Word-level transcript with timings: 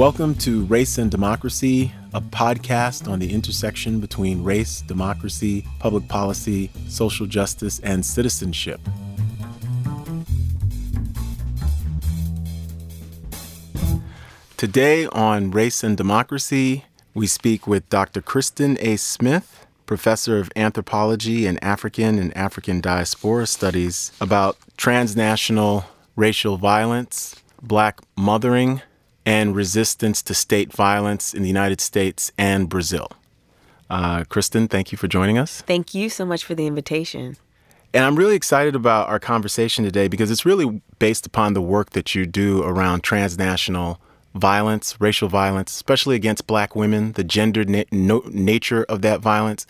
Welcome 0.00 0.34
to 0.36 0.64
Race 0.64 0.96
and 0.96 1.10
Democracy, 1.10 1.92
a 2.14 2.22
podcast 2.22 3.06
on 3.06 3.18
the 3.18 3.30
intersection 3.34 4.00
between 4.00 4.42
race, 4.42 4.80
democracy, 4.80 5.66
public 5.78 6.08
policy, 6.08 6.70
social 6.88 7.26
justice, 7.26 7.80
and 7.80 8.02
citizenship. 8.02 8.80
Today 14.56 15.04
on 15.08 15.50
Race 15.50 15.84
and 15.84 15.98
Democracy, 15.98 16.86
we 17.12 17.26
speak 17.26 17.66
with 17.66 17.86
Dr. 17.90 18.22
Christen 18.22 18.78
A. 18.80 18.96
Smith, 18.96 19.66
professor 19.84 20.38
of 20.38 20.50
anthropology 20.56 21.44
and 21.44 21.62
African 21.62 22.18
and 22.18 22.34
African 22.34 22.80
diaspora 22.80 23.46
studies, 23.46 24.12
about 24.18 24.56
transnational 24.78 25.84
racial 26.16 26.56
violence, 26.56 27.36
black 27.60 28.00
mothering, 28.16 28.80
and 29.26 29.54
resistance 29.54 30.22
to 30.22 30.34
state 30.34 30.72
violence 30.72 31.34
in 31.34 31.42
the 31.42 31.48
United 31.48 31.80
States 31.80 32.32
and 32.38 32.68
Brazil. 32.68 33.08
Uh, 33.88 34.24
Christen, 34.24 34.68
thank 34.68 34.92
you 34.92 34.98
for 34.98 35.08
joining 35.08 35.36
us. 35.36 35.62
Thank 35.62 35.94
you 35.94 36.08
so 36.08 36.24
much 36.24 36.44
for 36.44 36.54
the 36.54 36.66
invitation. 36.66 37.36
And 37.92 38.04
I'm 38.04 38.14
really 38.14 38.36
excited 38.36 38.76
about 38.76 39.08
our 39.08 39.18
conversation 39.18 39.84
today 39.84 40.06
because 40.06 40.30
it's 40.30 40.46
really 40.46 40.80
based 41.00 41.26
upon 41.26 41.54
the 41.54 41.62
work 41.62 41.90
that 41.90 42.14
you 42.14 42.24
do 42.24 42.62
around 42.62 43.02
transnational 43.02 44.00
violence, 44.34 45.00
racial 45.00 45.28
violence, 45.28 45.72
especially 45.72 46.14
against 46.14 46.46
black 46.46 46.76
women, 46.76 47.12
the 47.12 47.24
gendered 47.24 47.68
na- 47.68 47.82
no- 47.90 48.22
nature 48.30 48.84
of 48.84 49.02
that 49.02 49.20
violence. 49.20 49.66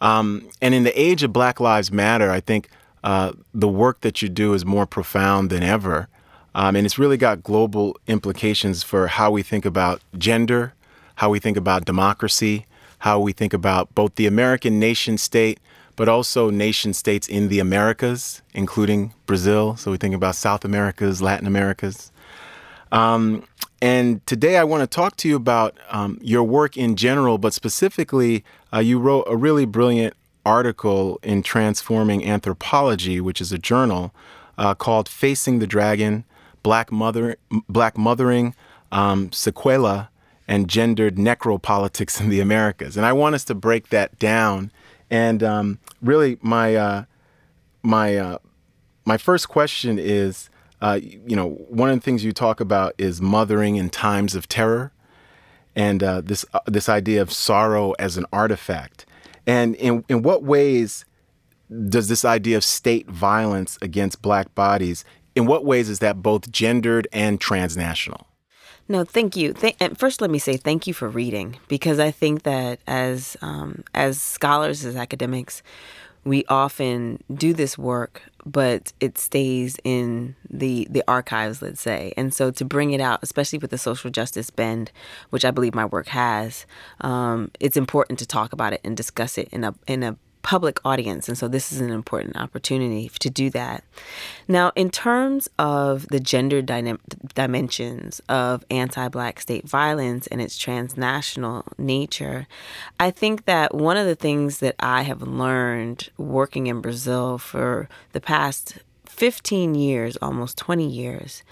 Um, 0.00 0.48
and 0.60 0.74
in 0.74 0.82
the 0.82 1.00
age 1.00 1.22
of 1.22 1.32
Black 1.32 1.60
Lives 1.60 1.92
Matter, 1.92 2.32
I 2.32 2.40
think 2.40 2.68
uh, 3.04 3.32
the 3.54 3.68
work 3.68 4.00
that 4.00 4.20
you 4.20 4.28
do 4.28 4.54
is 4.54 4.64
more 4.64 4.86
profound 4.86 5.48
than 5.50 5.62
ever. 5.62 6.08
Um, 6.54 6.76
and 6.76 6.84
it's 6.84 6.98
really 6.98 7.16
got 7.16 7.42
global 7.42 7.96
implications 8.06 8.82
for 8.82 9.06
how 9.06 9.30
we 9.30 9.42
think 9.42 9.64
about 9.64 10.02
gender, 10.18 10.74
how 11.16 11.30
we 11.30 11.38
think 11.38 11.56
about 11.56 11.84
democracy, 11.84 12.66
how 12.98 13.18
we 13.18 13.32
think 13.32 13.52
about 13.52 13.94
both 13.94 14.14
the 14.16 14.26
American 14.26 14.78
nation 14.78 15.18
state, 15.18 15.58
but 15.96 16.08
also 16.08 16.50
nation 16.50 16.92
states 16.92 17.28
in 17.28 17.48
the 17.48 17.58
Americas, 17.58 18.42
including 18.54 19.12
Brazil. 19.26 19.76
So 19.76 19.90
we 19.90 19.96
think 19.96 20.14
about 20.14 20.36
South 20.36 20.64
Americas, 20.64 21.20
Latin 21.22 21.46
Americas. 21.46 22.12
Um, 22.90 23.44
and 23.80 24.24
today 24.26 24.58
I 24.58 24.64
want 24.64 24.82
to 24.82 24.86
talk 24.86 25.16
to 25.16 25.28
you 25.28 25.36
about 25.36 25.76
um, 25.90 26.18
your 26.22 26.44
work 26.44 26.76
in 26.76 26.94
general, 26.94 27.38
but 27.38 27.52
specifically, 27.52 28.44
uh, 28.72 28.78
you 28.78 28.98
wrote 28.98 29.24
a 29.26 29.36
really 29.36 29.64
brilliant 29.64 30.14
article 30.44 31.18
in 31.22 31.42
Transforming 31.42 32.24
Anthropology, 32.24 33.20
which 33.20 33.40
is 33.40 33.50
a 33.52 33.58
journal 33.58 34.14
uh, 34.58 34.74
called 34.74 35.08
Facing 35.08 35.58
the 35.58 35.66
Dragon 35.66 36.24
Black, 36.62 36.92
Mother, 36.92 37.36
Black 37.68 37.96
Mothering, 37.96 38.54
um, 38.90 39.30
Sequela, 39.30 40.08
and 40.48 40.68
Gendered 40.68 41.16
Necropolitics 41.16 42.20
in 42.20 42.28
the 42.28 42.40
Americas. 42.40 42.96
And 42.96 43.06
I 43.06 43.12
want 43.12 43.34
us 43.34 43.44
to 43.44 43.54
break 43.54 43.88
that 43.88 44.18
down. 44.18 44.72
And 45.10 45.42
um, 45.42 45.78
really, 46.00 46.38
my, 46.42 46.74
uh, 46.74 47.04
my, 47.82 48.16
uh, 48.16 48.38
my 49.04 49.16
first 49.16 49.48
question 49.48 49.98
is 49.98 50.50
uh, 50.82 50.98
you 51.00 51.36
know, 51.36 51.50
one 51.68 51.88
of 51.90 51.96
the 51.96 52.02
things 52.02 52.24
you 52.24 52.32
talk 52.32 52.58
about 52.58 52.92
is 52.98 53.22
mothering 53.22 53.76
in 53.76 53.88
times 53.88 54.34
of 54.34 54.48
terror, 54.48 54.92
and 55.76 56.02
uh, 56.02 56.20
this 56.20 56.44
uh, 56.52 56.58
this 56.66 56.88
idea 56.88 57.22
of 57.22 57.32
sorrow 57.32 57.92
as 58.00 58.16
an 58.16 58.26
artifact. 58.32 59.06
And 59.46 59.76
in 59.76 60.04
in 60.08 60.22
what 60.22 60.42
ways 60.42 61.04
does 61.88 62.08
this 62.08 62.24
idea 62.24 62.56
of 62.56 62.64
state 62.64 63.08
violence 63.08 63.78
against 63.80 64.22
Black 64.22 64.52
bodies? 64.56 65.04
In 65.34 65.46
what 65.46 65.64
ways 65.64 65.88
is 65.88 66.00
that 66.00 66.22
both 66.22 66.50
gendered 66.50 67.08
and 67.12 67.40
transnational? 67.40 68.26
No, 68.88 69.04
thank 69.04 69.36
you. 69.36 69.52
Th- 69.52 69.76
and 69.80 69.96
first, 69.98 70.20
let 70.20 70.30
me 70.30 70.38
say 70.38 70.56
thank 70.56 70.86
you 70.86 70.92
for 70.92 71.08
reading 71.08 71.56
because 71.68 71.98
I 71.98 72.10
think 72.10 72.42
that 72.42 72.80
as 72.86 73.36
um, 73.40 73.84
as 73.94 74.20
scholars, 74.20 74.84
as 74.84 74.96
academics, 74.96 75.62
we 76.24 76.44
often 76.46 77.22
do 77.34 77.52
this 77.52 77.76
work 77.76 78.22
but 78.44 78.92
it 79.00 79.18
stays 79.18 79.76
in 79.84 80.34
the 80.48 80.86
the 80.90 81.02
archives 81.08 81.62
let's 81.62 81.80
say 81.80 82.12
and 82.16 82.32
so 82.34 82.50
to 82.50 82.64
bring 82.64 82.92
it 82.92 83.00
out 83.00 83.18
especially 83.22 83.58
with 83.58 83.70
the 83.70 83.78
social 83.78 84.10
justice 84.10 84.50
bend 84.50 84.90
which 85.30 85.44
i 85.44 85.50
believe 85.50 85.74
my 85.74 85.84
work 85.84 86.08
has 86.08 86.66
um, 87.00 87.50
it's 87.60 87.76
important 87.76 88.18
to 88.18 88.26
talk 88.26 88.52
about 88.52 88.72
it 88.72 88.80
and 88.84 88.96
discuss 88.96 89.38
it 89.38 89.48
in 89.52 89.64
a 89.64 89.74
in 89.86 90.02
a 90.02 90.16
public 90.42 90.80
audience. 90.84 91.28
And 91.28 91.38
so 91.38 91.48
this 91.48 91.72
is 91.72 91.80
an 91.80 91.90
important 91.90 92.36
opportunity 92.36 93.10
to 93.20 93.30
do 93.30 93.50
that. 93.50 93.84
Now, 94.48 94.72
in 94.74 94.90
terms 94.90 95.48
of 95.58 96.06
the 96.08 96.20
gender 96.20 96.62
dyna- 96.62 96.98
dimensions 97.34 98.20
of 98.28 98.64
anti 98.70 99.08
Black 99.08 99.40
state 99.40 99.68
violence 99.68 100.26
and 100.26 100.40
its 100.40 100.58
transnational 100.58 101.64
nature, 101.78 102.46
I 102.98 103.10
think 103.10 103.44
that 103.44 103.74
one 103.74 103.96
of 103.96 104.06
the 104.06 104.16
things 104.16 104.58
that 104.58 104.74
I 104.80 105.02
have 105.02 105.22
learned 105.22 106.10
working 106.18 106.66
in 106.66 106.80
Brazil 106.80 107.38
for 107.38 107.88
the 108.12 108.20
past 108.20 108.78
15 109.12 109.74
years, 109.74 110.16
almost 110.22 110.56
20 110.58 110.88
years, 110.88 111.42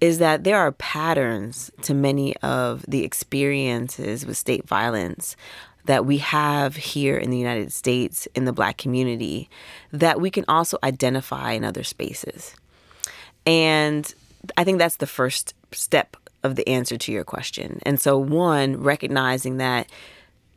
is 0.00 0.18
that 0.18 0.44
there 0.44 0.58
are 0.58 0.72
patterns 0.72 1.70
to 1.82 1.94
many 1.94 2.36
of 2.38 2.84
the 2.86 3.04
experiences 3.04 4.26
with 4.26 4.36
state 4.36 4.66
violence 4.68 5.34
that 5.86 6.04
we 6.04 6.18
have 6.18 6.76
here 6.76 7.16
in 7.16 7.30
the 7.30 7.38
United 7.38 7.72
States 7.72 8.28
in 8.34 8.44
the 8.44 8.52
Black 8.52 8.76
community 8.76 9.48
that 9.92 10.20
we 10.20 10.30
can 10.30 10.44
also 10.46 10.78
identify 10.84 11.52
in 11.52 11.64
other 11.64 11.82
spaces. 11.82 12.54
And 13.46 14.12
I 14.56 14.64
think 14.64 14.78
that's 14.78 14.96
the 14.96 15.06
first 15.06 15.54
step 15.72 16.16
of 16.42 16.54
the 16.54 16.68
answer 16.68 16.96
to 16.96 17.12
your 17.12 17.24
question. 17.24 17.80
And 17.84 17.98
so, 17.98 18.18
one, 18.18 18.82
recognizing 18.82 19.56
that 19.56 19.88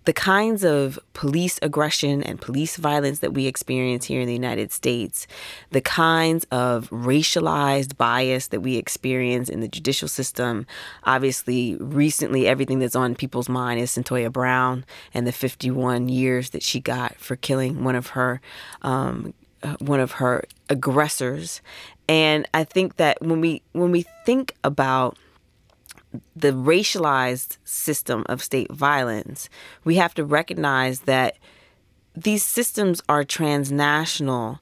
the 0.06 0.14
kinds 0.14 0.64
of 0.64 0.98
police 1.14 1.60
aggression 1.62 2.24
and 2.24 2.40
police 2.40 2.78
violence 2.78 3.20
that 3.20 3.34
we 3.34 3.46
experience 3.46 4.06
here 4.06 4.22
in 4.22 4.28
the 4.28 4.34
United 4.34 4.72
States, 4.72 5.28
the 5.72 5.82
kinds 5.82 6.46
of 6.52 6.90
racialized 6.90 7.98
bias 7.98 8.48
that 8.48 8.62
we 8.62 8.78
experience 8.78 9.50
in 9.50 9.60
the 9.60 9.68
judicial 9.68 10.08
system. 10.08 10.66
Obviously, 11.04 11.76
recently, 11.76 12.48
everything 12.48 12.80
that's 12.80 12.96
on 12.96 13.16
people's 13.16 13.50
mind 13.50 13.80
is 13.80 13.92
Cyntoia 13.92 14.32
Brown 14.32 14.86
and 15.14 15.28
the 15.28 15.32
51 15.32 16.10
years 16.10 16.52
that 16.52 16.64
she 16.64 16.80
got 16.80 17.16
for 17.18 17.36
killing 17.36 17.84
one 17.84 17.96
of 17.96 18.08
her. 18.08 18.42
Um, 18.82 19.34
uh, 19.62 19.76
one 19.80 20.00
of 20.00 20.14
her 20.14 20.46
aggressors 20.70 21.62
and 22.08 22.48
i 22.54 22.64
think 22.64 22.96
that 22.96 23.22
when 23.22 23.42
we 23.42 23.62
when 23.74 23.92
we 23.92 24.06
think 24.26 24.56
about 24.64 25.18
the 26.36 26.52
racialized 26.52 27.58
system 27.64 28.26
of 28.28 28.44
state 28.44 28.72
violence, 28.72 29.50
we 29.84 29.96
have 29.96 30.14
to 30.16 30.26
recognize 30.26 31.02
that 31.02 31.38
these 32.16 32.44
systems 32.44 33.02
are 33.08 33.24
transnational 33.24 34.60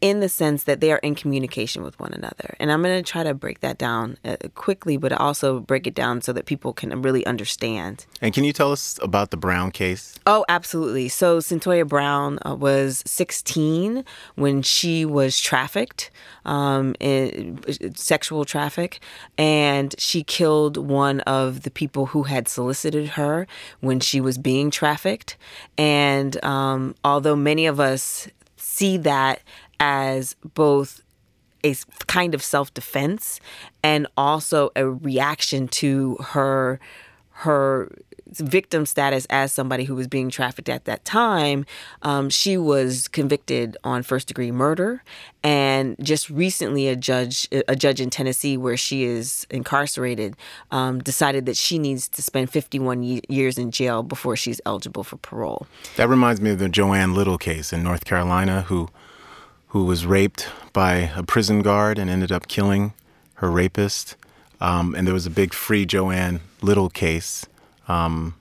in 0.00 0.20
the 0.20 0.28
sense 0.28 0.64
that 0.64 0.80
they 0.80 0.92
are 0.92 0.98
in 0.98 1.14
communication 1.14 1.82
with 1.82 1.98
one 1.98 2.12
another. 2.12 2.54
And 2.60 2.70
I'm 2.70 2.82
going 2.82 3.02
to 3.02 3.10
try 3.10 3.22
to 3.22 3.32
break 3.32 3.60
that 3.60 3.78
down 3.78 4.18
uh, 4.24 4.36
quickly, 4.54 4.96
but 4.96 5.12
also 5.12 5.60
break 5.60 5.86
it 5.86 5.94
down 5.94 6.20
so 6.20 6.32
that 6.34 6.44
people 6.44 6.72
can 6.72 7.00
really 7.00 7.24
understand. 7.24 8.04
And 8.20 8.34
can 8.34 8.44
you 8.44 8.52
tell 8.52 8.72
us 8.72 8.98
about 9.02 9.30
the 9.30 9.36
Brown 9.36 9.70
case? 9.70 10.18
Oh, 10.26 10.44
absolutely. 10.48 11.08
So, 11.08 11.38
Cyntoia 11.38 11.88
Brown 11.88 12.38
uh, 12.44 12.54
was 12.54 13.02
16 13.06 14.04
when 14.34 14.62
she 14.62 15.04
was 15.04 15.40
trafficked, 15.40 16.10
um, 16.44 16.94
in, 17.00 17.60
sexual 17.94 18.44
traffic, 18.44 19.00
and 19.38 19.94
she 19.98 20.22
killed 20.22 20.76
one 20.76 21.20
of 21.20 21.62
the 21.62 21.70
people 21.70 22.06
who 22.06 22.24
had 22.24 22.48
solicited 22.48 23.10
her 23.10 23.46
when 23.80 24.00
she 24.00 24.20
was 24.20 24.36
being 24.36 24.70
trafficked. 24.70 25.36
And 25.78 26.42
um, 26.44 26.94
although 27.02 27.36
many 27.36 27.66
of 27.66 27.80
us 27.80 28.28
see 28.56 28.96
that 28.98 29.40
as 29.80 30.36
both 30.54 31.02
a 31.64 31.74
kind 32.06 32.34
of 32.34 32.42
self-defense 32.42 33.40
and 33.82 34.06
also 34.16 34.70
a 34.76 34.88
reaction 34.88 35.68
to 35.68 36.16
her 36.20 36.78
her 37.40 37.90
victim 38.28 38.86
status 38.86 39.26
as 39.30 39.52
somebody 39.52 39.84
who 39.84 39.94
was 39.94 40.08
being 40.08 40.30
trafficked 40.30 40.68
at 40.68 40.84
that 40.86 41.04
time, 41.04 41.66
um, 42.02 42.30
she 42.30 42.56
was 42.56 43.08
convicted 43.08 43.76
on 43.84 44.02
first 44.02 44.28
degree 44.28 44.50
murder, 44.50 45.02
and 45.42 45.96
just 46.02 46.30
recently 46.30 46.88
a 46.88 46.96
judge 46.96 47.46
a 47.68 47.76
judge 47.76 48.00
in 48.00 48.10
Tennessee 48.10 48.56
where 48.56 48.76
she 48.76 49.04
is 49.04 49.46
incarcerated 49.50 50.34
um, 50.70 50.98
decided 51.00 51.46
that 51.46 51.56
she 51.56 51.78
needs 51.78 52.08
to 52.08 52.22
spend 52.22 52.50
51 52.50 53.20
years 53.28 53.58
in 53.58 53.70
jail 53.70 54.02
before 54.02 54.36
she's 54.36 54.60
eligible 54.66 55.04
for 55.04 55.16
parole. 55.18 55.66
That 55.96 56.08
reminds 56.08 56.40
me 56.40 56.50
of 56.50 56.58
the 56.58 56.68
Joan 56.68 57.14
Little 57.14 57.38
case 57.38 57.72
in 57.72 57.82
North 57.82 58.04
Carolina, 58.04 58.62
who 58.62 58.88
who 59.76 59.84
was 59.84 60.06
raped 60.06 60.48
by 60.72 61.10
a 61.14 61.22
prison 61.22 61.60
guard 61.60 61.98
and 61.98 62.08
ended 62.08 62.32
up 62.32 62.48
killing 62.48 62.94
her 63.34 63.50
rapist. 63.50 64.16
Um, 64.58 64.94
and 64.94 65.06
there 65.06 65.12
was 65.12 65.26
a 65.26 65.30
big 65.30 65.52
Free 65.52 65.84
Joan 65.84 66.40
Little 66.62 66.88
case 66.88 67.44
um, 67.86 68.34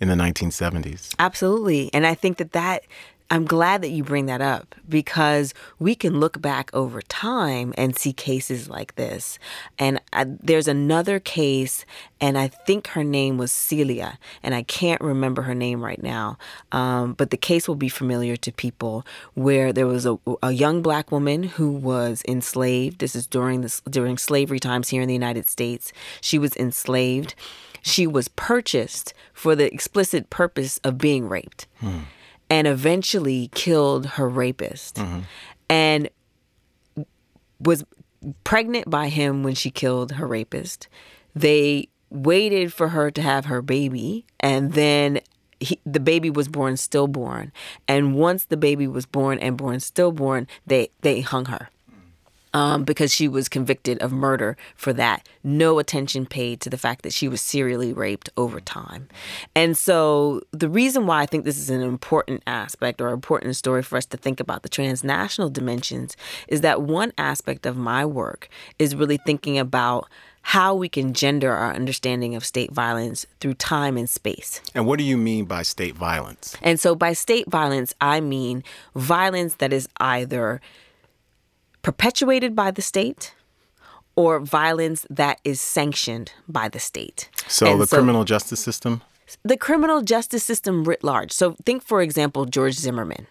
in 0.00 0.08
the 0.08 0.16
1970s. 0.16 1.14
Absolutely. 1.20 1.90
And 1.94 2.08
I 2.08 2.14
think 2.14 2.38
that 2.38 2.50
that 2.54 2.82
I'm 3.32 3.44
glad 3.44 3.82
that 3.82 3.90
you 3.90 4.02
bring 4.02 4.26
that 4.26 4.40
up 4.40 4.74
because 4.88 5.54
we 5.78 5.94
can 5.94 6.18
look 6.18 6.42
back 6.42 6.68
over 6.74 7.00
time 7.00 7.72
and 7.78 7.96
see 7.96 8.12
cases 8.12 8.68
like 8.68 8.96
this. 8.96 9.38
And 9.78 10.00
I, 10.12 10.24
there's 10.24 10.66
another 10.66 11.20
case, 11.20 11.84
and 12.20 12.36
I 12.36 12.48
think 12.48 12.88
her 12.88 13.04
name 13.04 13.38
was 13.38 13.52
Celia, 13.52 14.18
and 14.42 14.52
I 14.52 14.64
can't 14.64 15.00
remember 15.00 15.42
her 15.42 15.54
name 15.54 15.80
right 15.80 16.02
now. 16.02 16.38
Um, 16.72 17.12
but 17.12 17.30
the 17.30 17.36
case 17.36 17.68
will 17.68 17.76
be 17.76 17.88
familiar 17.88 18.36
to 18.36 18.50
people 18.50 19.06
where 19.34 19.72
there 19.72 19.86
was 19.86 20.06
a, 20.06 20.18
a 20.42 20.50
young 20.50 20.82
black 20.82 21.12
woman 21.12 21.44
who 21.44 21.70
was 21.70 22.24
enslaved. 22.26 22.98
This 22.98 23.14
is 23.14 23.28
during 23.28 23.60
this 23.60 23.80
during 23.82 24.18
slavery 24.18 24.58
times 24.58 24.88
here 24.88 25.02
in 25.02 25.08
the 25.08 25.14
United 25.14 25.48
States. 25.48 25.92
She 26.20 26.36
was 26.36 26.56
enslaved. 26.56 27.36
She 27.80 28.08
was 28.08 28.26
purchased 28.26 29.14
for 29.32 29.54
the 29.54 29.72
explicit 29.72 30.30
purpose 30.30 30.78
of 30.78 30.98
being 30.98 31.28
raped. 31.28 31.68
Hmm 31.78 32.00
and 32.50 32.66
eventually 32.66 33.48
killed 33.54 34.04
her 34.06 34.28
rapist 34.28 34.96
mm-hmm. 34.96 35.20
and 35.70 36.10
was 37.60 37.84
pregnant 38.44 38.90
by 38.90 39.08
him 39.08 39.42
when 39.42 39.54
she 39.54 39.70
killed 39.70 40.12
her 40.12 40.26
rapist. 40.26 40.88
They 41.34 41.88
waited 42.10 42.72
for 42.72 42.88
her 42.88 43.10
to 43.12 43.22
have 43.22 43.46
her 43.46 43.62
baby 43.62 44.26
and 44.40 44.72
then 44.72 45.20
he, 45.60 45.78
the 45.86 46.00
baby 46.00 46.28
was 46.28 46.48
born 46.48 46.76
stillborn 46.76 47.52
and 47.86 48.14
once 48.16 48.46
the 48.46 48.56
baby 48.56 48.88
was 48.88 49.06
born 49.06 49.38
and 49.38 49.56
born 49.56 49.78
stillborn 49.78 50.48
they 50.66 50.88
they 51.02 51.20
hung 51.20 51.44
her 51.44 51.68
um, 52.52 52.84
because 52.84 53.12
she 53.12 53.28
was 53.28 53.48
convicted 53.48 53.98
of 53.98 54.12
murder 54.12 54.56
for 54.74 54.92
that. 54.94 55.28
No 55.42 55.78
attention 55.78 56.26
paid 56.26 56.60
to 56.62 56.70
the 56.70 56.78
fact 56.78 57.02
that 57.02 57.12
she 57.12 57.28
was 57.28 57.40
serially 57.40 57.92
raped 57.92 58.30
over 58.36 58.60
time. 58.60 59.08
And 59.54 59.76
so, 59.76 60.42
the 60.52 60.68
reason 60.68 61.06
why 61.06 61.22
I 61.22 61.26
think 61.26 61.44
this 61.44 61.58
is 61.58 61.70
an 61.70 61.82
important 61.82 62.42
aspect 62.46 63.00
or 63.00 63.10
important 63.10 63.56
story 63.56 63.82
for 63.82 63.96
us 63.96 64.06
to 64.06 64.16
think 64.16 64.40
about 64.40 64.62
the 64.62 64.68
transnational 64.68 65.50
dimensions 65.50 66.16
is 66.48 66.60
that 66.62 66.82
one 66.82 67.12
aspect 67.18 67.66
of 67.66 67.76
my 67.76 68.04
work 68.04 68.48
is 68.78 68.94
really 68.96 69.18
thinking 69.18 69.58
about 69.58 70.08
how 70.42 70.74
we 70.74 70.88
can 70.88 71.12
gender 71.12 71.52
our 71.52 71.72
understanding 71.74 72.34
of 72.34 72.44
state 72.44 72.72
violence 72.72 73.26
through 73.40 73.54
time 73.54 73.96
and 73.96 74.08
space. 74.08 74.60
And 74.74 74.86
what 74.86 74.98
do 74.98 75.04
you 75.04 75.16
mean 75.16 75.44
by 75.44 75.62
state 75.62 75.94
violence? 75.94 76.56
And 76.62 76.80
so, 76.80 76.94
by 76.94 77.12
state 77.12 77.48
violence, 77.48 77.94
I 78.00 78.20
mean 78.20 78.64
violence 78.94 79.54
that 79.56 79.72
is 79.72 79.88
either 79.98 80.60
perpetuated 81.82 82.54
by 82.54 82.70
the 82.70 82.82
state 82.82 83.34
or 84.16 84.40
violence 84.40 85.06
that 85.08 85.40
is 85.44 85.60
sanctioned 85.60 86.32
by 86.48 86.68
the 86.68 86.78
state. 86.78 87.28
So 87.48 87.66
and 87.66 87.80
the 87.80 87.86
so, 87.86 87.96
criminal 87.96 88.24
justice 88.24 88.60
system? 88.60 89.02
The 89.44 89.56
criminal 89.56 90.02
justice 90.02 90.44
system 90.44 90.84
writ 90.84 91.04
large. 91.04 91.32
So 91.32 91.56
think, 91.64 91.82
for 91.82 92.02
example, 92.02 92.44
George 92.44 92.74
Zimmerman. 92.74 93.26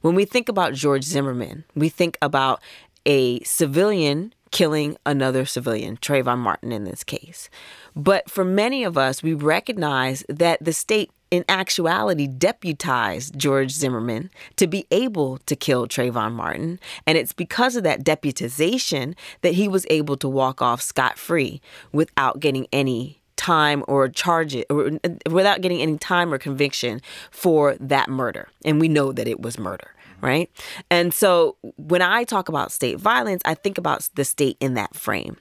When 0.00 0.14
we 0.14 0.24
think 0.24 0.48
about 0.48 0.74
George 0.74 1.04
Zimmerman, 1.04 1.64
we 1.74 1.88
think 1.88 2.16
about 2.22 2.60
a 3.06 3.42
civilian 3.42 4.32
killing 4.54 4.96
another 5.04 5.44
civilian, 5.44 5.96
Trayvon 5.96 6.38
Martin 6.38 6.70
in 6.70 6.84
this 6.84 7.02
case. 7.02 7.50
But 7.96 8.30
for 8.30 8.44
many 8.44 8.84
of 8.84 8.96
us, 8.96 9.20
we 9.20 9.34
recognize 9.34 10.24
that 10.28 10.64
the 10.64 10.72
state 10.72 11.10
in 11.34 11.44
actuality 11.48 12.28
deputized 12.28 13.36
George 13.36 13.72
Zimmerman 13.72 14.30
to 14.54 14.68
be 14.68 14.86
able 14.92 15.38
to 15.38 15.56
kill 15.56 15.88
Trayvon 15.88 16.32
Martin. 16.32 16.78
And 17.08 17.18
it's 17.18 17.32
because 17.32 17.74
of 17.74 17.82
that 17.82 18.04
deputization 18.04 19.16
that 19.40 19.54
he 19.54 19.66
was 19.66 19.84
able 19.90 20.16
to 20.18 20.28
walk 20.28 20.62
off 20.62 20.80
scot 20.80 21.18
free 21.18 21.60
without 21.90 22.38
getting 22.38 22.68
any 22.72 23.20
time 23.34 23.82
or 23.88 24.08
charge 24.08 24.54
it 24.54 24.64
or 24.70 24.92
without 25.28 25.60
getting 25.60 25.82
any 25.82 25.98
time 25.98 26.32
or 26.32 26.38
conviction 26.38 27.00
for 27.32 27.74
that 27.80 28.08
murder. 28.08 28.48
And 28.64 28.80
we 28.80 28.86
know 28.86 29.10
that 29.10 29.26
it 29.26 29.40
was 29.40 29.58
murder 29.58 29.90
right? 30.20 30.50
And 30.90 31.12
so 31.12 31.56
when 31.76 32.00
I 32.00 32.24
talk 32.24 32.48
about 32.48 32.72
state 32.72 32.98
violence, 32.98 33.42
I 33.44 33.52
think 33.52 33.76
about 33.76 34.08
the 34.14 34.24
state 34.24 34.56
in 34.58 34.72
that 34.72 34.94
frame. 34.94 35.36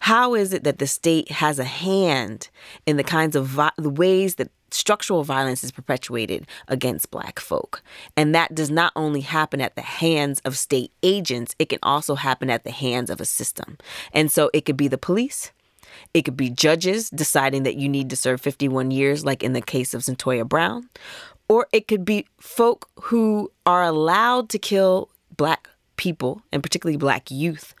How 0.00 0.34
is 0.34 0.52
it 0.52 0.64
that 0.64 0.78
the 0.78 0.88
state 0.88 1.30
has 1.30 1.60
a 1.60 1.64
hand 1.64 2.48
in 2.84 2.96
the 2.96 3.04
kinds 3.04 3.36
of 3.36 3.46
vi- 3.46 3.70
the 3.76 3.90
ways 3.90 4.34
that 4.34 4.50
structural 4.74 5.24
violence 5.24 5.62
is 5.62 5.72
perpetuated 5.72 6.46
against 6.68 7.10
black 7.10 7.38
folk. 7.38 7.82
And 8.16 8.34
that 8.34 8.54
does 8.54 8.70
not 8.70 8.92
only 8.96 9.20
happen 9.20 9.60
at 9.60 9.76
the 9.76 9.82
hands 9.82 10.40
of 10.40 10.58
state 10.58 10.92
agents, 11.02 11.54
it 11.58 11.68
can 11.68 11.78
also 11.82 12.16
happen 12.16 12.50
at 12.50 12.64
the 12.64 12.70
hands 12.70 13.10
of 13.10 13.20
a 13.20 13.24
system. 13.24 13.78
And 14.12 14.30
so 14.30 14.50
it 14.52 14.64
could 14.64 14.76
be 14.76 14.88
the 14.88 14.98
police. 14.98 15.52
It 16.12 16.22
could 16.22 16.36
be 16.36 16.50
judges 16.50 17.08
deciding 17.10 17.62
that 17.62 17.76
you 17.76 17.88
need 17.88 18.10
to 18.10 18.16
serve 18.16 18.40
51 18.40 18.90
years, 18.90 19.24
like 19.24 19.42
in 19.42 19.52
the 19.52 19.62
case 19.62 19.94
of 19.94 20.02
Cyntoia 20.02 20.48
Brown. 20.48 20.88
Or 21.48 21.66
it 21.72 21.86
could 21.88 22.04
be 22.04 22.26
folk 22.38 22.88
who 23.00 23.52
are 23.66 23.84
allowed 23.84 24.48
to 24.50 24.58
kill 24.58 25.08
black 25.36 25.68
people, 25.96 26.42
and 26.52 26.62
particularly 26.62 26.96
black 26.96 27.30
youth, 27.30 27.74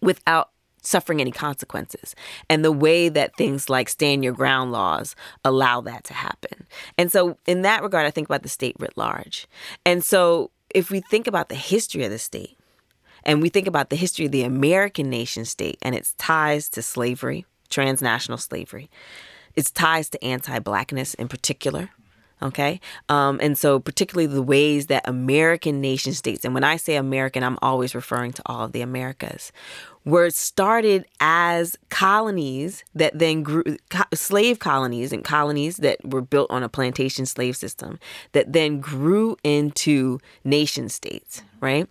without 0.00 0.49
suffering 0.82 1.20
any 1.20 1.30
consequences. 1.30 2.14
And 2.48 2.64
the 2.64 2.72
way 2.72 3.08
that 3.08 3.36
things 3.36 3.68
like 3.68 3.88
stand 3.88 4.24
your 4.24 4.32
ground 4.32 4.72
laws 4.72 5.14
allow 5.44 5.80
that 5.82 6.04
to 6.04 6.14
happen. 6.14 6.66
And 6.98 7.10
so, 7.10 7.36
in 7.46 7.62
that 7.62 7.82
regard, 7.82 8.06
I 8.06 8.10
think 8.10 8.28
about 8.28 8.42
the 8.42 8.48
state 8.48 8.76
writ 8.78 8.96
large. 8.96 9.46
And 9.84 10.04
so, 10.04 10.50
if 10.70 10.90
we 10.90 11.00
think 11.00 11.26
about 11.26 11.48
the 11.48 11.54
history 11.54 12.04
of 12.04 12.10
the 12.10 12.18
state, 12.18 12.56
and 13.24 13.42
we 13.42 13.48
think 13.48 13.66
about 13.66 13.90
the 13.90 13.96
history 13.96 14.26
of 14.26 14.32
the 14.32 14.44
American 14.44 15.10
nation 15.10 15.44
state 15.44 15.78
and 15.82 15.94
its 15.94 16.14
ties 16.14 16.68
to 16.70 16.82
slavery, 16.82 17.44
transnational 17.68 18.38
slavery, 18.38 18.90
its 19.54 19.70
ties 19.70 20.08
to 20.10 20.24
anti 20.24 20.58
blackness 20.58 21.14
in 21.14 21.28
particular, 21.28 21.90
Okay. 22.42 22.80
Um, 23.08 23.38
and 23.42 23.56
so, 23.56 23.78
particularly 23.78 24.26
the 24.26 24.42
ways 24.42 24.86
that 24.86 25.06
American 25.06 25.80
nation 25.80 26.14
states, 26.14 26.44
and 26.44 26.54
when 26.54 26.64
I 26.64 26.76
say 26.76 26.96
American, 26.96 27.42
I'm 27.42 27.58
always 27.60 27.94
referring 27.94 28.32
to 28.32 28.42
all 28.46 28.64
of 28.64 28.72
the 28.72 28.80
Americas, 28.80 29.52
were 30.06 30.30
started 30.30 31.04
as 31.20 31.76
colonies 31.90 32.84
that 32.94 33.18
then 33.18 33.42
grew, 33.42 33.76
co- 33.90 34.04
slave 34.14 34.58
colonies 34.58 35.12
and 35.12 35.22
colonies 35.22 35.76
that 35.78 35.98
were 36.02 36.22
built 36.22 36.50
on 36.50 36.62
a 36.62 36.68
plantation 36.68 37.26
slave 37.26 37.56
system 37.56 37.98
that 38.32 38.52
then 38.52 38.80
grew 38.80 39.36
into 39.44 40.18
nation 40.42 40.88
states, 40.88 41.42
right? 41.60 41.86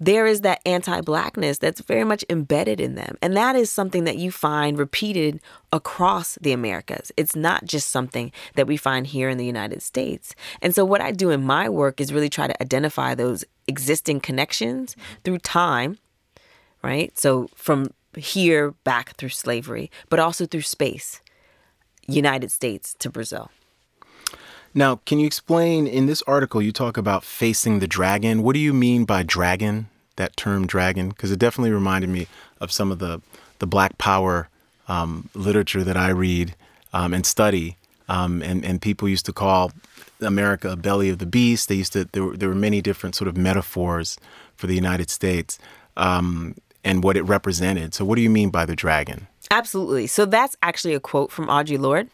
There 0.00 0.26
is 0.26 0.40
that 0.40 0.60
anti 0.66 1.00
blackness 1.00 1.58
that's 1.58 1.80
very 1.80 2.04
much 2.04 2.24
embedded 2.28 2.80
in 2.80 2.94
them. 2.94 3.16
And 3.22 3.36
that 3.36 3.56
is 3.56 3.70
something 3.70 4.04
that 4.04 4.16
you 4.16 4.30
find 4.30 4.78
repeated 4.78 5.40
across 5.72 6.36
the 6.40 6.52
Americas. 6.52 7.12
It's 7.16 7.36
not 7.36 7.64
just 7.64 7.90
something 7.90 8.32
that 8.56 8.66
we 8.66 8.76
find 8.76 9.06
here 9.06 9.28
in 9.28 9.38
the 9.38 9.46
United 9.46 9.82
States. 9.82 10.34
And 10.60 10.74
so, 10.74 10.84
what 10.84 11.00
I 11.00 11.12
do 11.12 11.30
in 11.30 11.42
my 11.42 11.68
work 11.68 12.00
is 12.00 12.12
really 12.12 12.28
try 12.28 12.46
to 12.46 12.62
identify 12.62 13.14
those 13.14 13.44
existing 13.66 14.20
connections 14.20 14.96
through 15.22 15.38
time, 15.38 15.98
right? 16.82 17.16
So, 17.18 17.48
from 17.54 17.90
here 18.16 18.72
back 18.84 19.16
through 19.16 19.30
slavery, 19.30 19.90
but 20.08 20.18
also 20.18 20.46
through 20.46 20.62
space, 20.62 21.20
United 22.06 22.50
States 22.50 22.94
to 22.98 23.10
Brazil. 23.10 23.50
Now, 24.74 24.96
can 25.06 25.20
you 25.20 25.26
explain 25.26 25.86
in 25.86 26.06
this 26.06 26.22
article 26.22 26.60
you 26.60 26.72
talk 26.72 26.96
about 26.96 27.22
facing 27.22 27.78
the 27.78 27.86
dragon? 27.86 28.42
What 28.42 28.54
do 28.54 28.58
you 28.58 28.74
mean 28.74 29.04
by 29.04 29.22
dragon? 29.22 29.88
That 30.16 30.36
term 30.36 30.66
dragon, 30.66 31.08
because 31.08 31.30
it 31.30 31.38
definitely 31.38 31.72
reminded 31.72 32.08
me 32.08 32.28
of 32.60 32.70
some 32.70 32.92
of 32.92 32.98
the 32.98 33.20
the 33.58 33.66
Black 33.66 33.98
Power 33.98 34.48
um, 34.86 35.28
literature 35.34 35.82
that 35.82 35.96
I 35.96 36.10
read 36.10 36.54
um, 36.92 37.12
and 37.12 37.26
study, 37.26 37.76
um, 38.08 38.40
and 38.42 38.64
and 38.64 38.80
people 38.80 39.08
used 39.08 39.26
to 39.26 39.32
call 39.32 39.72
America 40.20 40.70
a 40.70 40.76
belly 40.76 41.08
of 41.08 41.18
the 41.18 41.26
beast. 41.26 41.68
They 41.68 41.74
used 41.74 41.92
to 41.94 42.04
there 42.12 42.24
were, 42.24 42.36
there 42.36 42.48
were 42.48 42.54
many 42.54 42.80
different 42.80 43.16
sort 43.16 43.26
of 43.26 43.36
metaphors 43.36 44.18
for 44.54 44.68
the 44.68 44.74
United 44.74 45.10
States 45.10 45.58
um, 45.96 46.54
and 46.84 47.02
what 47.02 47.16
it 47.16 47.22
represented. 47.22 47.92
So, 47.92 48.04
what 48.04 48.14
do 48.14 48.22
you 48.22 48.30
mean 48.30 48.50
by 48.50 48.64
the 48.66 48.76
dragon? 48.76 49.26
Absolutely. 49.50 50.06
So 50.06 50.26
that's 50.26 50.56
actually 50.62 50.94
a 50.94 51.00
quote 51.00 51.30
from 51.30 51.46
Audre 51.46 51.78
Lorde. 51.78 52.08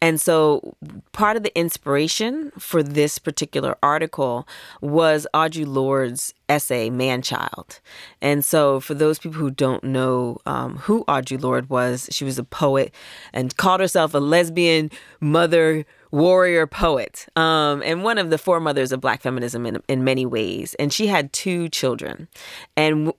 And 0.00 0.20
so 0.20 0.76
part 1.12 1.36
of 1.36 1.42
the 1.42 1.56
inspiration 1.58 2.52
for 2.58 2.82
this 2.82 3.18
particular 3.18 3.76
article 3.82 4.46
was 4.80 5.26
Audre 5.34 5.66
Lorde's 5.66 6.34
essay, 6.48 6.88
Man 6.88 7.20
Child. 7.20 7.80
And 8.22 8.44
so 8.44 8.78
for 8.80 8.94
those 8.94 9.18
people 9.18 9.38
who 9.38 9.50
don't 9.50 9.82
know 9.82 10.38
um, 10.46 10.76
who 10.78 11.04
Audre 11.06 11.40
Lorde 11.40 11.68
was, 11.68 12.08
she 12.12 12.24
was 12.24 12.38
a 12.38 12.44
poet 12.44 12.94
and 13.32 13.56
called 13.56 13.80
herself 13.80 14.14
a 14.14 14.18
lesbian 14.18 14.90
mother 15.20 15.84
warrior 16.10 16.66
poet 16.66 17.26
um, 17.36 17.82
and 17.84 18.02
one 18.02 18.16
of 18.18 18.30
the 18.30 18.38
foremothers 18.38 18.92
of 18.92 19.00
black 19.00 19.20
feminism 19.20 19.66
in, 19.66 19.82
in 19.88 20.04
many 20.04 20.24
ways. 20.24 20.74
And 20.74 20.92
she 20.92 21.08
had 21.08 21.32
two 21.32 21.68
children. 21.68 22.28
And 22.76 23.12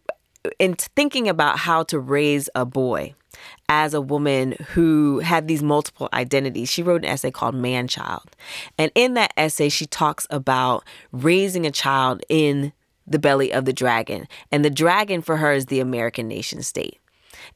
in 0.58 0.76
thinking 0.76 1.28
about 1.28 1.60
how 1.60 1.84
to 1.84 2.00
raise 2.00 2.50
a 2.56 2.66
boy, 2.66 3.14
as 3.68 3.94
a 3.94 4.02
woman 4.02 4.56
who 4.70 5.20
had 5.20 5.48
these 5.48 5.62
multiple 5.62 6.10
identities. 6.14 6.70
She 6.70 6.84
wrote 6.84 7.04
an 7.04 7.10
essay 7.10 7.32
called 7.32 7.56
Man 7.56 7.88
Child. 7.88 8.36
And 8.78 8.92
in 8.96 9.14
that 9.14 9.34
essay, 9.38 9.70
she 9.70 9.86
talks 9.86 10.26
about 10.30 10.84
raising 11.12 11.66
a 11.66 11.72
child 11.72 12.24
in 12.30 12.74
the 13.06 13.20
belly 13.20 13.52
of 13.52 13.66
the 13.66 13.74
dragon. 13.74 14.28
And 14.52 14.64
the 14.66 14.70
dragon 14.70 15.22
for 15.22 15.38
her 15.38 15.54
is 15.54 15.68
the 15.68 15.80
American 15.80 16.28
nation 16.28 16.62
state. 16.64 17.00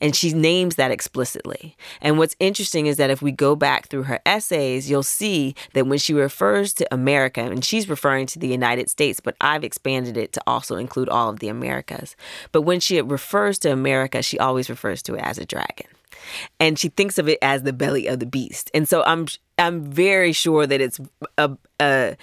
And 0.02 0.16
she 0.16 0.34
names 0.34 0.76
that 0.76 0.92
explicitly. 0.92 1.76
And 2.02 2.18
what's 2.18 2.36
interesting 2.40 2.88
is 2.88 2.98
that 2.98 3.10
if 3.10 3.22
we 3.22 3.32
go 3.32 3.56
back 3.56 3.88
through 3.88 4.04
her 4.04 4.20
essays, 4.26 4.90
you'll 4.90 5.04
see 5.04 5.56
that 5.74 5.88
when 5.88 6.00
she 6.00 6.14
refers 6.14 6.74
to 6.74 6.94
America, 6.94 7.42
and 7.42 7.64
she's 7.64 7.90
referring 7.90 8.28
to 8.28 8.40
the 8.40 8.48
United 8.48 8.90
States, 8.90 9.20
but 9.20 9.36
I've 9.42 9.64
expanded 9.64 10.18
it 10.18 10.32
to 10.34 10.42
also 10.48 10.76
include 10.76 11.10
all 11.10 11.30
of 11.30 11.40
the 11.40 11.48
Americas. 11.48 12.16
But 12.52 12.62
when 12.62 12.80
she 12.80 13.02
refers 13.02 13.60
to 13.60 13.72
America, 13.72 14.22
she 14.22 14.40
always 14.40 14.70
refers 14.70 15.02
to 15.04 15.16
it 15.16 15.22
as 15.22 15.38
a 15.38 15.46
dragon. 15.46 15.88
And 16.60 16.80
she 16.80 16.90
thinks 16.90 17.18
of 17.18 17.28
it 17.28 17.40
as 17.42 17.64
the 17.64 17.74
belly 17.74 18.08
of 18.08 18.20
the 18.20 18.26
beast. 18.26 18.72
And 18.74 18.88
so 18.88 19.04
I'm 19.06 19.28
I'm 19.58 19.84
very 19.84 20.32
sure 20.32 20.66
that 20.66 20.82
it's 20.82 21.00
a, 21.38 21.52
a 21.80 22.16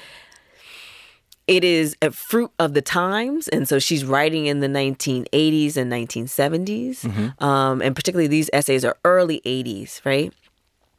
it 1.51 1.65
is 1.65 1.97
a 2.01 2.13
fruit 2.13 2.53
of 2.61 2.75
the 2.75 2.81
times. 2.81 3.49
And 3.49 3.67
so 3.67 3.81
she's 3.81 4.05
writing 4.05 4.47
in 4.47 4.61
the 4.61 4.69
1980s 4.69 5.77
and 5.77 5.91
1970s. 5.93 7.01
Mm-hmm. 7.01 7.45
Um, 7.45 7.83
and 7.83 7.97
particularly 7.97 8.29
these 8.29 8.49
essays 8.53 8.85
are 8.85 8.97
early 9.05 9.41
80s, 9.45 10.01
right? 10.05 10.33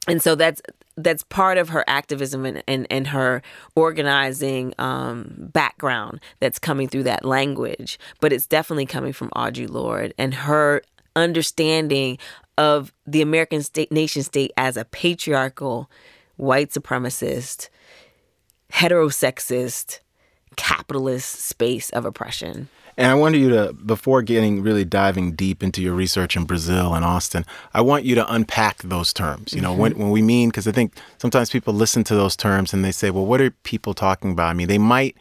And 0.10 0.22
so 0.22 0.36
that's 0.36 0.62
that's 0.98 1.24
part 1.24 1.58
of 1.58 1.70
her 1.70 1.86
activism 1.88 2.46
and, 2.46 2.62
and, 2.68 2.86
and 2.90 3.08
her 3.08 3.42
organizing 3.76 4.74
um, 4.78 5.34
background 5.54 6.20
that's 6.42 6.60
coming 6.60 6.90
through 6.90 7.04
that 7.04 7.24
language. 7.24 7.98
But 8.20 8.34
it's 8.34 8.46
definitely 8.46 8.88
coming 8.88 9.14
from 9.14 9.30
Audre 9.30 9.70
Lorde 9.70 10.14
and 10.18 10.34
her 10.34 10.82
understanding 11.16 12.18
of 12.58 12.92
the 13.08 13.22
American 13.22 13.64
state 13.64 13.90
nation 13.90 14.22
state 14.22 14.52
as 14.58 14.76
a 14.76 14.84
patriarchal, 14.84 15.90
white 16.36 16.72
supremacist, 16.72 17.70
heterosexist, 18.74 20.01
capitalist 20.56 21.40
space 21.42 21.90
of 21.92 22.06
oppression. 22.06 22.70
And 22.98 23.08
I 23.08 23.16
want 23.16 23.36
you 23.36 23.50
to, 23.50 23.74
before 23.74 24.22
getting 24.22 24.62
really 24.62 24.84
diving 24.84 25.32
deep 25.34 25.64
into 25.64 25.82
your 25.82 25.94
research 25.94 26.36
in 26.36 26.44
Brazil 26.44 26.94
and 26.94 27.06
Austin, 27.06 27.46
I 27.74 27.82
want 27.82 28.04
you 28.04 28.16
to 28.16 28.34
unpack 28.34 28.80
those 28.80 29.14
terms. 29.14 29.54
You 29.54 29.62
know, 29.62 29.72
mm-hmm. 29.72 29.82
when, 29.82 29.98
when 29.98 30.10
we 30.12 30.22
mean, 30.22 30.50
because 30.50 30.68
I 30.68 30.72
think 30.72 30.94
sometimes 31.18 31.50
people 31.50 31.74
listen 31.74 32.04
to 32.06 32.16
those 32.16 32.36
terms 32.36 32.74
and 32.74 32.84
they 32.84 32.92
say, 32.92 33.10
well, 33.10 33.26
what 33.26 33.42
are 33.42 33.52
people 33.64 33.94
talking 33.94 34.32
about? 34.32 34.50
I 34.50 34.54
mean, 34.54 34.68
they 34.68 34.78
might 34.78 35.16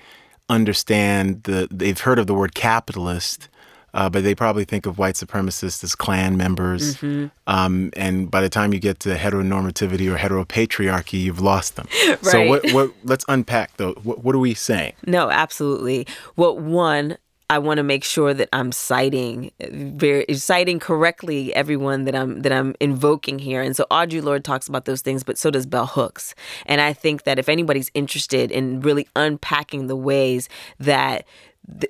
understand 0.48 1.44
the, 1.44 1.68
they've 1.70 2.00
heard 2.00 2.18
of 2.18 2.26
the 2.26 2.34
word 2.34 2.54
capitalist, 2.54 3.48
uh, 3.94 4.08
but 4.08 4.22
they 4.22 4.34
probably 4.34 4.64
think 4.64 4.86
of 4.86 4.98
white 4.98 5.14
supremacists 5.14 5.82
as 5.84 5.94
Klan 5.94 6.36
members. 6.36 6.96
Mm-hmm. 6.96 7.26
Um, 7.46 7.90
and 7.96 8.30
by 8.30 8.40
the 8.40 8.48
time 8.48 8.72
you 8.72 8.80
get 8.80 9.00
to 9.00 9.16
heteronormativity 9.16 10.12
or 10.12 10.16
heteropatriarchy, 10.16 11.20
you've 11.20 11.40
lost 11.40 11.76
them. 11.76 11.86
right. 12.08 12.18
So, 12.24 12.46
what, 12.46 12.72
what, 12.72 12.92
let's 13.04 13.24
unpack 13.28 13.76
though. 13.76 13.92
What, 14.02 14.24
what 14.24 14.34
are 14.34 14.38
we 14.38 14.54
saying? 14.54 14.92
No, 15.06 15.30
absolutely. 15.30 16.06
Well, 16.36 16.58
one, 16.58 17.16
I 17.50 17.58
want 17.58 17.78
to 17.78 17.82
make 17.82 18.04
sure 18.04 18.32
that 18.32 18.48
I'm 18.52 18.70
citing 18.70 19.50
very 19.60 20.24
citing 20.34 20.78
correctly 20.78 21.52
everyone 21.52 22.04
that 22.04 22.14
I'm 22.14 22.42
that 22.42 22.52
I'm 22.52 22.76
invoking 22.78 23.40
here. 23.40 23.60
And 23.60 23.74
so 23.74 23.86
Audre 23.90 24.22
Lorde 24.22 24.44
talks 24.44 24.68
about 24.68 24.84
those 24.84 25.00
things, 25.02 25.24
but 25.24 25.36
so 25.36 25.50
does 25.50 25.66
Bell 25.66 25.86
Hooks. 25.86 26.32
And 26.66 26.80
I 26.80 26.92
think 26.92 27.24
that 27.24 27.40
if 27.40 27.48
anybody's 27.48 27.90
interested 27.92 28.52
in 28.52 28.80
really 28.82 29.08
unpacking 29.16 29.88
the 29.88 29.96
ways 29.96 30.48
that 30.78 31.26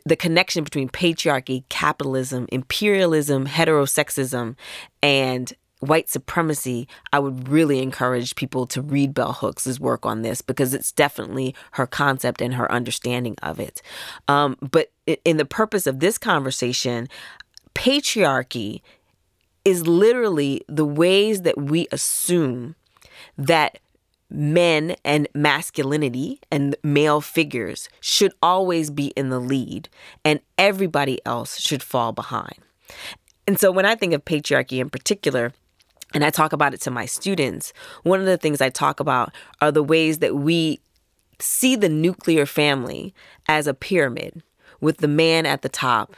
the, 0.04 0.16
connection 0.16 0.64
between 0.64 0.88
patriarchy, 0.88 1.64
capitalism, 1.68 2.46
imperialism, 2.52 3.46
heterosexism, 3.46 4.56
and 5.02 5.52
white 5.80 6.10
supremacy, 6.10 6.86
I 7.12 7.18
would 7.18 7.48
really 7.48 7.80
encourage 7.80 8.34
people 8.36 8.66
to 8.68 8.82
read 8.82 9.14
Bell 9.14 9.32
Hooks' 9.32 9.80
work 9.80 10.04
on 10.04 10.22
this 10.22 10.42
because 10.42 10.74
it's 10.74 10.92
definitely 10.92 11.54
her 11.72 11.86
concept 11.86 12.42
and 12.42 12.54
her 12.54 12.70
understanding 12.70 13.36
of 13.42 13.58
it. 13.58 13.80
Um, 14.28 14.56
but 14.60 14.92
in 15.24 15.38
the 15.38 15.46
purpose 15.46 15.86
of 15.86 16.00
this 16.00 16.18
conversation, 16.18 17.08
patriarchy 17.74 18.82
is 19.64 19.86
literally 19.86 20.62
the 20.68 20.86
ways 20.86 21.42
that 21.42 21.58
we 21.58 21.86
assume 21.92 22.74
that 23.36 23.78
men 24.30 24.94
and 25.04 25.28
masculinity 25.34 26.40
and 26.50 26.76
male 26.82 27.20
figures 27.20 27.88
should 28.00 28.32
always 28.42 28.90
be 28.90 29.08
in 29.08 29.30
the 29.30 29.40
lead 29.40 29.88
and 30.24 30.40
everybody 30.56 31.20
else 31.26 31.60
should 31.60 31.82
fall 31.82 32.12
behind. 32.12 32.58
And 33.46 33.58
so 33.58 33.72
when 33.72 33.86
I 33.86 33.94
think 33.94 34.12
of 34.12 34.24
patriarchy 34.24 34.78
in 34.78 34.90
particular, 34.90 35.52
and 36.12 36.24
I 36.24 36.30
talk 36.30 36.52
about 36.52 36.74
it 36.74 36.80
to 36.82 36.90
my 36.90 37.06
students, 37.06 37.72
one 38.02 38.20
of 38.20 38.26
the 38.26 38.36
things 38.36 38.60
I 38.60 38.68
talk 38.68 39.00
about 39.00 39.32
are 39.60 39.72
the 39.72 39.82
ways 39.82 40.18
that 40.18 40.36
we 40.36 40.80
see 41.38 41.76
the 41.76 41.88
nuclear 41.88 42.46
family 42.46 43.14
as 43.48 43.66
a 43.66 43.74
pyramid 43.74 44.42
with 44.80 44.98
the 44.98 45.08
man 45.08 45.46
at 45.46 45.62
the 45.62 45.68
top 45.68 46.14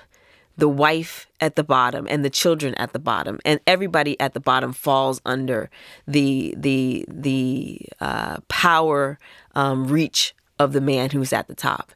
the 0.57 0.69
wife 0.69 1.27
at 1.41 1.57
the 1.57 1.65
bottom 1.65 2.07
and 2.09 2.25
the 2.25 2.31
children 2.31 2.75
at 2.75 2.93
the 2.93 2.99
bottom 2.99 3.39
and 3.45 3.61
everybody 3.67 4.19
at 4.21 4.35
the 4.35 4.41
bottom 4.41 4.73
falls 4.73 5.21
under 5.25 5.71
the 6.07 6.55
the 6.57 7.05
the 7.09 7.81
uh, 8.01 8.37
power 8.49 9.19
um, 9.55 9.87
reach 9.87 10.35
of 10.59 10.73
the 10.73 10.81
man 10.81 11.11
who's 11.11 11.33
at 11.33 11.49
the 11.49 11.55
top. 11.55 11.93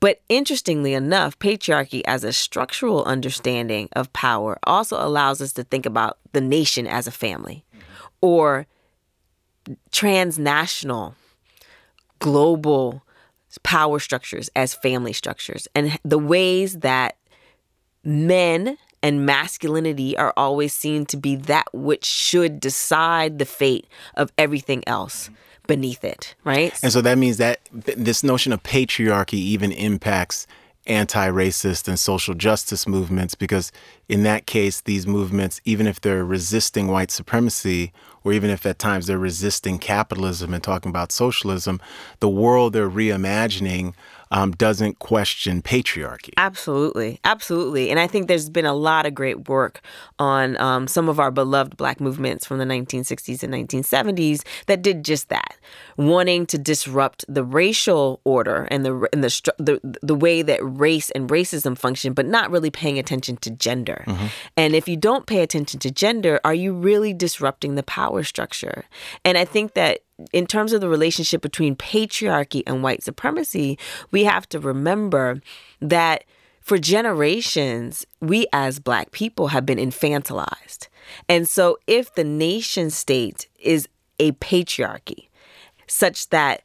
But 0.00 0.20
interestingly 0.28 0.92
enough 0.92 1.38
patriarchy 1.38 2.02
as 2.06 2.24
a 2.24 2.32
structural 2.32 3.04
understanding 3.04 3.88
of 3.92 4.12
power 4.12 4.58
also 4.64 4.96
allows 5.04 5.40
us 5.40 5.52
to 5.54 5.64
think 5.64 5.86
about 5.86 6.18
the 6.32 6.40
nation 6.40 6.86
as 6.86 7.06
a 7.06 7.12
family 7.12 7.64
or 8.20 8.66
transnational 9.90 11.14
global 12.18 13.02
power 13.62 13.98
structures 13.98 14.50
as 14.54 14.74
family 14.74 15.12
structures 15.12 15.66
and 15.74 15.98
the 16.04 16.18
ways 16.18 16.80
that 16.80 17.16
men 18.04 18.78
and 19.02 19.24
masculinity 19.24 20.16
are 20.16 20.32
always 20.36 20.72
seen 20.72 21.06
to 21.06 21.16
be 21.16 21.36
that 21.36 21.66
which 21.72 22.04
should 22.04 22.60
decide 22.60 23.38
the 23.38 23.46
fate 23.46 23.86
of 24.14 24.32
everything 24.36 24.82
else 24.86 25.30
beneath 25.66 26.04
it, 26.04 26.34
right? 26.44 26.78
And 26.82 26.92
so 26.92 27.00
that 27.00 27.16
means 27.16 27.36
that 27.38 27.60
this 27.72 28.22
notion 28.22 28.52
of 28.52 28.62
patriarchy 28.62 29.34
even 29.34 29.72
impacts 29.72 30.46
anti 30.86 31.28
racist 31.28 31.86
and 31.88 31.98
social 31.98 32.34
justice 32.34 32.88
movements 32.88 33.34
because, 33.34 33.70
in 34.08 34.22
that 34.24 34.46
case, 34.46 34.80
these 34.80 35.06
movements, 35.06 35.60
even 35.64 35.86
if 35.86 36.00
they're 36.00 36.24
resisting 36.24 36.88
white 36.88 37.10
supremacy, 37.10 37.92
or 38.24 38.32
even 38.32 38.50
if 38.50 38.66
at 38.66 38.78
times 38.78 39.06
they're 39.06 39.18
resisting 39.18 39.78
capitalism 39.78 40.52
and 40.52 40.62
talking 40.62 40.90
about 40.90 41.12
socialism, 41.12 41.80
the 42.18 42.28
world 42.28 42.72
they're 42.72 42.90
reimagining 42.90 43.94
um, 44.30 44.52
doesn't 44.52 44.98
question 44.98 45.62
patriarchy. 45.62 46.30
Absolutely, 46.36 47.20
absolutely. 47.24 47.90
And 47.90 47.98
I 47.98 48.06
think 48.06 48.28
there's 48.28 48.48
been 48.48 48.66
a 48.66 48.74
lot 48.74 49.06
of 49.06 49.14
great 49.14 49.48
work 49.48 49.80
on 50.18 50.56
um, 50.60 50.86
some 50.86 51.08
of 51.08 51.18
our 51.18 51.30
beloved 51.30 51.76
Black 51.76 52.00
movements 52.00 52.46
from 52.46 52.58
the 52.58 52.64
1960s 52.64 53.42
and 53.42 53.52
1970s 53.52 54.42
that 54.66 54.82
did 54.82 55.04
just 55.04 55.28
that, 55.30 55.56
wanting 55.96 56.46
to 56.46 56.58
disrupt 56.58 57.24
the 57.28 57.44
racial 57.44 58.20
order 58.24 58.68
and 58.70 58.84
the 58.84 59.08
and 59.12 59.24
the 59.24 59.52
the, 59.58 59.98
the 60.02 60.14
way 60.14 60.42
that 60.42 60.60
race 60.62 61.10
and 61.10 61.28
racism 61.28 61.76
function, 61.76 62.12
but 62.12 62.26
not 62.26 62.50
really 62.50 62.70
paying 62.70 62.98
attention 62.98 63.36
to 63.38 63.50
gender. 63.50 64.04
Mm-hmm. 64.06 64.26
And 64.56 64.74
if 64.74 64.88
you 64.88 64.96
don't 64.96 65.26
pay 65.26 65.42
attention 65.42 65.80
to 65.80 65.90
gender, 65.90 66.40
are 66.44 66.54
you 66.54 66.72
really 66.72 67.12
disrupting 67.12 67.74
the 67.74 67.82
power 67.82 68.22
structure? 68.22 68.84
And 69.24 69.36
I 69.36 69.44
think 69.44 69.74
that 69.74 70.00
in 70.32 70.46
terms 70.46 70.72
of 70.72 70.80
the 70.80 70.88
relationship 70.88 71.42
between 71.42 71.76
patriarchy 71.76 72.62
and 72.66 72.82
white 72.82 73.02
supremacy, 73.02 73.78
we 74.10 74.24
have 74.24 74.48
to 74.50 74.58
remember 74.58 75.40
that 75.80 76.24
for 76.60 76.78
generations, 76.78 78.06
we 78.20 78.46
as 78.52 78.78
Black 78.78 79.12
people 79.12 79.48
have 79.48 79.66
been 79.66 79.78
infantilized. 79.78 80.88
And 81.28 81.48
so, 81.48 81.78
if 81.86 82.14
the 82.14 82.24
nation 82.24 82.90
state 82.90 83.48
is 83.58 83.88
a 84.18 84.32
patriarchy, 84.32 85.28
such 85.86 86.28
that 86.28 86.62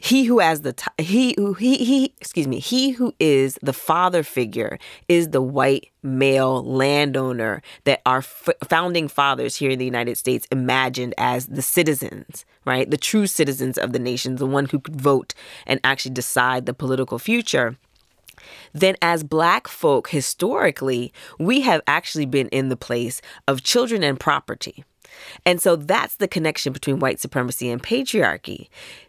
he 0.00 0.24
who 0.24 0.38
has 0.38 0.62
the 0.62 0.72
t- 0.72 0.86
he 0.98 1.34
who 1.36 1.54
he 1.54 1.76
he 1.84 2.14
excuse 2.20 2.46
me 2.46 2.58
he 2.58 2.90
who 2.90 3.14
is 3.18 3.58
the 3.62 3.72
father 3.72 4.22
figure 4.22 4.78
is 5.08 5.30
the 5.30 5.42
white 5.42 5.90
male 6.02 6.62
landowner 6.64 7.62
that 7.84 8.00
our 8.06 8.18
f- 8.18 8.48
founding 8.68 9.08
fathers 9.08 9.56
here 9.56 9.70
in 9.70 9.78
the 9.78 9.84
United 9.84 10.16
States 10.16 10.46
imagined 10.50 11.14
as 11.18 11.46
the 11.46 11.62
citizens 11.62 12.44
right? 12.64 12.90
The 12.90 12.98
true 12.98 13.26
citizens 13.26 13.78
of 13.78 13.92
the 13.92 13.98
nation 13.98 14.36
the 14.36 14.46
one 14.46 14.66
who 14.66 14.78
could 14.78 15.00
vote 15.00 15.34
and 15.66 15.80
actually 15.82 16.12
decide 16.12 16.66
the 16.66 16.74
political 16.74 17.18
future. 17.18 17.76
Then 18.72 18.96
as 19.02 19.24
black 19.24 19.66
folk 19.66 20.10
historically 20.10 21.12
we 21.38 21.62
have 21.62 21.80
actually 21.86 22.26
been 22.26 22.48
in 22.48 22.68
the 22.68 22.76
place 22.76 23.20
of 23.48 23.62
children 23.62 24.04
and 24.04 24.20
property 24.20 24.84
and 25.44 25.60
so 25.60 25.76
that's 25.76 26.16
the 26.16 26.28
connection 26.28 26.72
between 26.72 26.98
white 26.98 27.20
supremacy 27.20 27.70
and 27.70 27.82
patriarchy 27.82 28.68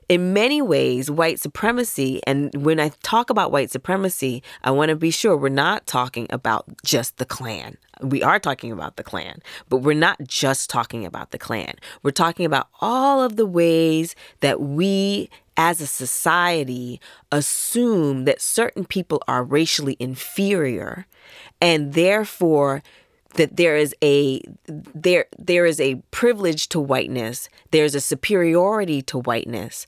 in 0.09 0.33
many 0.33 0.59
ways, 0.59 1.09
white 1.11 1.39
supremacy, 1.39 2.19
and 2.25 2.51
when 2.55 2.79
I 2.79 2.89
talk 3.03 3.29
about 3.29 3.51
white 3.51 3.69
supremacy, 3.69 4.41
I 4.63 4.71
want 4.71 4.89
to 4.89 4.95
be 4.95 5.11
sure 5.11 5.37
we're 5.37 5.49
not 5.49 5.85
talking 5.85 6.25
about 6.31 6.65
just 6.83 7.17
the 7.17 7.25
Klan. 7.25 7.77
We 8.01 8.23
are 8.23 8.39
talking 8.39 8.71
about 8.71 8.95
the 8.95 9.03
Klan, 9.03 9.39
but 9.69 9.77
we're 9.77 9.93
not 9.93 10.17
just 10.25 10.69
talking 10.69 11.05
about 11.05 11.29
the 11.29 11.37
Klan. 11.37 11.75
We're 12.01 12.09
talking 12.11 12.45
about 12.45 12.69
all 12.81 13.21
of 13.21 13.35
the 13.35 13.45
ways 13.45 14.15
that 14.39 14.59
we 14.59 15.29
as 15.57 15.79
a 15.79 15.87
society 15.87 16.99
assume 17.31 18.25
that 18.25 18.41
certain 18.41 18.85
people 18.85 19.21
are 19.27 19.43
racially 19.43 19.95
inferior 19.99 21.05
and 21.61 21.93
therefore 21.93 22.81
that 23.35 23.57
there 23.57 23.75
is 23.75 23.95
a 24.03 24.41
there 24.67 25.25
there 25.37 25.65
is 25.65 25.79
a 25.79 25.95
privilege 26.11 26.69
to 26.69 26.79
whiteness. 26.79 27.49
There's 27.71 27.95
a 27.95 28.01
superiority 28.01 29.01
to 29.03 29.19
whiteness. 29.19 29.85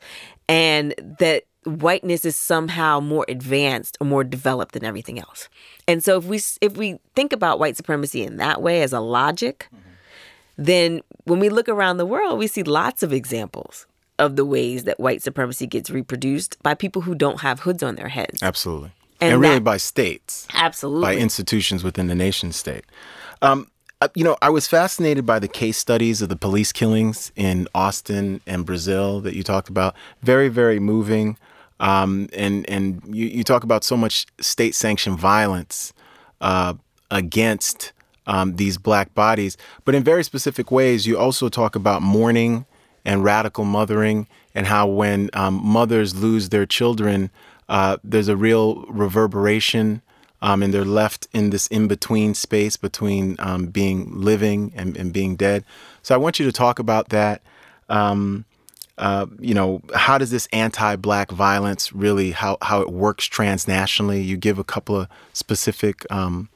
And 0.47 0.93
that 1.19 1.43
whiteness 1.65 2.25
is 2.25 2.35
somehow 2.35 2.99
more 2.99 3.25
advanced 3.27 3.97
or 4.01 4.07
more 4.07 4.23
developed 4.23 4.73
than 4.73 4.83
everything 4.83 5.19
else. 5.19 5.47
And 5.87 6.03
so 6.03 6.17
if 6.17 6.25
we 6.25 6.37
if 6.61 6.77
we 6.77 6.99
think 7.15 7.33
about 7.33 7.59
white 7.59 7.77
supremacy 7.77 8.23
in 8.23 8.37
that 8.37 8.61
way 8.61 8.81
as 8.81 8.93
a 8.93 8.99
logic 8.99 9.67
mm-hmm. 9.67 9.89
then 10.57 11.01
when 11.25 11.39
we 11.39 11.49
look 11.49 11.69
around 11.69 11.97
the 11.97 12.05
world 12.05 12.39
we 12.39 12.47
see 12.47 12.63
lots 12.63 13.03
of 13.03 13.13
examples 13.13 13.85
of 14.17 14.35
the 14.35 14.45
ways 14.45 14.83
that 14.85 14.99
white 14.99 15.21
supremacy 15.21 15.67
gets 15.67 15.89
reproduced 15.89 16.61
by 16.63 16.73
people 16.73 17.01
who 17.03 17.15
don't 17.15 17.41
have 17.41 17.61
hoods 17.61 17.81
on 17.81 17.95
their 17.95 18.09
heads. 18.09 18.41
Absolutely. 18.43 18.91
And, 19.19 19.33
and 19.33 19.41
really 19.41 19.55
that, 19.55 19.63
by 19.63 19.77
states. 19.77 20.47
Absolutely. 20.53 21.01
by 21.01 21.15
institutions 21.15 21.83
within 21.83 22.07
the 22.07 22.15
nation 22.15 22.51
state 22.51 22.85
um, 23.41 23.67
uh, 24.01 24.07
you 24.15 24.23
know, 24.23 24.35
I 24.41 24.49
was 24.49 24.67
fascinated 24.67 25.25
by 25.25 25.37
the 25.37 25.47
case 25.47 25.77
studies 25.77 26.21
of 26.21 26.29
the 26.29 26.35
police 26.35 26.71
killings 26.71 27.31
in 27.35 27.67
Austin 27.75 28.41
and 28.47 28.65
Brazil 28.65 29.21
that 29.21 29.35
you 29.35 29.43
talked 29.43 29.69
about. 29.69 29.95
Very, 30.23 30.49
very 30.49 30.79
moving. 30.79 31.37
Um, 31.79 32.27
and 32.33 32.67
and 32.69 33.01
you, 33.05 33.27
you 33.27 33.43
talk 33.43 33.63
about 33.63 33.83
so 33.83 33.95
much 33.97 34.25
state 34.39 34.75
sanctioned 34.75 35.19
violence 35.19 35.93
uh, 36.39 36.73
against 37.09 37.91
um, 38.27 38.55
these 38.55 38.77
black 38.77 39.13
bodies, 39.15 39.57
but 39.83 39.95
in 39.95 40.03
very 40.03 40.23
specific 40.23 40.71
ways. 40.71 41.07
You 41.07 41.17
also 41.17 41.49
talk 41.49 41.75
about 41.75 42.01
mourning 42.01 42.65
and 43.03 43.23
radical 43.23 43.65
mothering, 43.65 44.27
and 44.53 44.67
how 44.67 44.87
when 44.87 45.29
um, 45.33 45.59
mothers 45.63 46.15
lose 46.15 46.49
their 46.49 46.67
children, 46.67 47.31
uh, 47.67 47.97
there's 48.03 48.27
a 48.27 48.37
real 48.37 48.85
reverberation 48.87 50.03
um, 50.41 50.63
and 50.63 50.73
they're 50.73 50.85
left 50.85 51.27
in 51.33 51.51
this 51.51 51.67
in 51.67 51.87
between 51.87 52.33
space 52.33 52.77
between 52.77 53.35
um, 53.39 53.67
being 53.67 54.11
living 54.19 54.71
and, 54.75 54.97
and, 54.97 55.13
being 55.13 55.35
dead. 55.35 55.63
So 56.01 56.15
I 56.15 56.17
want 56.17 56.39
you 56.39 56.45
to 56.45 56.51
talk 56.51 56.79
about 56.79 57.09
that. 57.09 57.41
Um, 57.89 58.45
uh, 58.97 59.25
you 59.39 59.53
know, 59.53 59.81
how 59.95 60.17
does 60.17 60.31
this 60.31 60.47
anti-black 60.51 61.31
violence 61.31 61.93
really 61.93 62.31
how 62.31 62.57
how 62.61 62.81
it 62.81 62.91
works 62.91 63.27
transnationally? 63.27 64.23
You 64.23 64.37
give 64.37 64.59
a 64.59 64.63
couple 64.63 64.95
of 64.95 65.07
specific 65.33 66.05
um, 66.11 66.49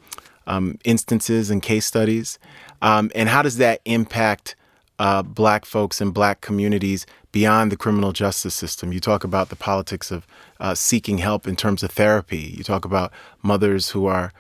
um, 0.48 0.77
instances 0.84 1.50
and 1.50 1.62
case 1.62 1.86
studies, 1.86 2.38
um, 2.82 3.12
and 3.15 3.30
how 3.30 3.42
does 3.42 3.58
that 3.58 3.82
impact 3.86 4.56
uh, 5.00 5.22
black 5.24 5.65
folks 5.65 6.01
and 6.01 6.13
black 6.13 6.42
communities 6.42 7.06
beyond 7.36 7.70
the 7.70 7.75
criminal 7.75 8.13
justice 8.13 8.56
system. 8.56 8.94
You 8.94 9.01
talk 9.01 9.25
about 9.25 9.50
the 9.50 9.58
politics 9.58 10.10
of 10.10 10.25
uh, 10.62 10.74
seeking 10.74 11.18
help 11.18 11.46
in 11.46 11.58
terms 11.58 11.84
of 11.84 11.92
therapy. 11.92 12.54
You 12.56 12.63
talk 12.63 12.86
about 12.86 13.12
mothers 13.44 13.89
who 13.89 14.06
are 14.06 14.32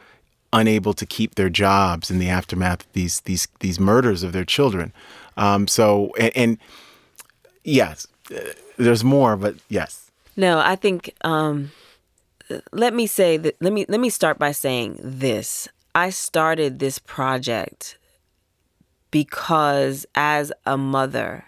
unable 0.53 0.93
to 0.93 1.05
keep 1.05 1.35
their 1.35 1.49
jobs 1.49 2.09
in 2.09 2.19
the 2.19 2.29
aftermath 2.29 2.85
of 2.85 2.93
these 2.93 3.19
these 3.21 3.49
these 3.59 3.81
murders 3.81 4.23
of 4.23 4.31
their 4.31 4.45
children. 4.45 4.93
Um, 5.35 5.67
so 5.67 6.13
and, 6.17 6.31
and 6.37 6.57
yes, 7.65 8.07
uh, 8.33 8.39
there's 8.77 9.03
more, 9.03 9.35
but 9.35 9.55
yes. 9.67 10.09
No, 10.37 10.59
I 10.59 10.77
think. 10.77 11.13
Um, 11.25 11.71
let 12.71 12.93
me 12.93 13.07
say 13.07 13.35
that. 13.35 13.57
Let 13.59 13.73
me 13.73 13.85
let 13.89 13.99
me 13.99 14.09
start 14.09 14.39
by 14.39 14.53
saying 14.53 15.01
this. 15.03 15.67
I 15.93 16.11
started 16.11 16.79
this 16.79 16.97
project 16.97 17.97
because 19.11 20.05
as 20.15 20.53
a 20.65 20.77
mother, 20.77 21.43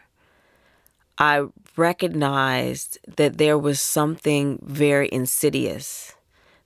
I 1.17 1.45
recognized 1.75 2.99
that 3.17 3.37
there 3.37 3.57
was 3.57 3.81
something 3.81 4.59
very 4.63 5.09
insidious 5.11 6.15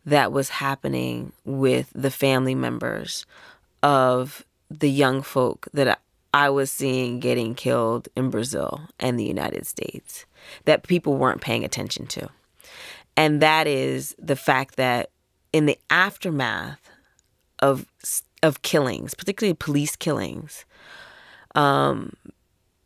that 0.05 0.31
was 0.31 0.49
happening 0.49 1.31
with 1.45 1.91
the 1.93 2.11
family 2.11 2.55
members 2.55 3.25
of 3.83 4.45
the 4.69 4.89
young 4.89 5.21
folk 5.21 5.67
that 5.73 5.99
I 6.33 6.49
was 6.49 6.71
seeing 6.71 7.19
getting 7.19 7.55
killed 7.55 8.07
in 8.15 8.29
Brazil 8.29 8.81
and 8.99 9.19
the 9.19 9.25
United 9.25 9.67
States 9.67 10.25
that 10.65 10.83
people 10.83 11.17
weren't 11.17 11.41
paying 11.41 11.63
attention 11.63 12.07
to. 12.07 12.29
And 13.17 13.41
that 13.41 13.67
is 13.67 14.15
the 14.17 14.35
fact 14.35 14.77
that 14.77 15.11
in 15.51 15.65
the 15.65 15.77
aftermath 15.89 16.89
of 17.59 17.85
of 18.43 18.63
killings, 18.63 19.13
particularly 19.13 19.53
police 19.53 19.95
killings, 19.95 20.65
um, 21.53 22.13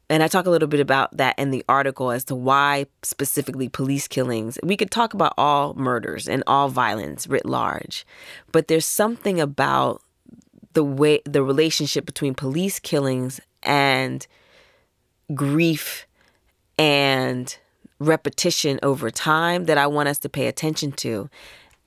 and 0.10 0.22
I 0.22 0.28
talk 0.28 0.46
a 0.46 0.50
little 0.50 0.68
bit 0.68 0.80
about 0.80 1.18
that 1.18 1.38
in 1.40 1.52
the 1.52 1.64
article 1.68 2.12
as 2.12 2.24
to 2.26 2.36
why 2.36 2.86
specifically 3.02 3.70
police 3.70 4.08
killings. 4.08 4.60
We 4.64 4.78
could 4.78 4.92
talk 4.92 5.14
about 5.14 5.34
all 5.38 5.74
murders 5.74 6.28
and 6.28 6.44
all 6.46 6.70
violence 6.70 7.28
writ 7.28 7.46
large, 7.46 8.06
but 8.52 8.68
there's 8.68 8.86
something 8.86 9.40
about 9.40 10.02
the 10.74 10.84
way 10.84 11.22
the 11.26 11.42
relationship 11.42 12.06
between 12.06 12.36
police 12.36 12.80
killings 12.80 13.40
and 13.64 14.28
grief 15.34 16.06
and 16.78 17.58
repetition 17.98 18.80
over 18.84 19.10
time 19.10 19.66
that 19.66 19.78
I 19.78 19.88
want 19.88 20.10
us 20.10 20.20
to 20.20 20.30
pay 20.30 20.48
attention 20.48 20.92
to. 20.94 21.30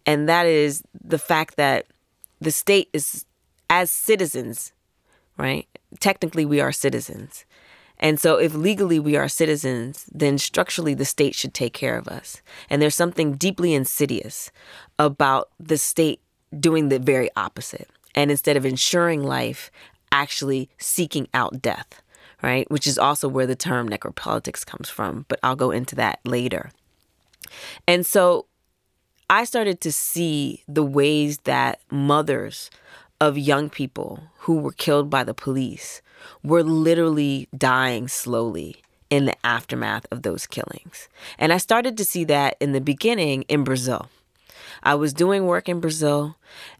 And 0.06 0.28
that 0.28 0.46
is 0.46 0.82
the 1.04 1.18
fact 1.18 1.56
that 1.56 1.86
the 2.40 2.50
state 2.50 2.88
is 2.92 3.26
as 3.68 3.90
citizens, 3.90 4.72
right? 5.36 5.68
technically 6.00 6.44
we 6.44 6.60
are 6.60 6.72
citizens. 6.72 7.44
And 8.00 8.20
so, 8.20 8.36
if 8.36 8.54
legally 8.54 9.00
we 9.00 9.16
are 9.16 9.28
citizens, 9.28 10.06
then 10.12 10.38
structurally 10.38 10.94
the 10.94 11.04
state 11.04 11.34
should 11.34 11.54
take 11.54 11.72
care 11.72 11.98
of 11.98 12.08
us. 12.08 12.42
And 12.70 12.80
there's 12.80 12.94
something 12.94 13.34
deeply 13.34 13.74
insidious 13.74 14.50
about 14.98 15.50
the 15.58 15.78
state 15.78 16.20
doing 16.58 16.88
the 16.88 16.98
very 16.98 17.28
opposite. 17.36 17.88
And 18.14 18.30
instead 18.30 18.56
of 18.56 18.64
ensuring 18.64 19.22
life, 19.22 19.70
actually 20.12 20.70
seeking 20.78 21.28
out 21.34 21.60
death, 21.60 22.02
right? 22.42 22.70
Which 22.70 22.86
is 22.86 22.98
also 22.98 23.28
where 23.28 23.46
the 23.46 23.56
term 23.56 23.88
necropolitics 23.88 24.64
comes 24.64 24.88
from. 24.88 25.26
But 25.28 25.40
I'll 25.42 25.56
go 25.56 25.70
into 25.70 25.96
that 25.96 26.20
later. 26.24 26.70
And 27.86 28.06
so, 28.06 28.46
I 29.30 29.44
started 29.44 29.80
to 29.82 29.92
see 29.92 30.62
the 30.66 30.82
ways 30.82 31.38
that 31.38 31.80
mothers 31.90 32.70
of 33.20 33.36
young 33.36 33.68
people 33.68 34.22
who 34.38 34.58
were 34.58 34.72
killed 34.72 35.10
by 35.10 35.24
the 35.24 35.34
police 35.34 36.00
were 36.42 36.62
literally 36.62 37.48
dying 37.56 38.08
slowly 38.08 38.76
in 39.10 39.24
the 39.24 39.46
aftermath 39.46 40.06
of 40.10 40.22
those 40.22 40.46
killings. 40.46 41.08
And 41.38 41.52
I 41.52 41.58
started 41.58 41.96
to 41.96 42.04
see 42.04 42.24
that 42.24 42.56
in 42.60 42.72
the 42.72 42.80
beginning 42.80 43.42
in 43.42 43.64
Brazil. 43.64 44.08
I 44.82 44.94
was 44.94 45.12
doing 45.12 45.46
work 45.46 45.68
in 45.68 45.80
Brazil 45.80 46.36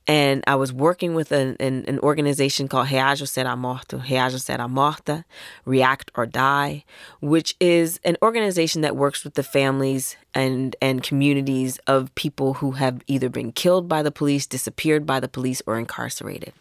and 0.07 0.45
I 0.47 0.55
was 0.55 0.73
working 0.73 1.15
with 1.15 1.33
an, 1.33 1.57
an, 1.59 1.85
an 1.87 1.99
organization 2.01 2.69
called 2.69 2.89
Reaja 2.89 3.25
Será 3.25 3.59
Morto, 3.59 3.99
Reaja 3.99 4.37
Será 4.37 4.69
Morta, 4.69 5.25
React 5.65 6.13
or 6.15 6.27
Die, 6.27 6.85
which 7.21 7.57
is 7.61 7.99
an 8.05 8.17
organization 8.23 8.83
that 8.83 8.97
works 8.97 9.25
with 9.25 9.35
the 9.35 9.43
families 9.43 10.17
and, 10.33 10.77
and 10.81 11.03
communities 11.03 11.79
of 11.87 12.15
people 12.15 12.55
who 12.55 12.73
have 12.73 13.03
either 13.07 13.29
been 13.29 13.53
killed 13.53 13.89
by 13.89 14.03
the 14.03 14.13
police, 14.13 14.47
disappeared 14.47 15.05
by 15.05 15.21
the 15.21 15.29
police, 15.29 15.61
or 15.67 15.79
incarcerated. 15.79 16.53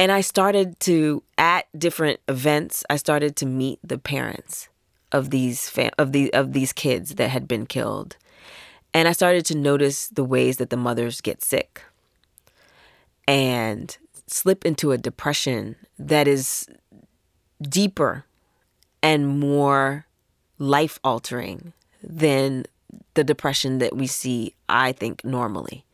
And 0.00 0.10
I 0.10 0.22
started 0.22 0.80
to, 0.80 1.22
at 1.36 1.66
different 1.78 2.20
events, 2.26 2.84
I 2.88 2.96
started 2.96 3.36
to 3.36 3.46
meet 3.46 3.78
the 3.84 3.98
parents 3.98 4.70
of 5.12 5.28
these 5.28 5.68
fam- 5.68 5.90
of 5.98 6.12
the 6.12 6.32
of 6.32 6.52
these 6.52 6.72
kids 6.72 7.16
that 7.16 7.28
had 7.28 7.48
been 7.48 7.66
killed 7.66 8.16
and 8.92 9.08
I 9.08 9.12
started 9.12 9.44
to 9.46 9.56
notice 9.56 10.08
the 10.08 10.24
ways 10.24 10.56
that 10.56 10.70
the 10.70 10.76
mothers 10.76 11.20
get 11.20 11.42
sick 11.42 11.82
and 13.26 13.96
slip 14.26 14.64
into 14.64 14.92
a 14.92 14.98
depression 14.98 15.76
that 15.98 16.26
is 16.26 16.68
deeper 17.60 18.24
and 19.02 19.40
more 19.40 20.06
life 20.58 20.98
altering 21.04 21.72
than 22.02 22.64
the 23.14 23.24
depression 23.24 23.78
that 23.78 23.96
we 23.96 24.06
see, 24.06 24.54
I 24.68 24.92
think, 24.92 25.24
normally. 25.24 25.84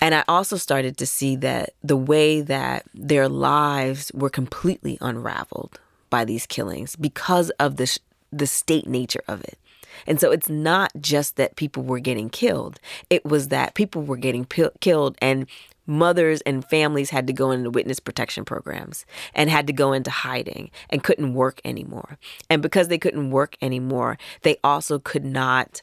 And 0.00 0.14
I 0.14 0.24
also 0.28 0.56
started 0.56 0.96
to 0.98 1.06
see 1.06 1.36
that 1.36 1.70
the 1.82 1.96
way 1.96 2.40
that 2.40 2.84
their 2.94 3.28
lives 3.28 4.12
were 4.14 4.30
completely 4.30 4.98
unraveled 5.00 5.80
by 6.10 6.24
these 6.24 6.46
killings 6.46 6.96
because 6.96 7.50
of 7.58 7.76
the, 7.76 7.98
the 8.30 8.46
state 8.46 8.86
nature 8.86 9.22
of 9.26 9.42
it. 9.42 9.58
And 10.06 10.20
so 10.20 10.30
it's 10.30 10.48
not 10.48 10.92
just 11.00 11.36
that 11.36 11.56
people 11.56 11.82
were 11.82 11.98
getting 11.98 12.28
killed, 12.28 12.78
it 13.08 13.24
was 13.24 13.48
that 13.48 13.74
people 13.74 14.02
were 14.02 14.18
getting 14.18 14.44
p- 14.44 14.68
killed 14.80 15.16
and 15.22 15.46
mothers 15.86 16.40
and 16.42 16.64
families 16.68 17.10
had 17.10 17.26
to 17.28 17.32
go 17.32 17.50
into 17.50 17.70
witness 17.70 18.00
protection 18.00 18.44
programs 18.44 19.06
and 19.34 19.48
had 19.48 19.66
to 19.68 19.72
go 19.72 19.92
into 19.92 20.10
hiding 20.10 20.70
and 20.90 21.04
couldn't 21.04 21.34
work 21.34 21.60
anymore. 21.64 22.18
And 22.50 22.60
because 22.60 22.88
they 22.88 22.98
couldn't 22.98 23.30
work 23.30 23.56
anymore, 23.62 24.18
they 24.42 24.58
also 24.64 24.98
could 24.98 25.24
not 25.24 25.82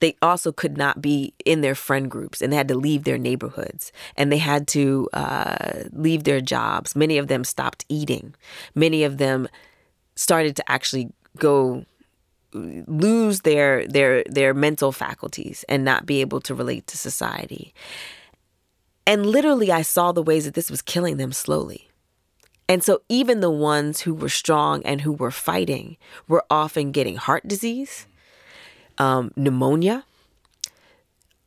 they 0.00 0.16
also 0.22 0.52
could 0.52 0.76
not 0.76 1.02
be 1.02 1.34
in 1.44 1.60
their 1.60 1.74
friend 1.74 2.10
groups 2.10 2.40
and 2.40 2.52
they 2.52 2.56
had 2.56 2.68
to 2.68 2.74
leave 2.74 3.04
their 3.04 3.18
neighborhoods 3.18 3.92
and 4.16 4.30
they 4.30 4.38
had 4.38 4.66
to 4.68 5.08
uh, 5.12 5.84
leave 5.92 6.24
their 6.24 6.40
jobs. 6.40 6.94
Many 6.94 7.18
of 7.18 7.28
them 7.28 7.44
stopped 7.44 7.84
eating. 7.88 8.34
Many 8.74 9.04
of 9.04 9.18
them 9.18 9.48
started 10.14 10.56
to 10.56 10.70
actually 10.70 11.10
go 11.36 11.84
lose 12.52 13.42
their 13.42 13.86
their 13.86 14.24
their 14.24 14.54
mental 14.54 14.92
faculties 14.92 15.64
and 15.68 15.84
not 15.84 16.06
be 16.06 16.20
able 16.20 16.40
to 16.40 16.54
relate 16.54 16.86
to 16.88 16.96
society. 16.96 17.74
And 19.06 19.24
literally, 19.24 19.72
I 19.72 19.82
saw 19.82 20.12
the 20.12 20.22
ways 20.22 20.44
that 20.44 20.54
this 20.54 20.70
was 20.70 20.82
killing 20.82 21.16
them 21.16 21.32
slowly. 21.32 21.88
And 22.68 22.84
so, 22.84 23.00
even 23.08 23.40
the 23.40 23.50
ones 23.50 24.00
who 24.00 24.12
were 24.14 24.28
strong 24.28 24.82
and 24.82 25.00
who 25.00 25.12
were 25.12 25.30
fighting 25.30 25.96
were 26.26 26.44
often 26.50 26.92
getting 26.92 27.16
heart 27.16 27.48
disease, 27.48 28.06
um, 28.98 29.32
pneumonia, 29.36 30.04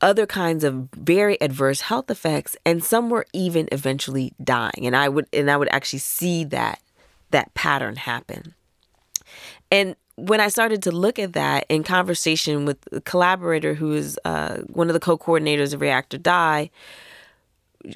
other 0.01 0.25
kinds 0.25 0.63
of 0.63 0.89
very 0.95 1.39
adverse 1.41 1.81
health 1.81 2.09
effects, 2.09 2.55
and 2.65 2.83
some 2.83 3.09
were 3.09 3.25
even 3.33 3.69
eventually 3.71 4.33
dying. 4.43 4.85
And 4.85 4.95
I 4.95 5.09
would 5.09 5.27
and 5.31 5.51
I 5.51 5.57
would 5.57 5.69
actually 5.69 5.99
see 5.99 6.43
that 6.45 6.81
that 7.31 7.53
pattern 7.53 7.95
happen. 7.95 8.55
And 9.71 9.95
when 10.15 10.41
I 10.41 10.49
started 10.49 10.83
to 10.83 10.91
look 10.91 11.17
at 11.17 11.33
that 11.33 11.65
in 11.69 11.83
conversation 11.83 12.65
with 12.65 12.77
a 12.91 13.01
collaborator 13.01 13.73
who 13.73 13.93
is 13.93 14.19
uh, 14.25 14.57
one 14.67 14.87
of 14.87 14.93
the 14.93 14.99
co-coordinators 14.99 15.73
of 15.73 15.81
React 15.81 16.15
or 16.15 16.17
Die, 16.17 16.69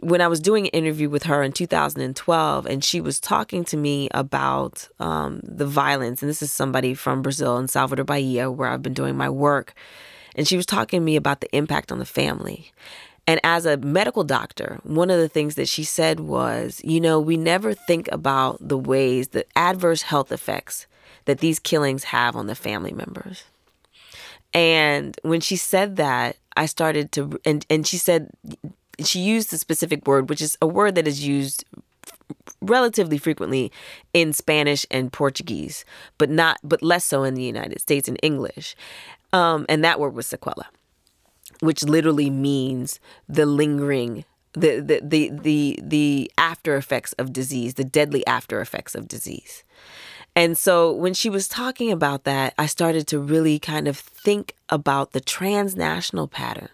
when 0.01 0.21
I 0.21 0.27
was 0.27 0.39
doing 0.39 0.65
an 0.65 0.71
interview 0.71 1.09
with 1.09 1.23
her 1.23 1.43
in 1.43 1.51
2012, 1.51 2.65
and 2.65 2.83
she 2.83 3.01
was 3.01 3.19
talking 3.19 3.63
to 3.65 3.77
me 3.77 4.09
about 4.11 4.87
um, 4.99 5.41
the 5.43 5.65
violence, 5.65 6.21
and 6.21 6.29
this 6.29 6.41
is 6.41 6.51
somebody 6.51 6.93
from 6.93 7.21
Brazil 7.21 7.57
in 7.57 7.67
Salvador 7.67 8.05
Bahia, 8.05 8.49
where 8.51 8.69
I've 8.69 8.81
been 8.81 8.93
doing 8.93 9.15
my 9.15 9.29
work, 9.29 9.73
and 10.35 10.47
she 10.47 10.57
was 10.57 10.65
talking 10.65 10.99
to 10.99 11.05
me 11.05 11.15
about 11.15 11.41
the 11.41 11.55
impact 11.55 11.91
on 11.91 11.99
the 11.99 12.05
family. 12.05 12.71
And 13.27 13.39
as 13.43 13.65
a 13.65 13.77
medical 13.77 14.23
doctor, 14.23 14.79
one 14.83 15.09
of 15.09 15.19
the 15.19 15.29
things 15.29 15.55
that 15.55 15.67
she 15.67 15.83
said 15.83 16.19
was, 16.19 16.79
you 16.83 17.01
know, 17.01 17.19
we 17.19 17.37
never 17.37 17.73
think 17.73 18.07
about 18.11 18.57
the 18.59 18.77
ways, 18.77 19.29
the 19.29 19.45
adverse 19.55 20.03
health 20.03 20.31
effects 20.31 20.85
that 21.25 21.39
these 21.39 21.59
killings 21.59 22.05
have 22.05 22.35
on 22.35 22.47
the 22.47 22.55
family 22.55 22.91
members. 22.91 23.43
And 24.53 25.17
when 25.23 25.41
she 25.41 25.55
said 25.55 25.95
that, 25.97 26.37
I 26.55 26.67
started 26.67 27.11
to, 27.13 27.39
and, 27.43 27.65
and 27.69 27.85
she 27.85 27.97
said, 27.97 28.29
she 29.03 29.19
used 29.19 29.53
a 29.53 29.57
specific 29.57 30.07
word, 30.07 30.29
which 30.29 30.41
is 30.41 30.57
a 30.61 30.67
word 30.67 30.95
that 30.95 31.07
is 31.07 31.25
used 31.25 31.65
relatively 32.61 33.17
frequently 33.17 33.71
in 34.13 34.33
Spanish 34.33 34.85
and 34.89 35.11
Portuguese, 35.11 35.85
but 36.17 36.29
not, 36.29 36.57
but 36.63 36.81
less 36.81 37.05
so 37.05 37.23
in 37.23 37.35
the 37.35 37.43
United 37.43 37.81
States 37.81 38.07
in 38.07 38.15
English. 38.17 38.75
Um, 39.33 39.65
and 39.67 39.83
that 39.83 39.99
word 39.99 40.15
was 40.15 40.27
sequela, 40.27 40.65
which 41.59 41.83
literally 41.83 42.29
means 42.29 42.99
the 43.27 43.45
lingering 43.45 44.25
the, 44.55 44.79
the 44.79 45.01
the 45.03 45.31
the 45.41 45.79
the 45.83 46.31
after 46.37 46.77
effects 46.77 47.13
of 47.13 47.33
disease, 47.33 47.73
the 47.73 47.83
deadly 47.83 48.25
after 48.25 48.61
effects 48.61 48.95
of 48.95 49.07
disease. 49.07 49.63
And 50.35 50.57
so 50.57 50.91
when 50.91 51.13
she 51.13 51.29
was 51.29 51.47
talking 51.47 51.91
about 51.91 52.25
that, 52.25 52.53
I 52.57 52.65
started 52.65 53.07
to 53.07 53.19
really 53.19 53.57
kind 53.57 53.87
of 53.87 53.97
think 53.97 54.53
about 54.69 55.13
the 55.13 55.21
transnational 55.21 56.27
patterns. 56.27 56.69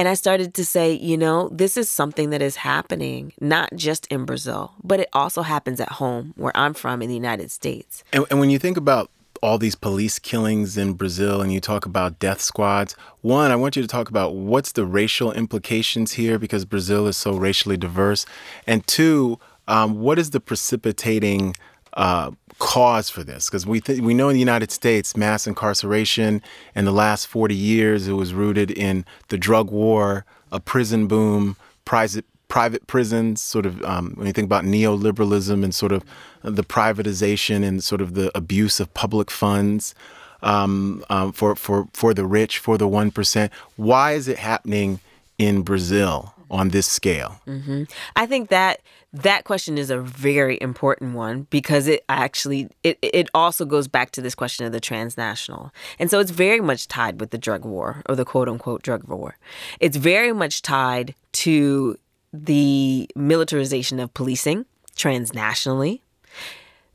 And 0.00 0.08
I 0.08 0.14
started 0.14 0.54
to 0.54 0.64
say, 0.64 0.94
you 0.94 1.18
know, 1.18 1.50
this 1.50 1.76
is 1.76 1.90
something 1.90 2.30
that 2.30 2.40
is 2.40 2.56
happening 2.56 3.34
not 3.38 3.68
just 3.76 4.06
in 4.06 4.24
Brazil, 4.24 4.72
but 4.82 4.98
it 4.98 5.10
also 5.12 5.42
happens 5.42 5.78
at 5.78 5.90
home 5.90 6.32
where 6.38 6.56
I'm 6.56 6.72
from 6.72 7.02
in 7.02 7.10
the 7.10 7.14
United 7.14 7.50
States. 7.50 8.02
And, 8.10 8.24
and 8.30 8.40
when 8.40 8.48
you 8.48 8.58
think 8.58 8.78
about 8.78 9.10
all 9.42 9.58
these 9.58 9.74
police 9.74 10.18
killings 10.18 10.78
in 10.78 10.94
Brazil 10.94 11.42
and 11.42 11.52
you 11.52 11.60
talk 11.60 11.84
about 11.84 12.18
death 12.18 12.40
squads. 12.40 12.94
One, 13.20 13.50
I 13.50 13.56
want 13.56 13.76
you 13.76 13.82
to 13.82 13.88
talk 13.88 14.08
about 14.08 14.34
what's 14.34 14.72
the 14.72 14.86
racial 14.86 15.32
implications 15.32 16.12
here 16.12 16.38
because 16.38 16.64
Brazil 16.64 17.06
is 17.06 17.18
so 17.18 17.36
racially 17.36 17.76
diverse. 17.76 18.24
And 18.66 18.86
two, 18.86 19.38
um, 19.68 20.00
what 20.00 20.18
is 20.18 20.30
the 20.30 20.40
precipitating 20.40 21.56
uh, 21.92 22.30
cause 22.60 23.10
for 23.10 23.24
this 23.24 23.48
because 23.48 23.66
we 23.66 23.80
th- 23.80 24.00
we 24.00 24.14
know 24.14 24.28
in 24.28 24.34
the 24.34 24.40
United 24.40 24.70
States 24.70 25.16
mass 25.16 25.46
incarceration 25.46 26.40
in 26.76 26.84
the 26.84 26.92
last 26.92 27.26
40 27.26 27.54
years 27.54 28.06
it 28.06 28.12
was 28.12 28.32
rooted 28.32 28.70
in 28.70 29.04
the 29.28 29.38
drug 29.38 29.72
war, 29.72 30.24
a 30.52 30.60
prison 30.60 31.08
boom, 31.08 31.56
private 31.84 32.24
private 32.46 32.86
prisons, 32.86 33.40
sort 33.40 33.64
of 33.64 33.82
um, 33.84 34.12
when 34.16 34.26
you 34.26 34.32
think 34.32 34.44
about 34.44 34.64
neoliberalism 34.64 35.64
and 35.64 35.74
sort 35.74 35.90
of 35.90 36.04
the 36.42 36.62
privatization 36.62 37.64
and 37.64 37.82
sort 37.82 38.02
of 38.02 38.14
the 38.14 38.30
abuse 38.36 38.78
of 38.78 38.92
public 38.92 39.30
funds 39.30 39.94
um, 40.42 41.02
um, 41.08 41.32
for 41.32 41.56
for 41.56 41.88
for 41.94 42.12
the 42.12 42.26
rich, 42.26 42.58
for 42.58 42.76
the 42.76 42.86
one 42.86 43.10
percent. 43.10 43.52
Why 43.76 44.12
is 44.12 44.28
it 44.28 44.38
happening 44.38 45.00
in 45.38 45.62
Brazil 45.62 46.34
on 46.50 46.68
this 46.70 46.86
scale? 46.86 47.40
Mm-hmm. 47.46 47.84
I 48.16 48.26
think 48.26 48.50
that 48.50 48.80
that 49.12 49.44
question 49.44 49.76
is 49.76 49.90
a 49.90 50.00
very 50.00 50.58
important 50.60 51.14
one 51.14 51.46
because 51.50 51.88
it 51.88 52.04
actually 52.08 52.68
it, 52.84 52.98
it 53.02 53.28
also 53.34 53.64
goes 53.64 53.88
back 53.88 54.12
to 54.12 54.22
this 54.22 54.34
question 54.34 54.66
of 54.66 54.72
the 54.72 54.80
transnational 54.80 55.72
and 55.98 56.10
so 56.10 56.20
it's 56.20 56.30
very 56.30 56.60
much 56.60 56.86
tied 56.86 57.18
with 57.18 57.30
the 57.30 57.38
drug 57.38 57.64
war 57.64 58.02
or 58.08 58.14
the 58.14 58.24
quote 58.24 58.48
unquote 58.48 58.82
drug 58.82 59.04
war 59.08 59.36
it's 59.80 59.96
very 59.96 60.32
much 60.32 60.62
tied 60.62 61.14
to 61.32 61.98
the 62.32 63.10
militarization 63.16 63.98
of 63.98 64.14
policing 64.14 64.64
transnationally 64.94 66.00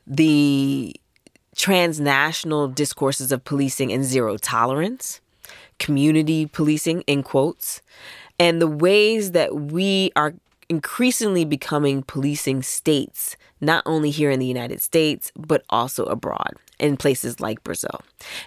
the 0.06 0.94
transnational 1.54 2.68
discourses 2.68 3.30
of 3.30 3.44
policing 3.44 3.92
and 3.92 4.04
zero 4.04 4.38
tolerance 4.38 5.20
community 5.78 6.46
policing 6.46 7.02
in 7.02 7.22
quotes 7.22 7.82
and 8.38 8.60
the 8.60 8.68
ways 8.68 9.32
that 9.32 9.54
we 9.54 10.10
are 10.16 10.34
increasingly 10.68 11.44
becoming 11.44 12.02
policing 12.02 12.62
states, 12.62 13.36
not 13.60 13.82
only 13.86 14.10
here 14.10 14.30
in 14.30 14.40
the 14.40 14.46
United 14.46 14.82
States, 14.82 15.30
but 15.36 15.64
also 15.70 16.04
abroad 16.04 16.54
in 16.78 16.96
places 16.96 17.40
like 17.40 17.62
Brazil. 17.64 18.00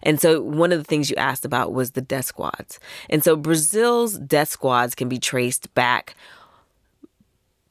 And 0.04 0.20
so, 0.20 0.42
one 0.42 0.72
of 0.72 0.78
the 0.80 0.84
things 0.84 1.10
you 1.10 1.16
asked 1.16 1.46
about 1.46 1.74
was 1.74 1.92
the 1.92 2.02
death 2.02 2.26
squads. 2.26 2.80
And 3.10 3.24
so, 3.24 3.36
Brazil's 3.36 4.20
death 4.20 4.50
squads 4.50 4.96
can 4.96 5.10
be 5.10 5.20
traced 5.20 5.74
back 5.74 6.16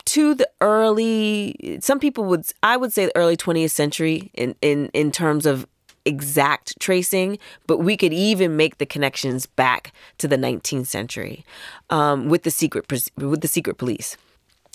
to 0.06 0.34
the 0.34 0.48
early 0.62 1.78
some 1.82 2.00
people 2.00 2.24
would 2.24 2.42
i 2.62 2.78
would 2.78 2.94
say 2.94 3.04
the 3.04 3.14
early 3.14 3.36
20th 3.36 3.72
century 3.72 4.30
in 4.32 4.54
in 4.62 4.88
in 4.94 5.12
terms 5.12 5.44
of 5.44 5.66
exact 6.08 6.78
tracing, 6.80 7.38
but 7.66 7.78
we 7.78 7.96
could 7.96 8.12
even 8.12 8.56
make 8.56 8.78
the 8.78 8.86
connections 8.86 9.46
back 9.46 9.92
to 10.18 10.26
the 10.26 10.36
19th 10.36 10.86
century 10.86 11.44
um, 11.90 12.28
with 12.28 12.42
the 12.42 12.50
secret 12.50 12.90
with 13.16 13.40
the 13.40 13.48
secret 13.48 13.76
police 13.78 14.16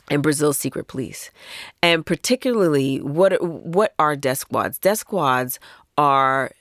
and 0.10 0.24
Brazil's 0.24 0.58
secret 0.58 0.88
police. 0.88 1.32
And 1.82 2.06
particularly, 2.06 3.02
what 3.02 3.41
what 3.41 3.93
are 4.00 4.15
death 4.15 4.39
squads? 4.39 4.80
Death 4.80 5.00
squads 5.00 5.60
are 5.98 6.52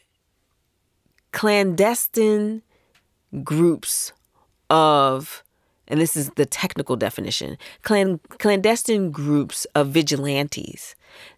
clandestine 1.33 2.63
groups 3.43 4.13
of 4.71 5.43
and 5.89 6.01
this 6.01 6.17
is 6.17 6.31
the 6.37 6.47
technical 6.47 6.97
definition 6.97 7.59
clan, 7.83 8.21
clandestine 8.39 9.11
groups 9.11 9.65
of 9.75 9.89
vigilantes 9.89 10.95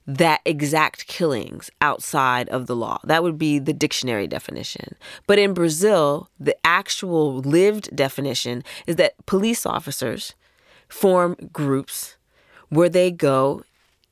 that 0.07 0.41
exact 0.45 1.07
killings 1.07 1.71
outside 1.81 2.49
of 2.51 2.67
the 2.67 2.77
law. 2.77 2.99
That 3.05 3.23
would 3.23 3.39
be 3.39 3.59
the 3.59 3.73
dictionary 3.73 4.27
definition. 4.27 4.95
But 5.27 5.39
in 5.39 5.55
Brazil, 5.55 6.29
the 6.39 6.57
actual 6.65 7.39
lived 7.39 7.95
definition 7.95 8.63
is 8.87 8.97
that 8.97 9.15
police 9.27 9.67
officers 9.67 10.35
form 10.89 11.37
groups 11.53 12.17
where 12.69 12.89
they 12.89 13.11
go 13.11 13.63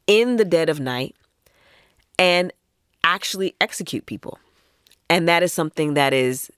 in 0.07 0.37
the 0.37 0.45
dead 0.45 0.69
of 0.69 0.81
night 0.81 1.15
and 2.19 2.53
actually 3.05 3.55
execute 3.61 4.07
people. 4.07 4.39
And 5.09 5.29
that 5.29 5.43
is 5.43 5.53
something 5.53 5.95
that 5.95 6.13
is 6.13 6.51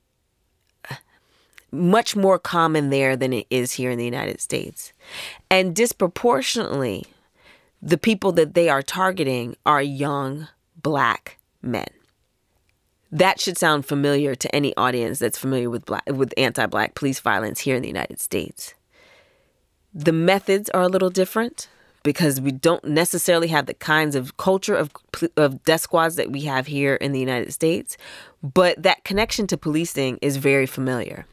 much 1.74 2.16
more 2.16 2.38
common 2.38 2.90
there 2.90 3.16
than 3.16 3.32
it 3.32 3.46
is 3.50 3.72
here 3.72 3.90
in 3.90 3.98
the 3.98 4.04
United 4.04 4.40
States. 4.40 4.92
And 5.50 5.74
disproportionately, 5.74 7.06
the 7.82 7.98
people 7.98 8.32
that 8.32 8.54
they 8.54 8.68
are 8.68 8.82
targeting 8.82 9.56
are 9.66 9.82
young 9.82 10.48
black 10.80 11.38
men. 11.60 11.88
That 13.12 13.40
should 13.40 13.58
sound 13.58 13.86
familiar 13.86 14.34
to 14.34 14.54
any 14.54 14.74
audience 14.76 15.18
that's 15.18 15.38
familiar 15.38 15.70
with 15.70 15.84
black, 15.84 16.04
with 16.06 16.32
anti-black 16.36 16.94
police 16.94 17.20
violence 17.20 17.60
here 17.60 17.76
in 17.76 17.82
the 17.82 17.88
United 17.88 18.20
States. 18.20 18.74
The 19.92 20.12
methods 20.12 20.68
are 20.70 20.82
a 20.82 20.88
little 20.88 21.10
different 21.10 21.68
because 22.02 22.40
we 22.40 22.50
don't 22.52 22.84
necessarily 22.84 23.48
have 23.48 23.66
the 23.66 23.74
kinds 23.74 24.16
of 24.16 24.36
culture 24.36 24.74
of 24.74 24.90
of 25.36 25.62
death 25.64 25.82
squads 25.82 26.16
that 26.16 26.32
we 26.32 26.42
have 26.42 26.66
here 26.66 26.96
in 26.96 27.12
the 27.12 27.20
United 27.20 27.52
States, 27.52 27.96
but 28.42 28.82
that 28.82 29.04
connection 29.04 29.46
to 29.46 29.56
policing 29.56 30.18
is 30.20 30.36
very 30.36 30.66
familiar. 30.66 31.26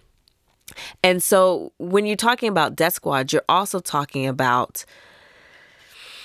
And 1.03 1.21
so 1.21 1.71
when 1.77 2.05
you're 2.05 2.15
talking 2.15 2.49
about 2.49 2.75
death 2.75 2.93
squads, 2.93 3.31
you're 3.31 3.43
also 3.47 3.79
talking 3.79 4.27
about 4.27 4.85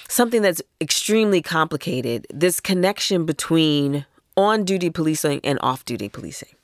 something 0.08 0.42
that's 0.42 0.62
extremely 0.80 1.42
complicated 1.42 2.26
this 2.32 2.60
connection 2.60 3.26
between 3.26 4.06
on 4.36 4.64
duty 4.64 4.90
policing 4.90 5.40
and 5.42 5.58
off 5.62 5.84
duty 5.84 6.08
policing. 6.08 6.55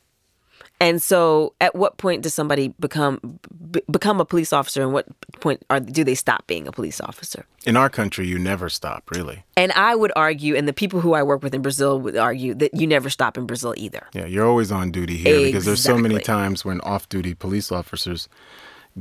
And 0.79 1.01
so, 1.01 1.53
at 1.61 1.75
what 1.75 1.97
point 1.97 2.23
does 2.23 2.33
somebody 2.33 2.73
become 2.79 3.39
b- 3.71 3.81
become 3.89 4.19
a 4.19 4.25
police 4.25 4.51
officer, 4.51 4.81
and 4.81 4.91
what 4.91 5.05
point 5.39 5.63
are 5.69 5.79
do 5.79 6.03
they 6.03 6.15
stop 6.15 6.45
being 6.45 6.67
a 6.67 6.71
police 6.71 6.99
officer? 6.99 7.45
In 7.65 7.77
our 7.77 7.89
country, 7.89 8.27
you 8.27 8.37
never 8.37 8.69
stop, 8.69 9.09
really. 9.11 9.43
And 9.55 9.71
I 9.73 9.95
would 9.95 10.11
argue, 10.15 10.55
and 10.55 10.67
the 10.67 10.73
people 10.73 10.99
who 10.99 11.13
I 11.13 11.23
work 11.23 11.41
with 11.41 11.53
in 11.53 11.61
Brazil 11.61 11.99
would 12.01 12.17
argue 12.17 12.53
that 12.55 12.73
you 12.73 12.85
never 12.85 13.09
stop 13.09 13.37
in 13.37 13.45
Brazil 13.45 13.73
either. 13.77 14.05
Yeah, 14.13 14.25
you're 14.25 14.45
always 14.45 14.71
on 14.71 14.91
duty 14.91 15.15
here 15.15 15.35
exactly. 15.35 15.51
because 15.51 15.65
there's 15.65 15.83
so 15.83 15.97
many 15.97 16.19
times 16.19 16.65
when 16.65 16.81
off-duty 16.81 17.35
police 17.35 17.71
officers 17.71 18.27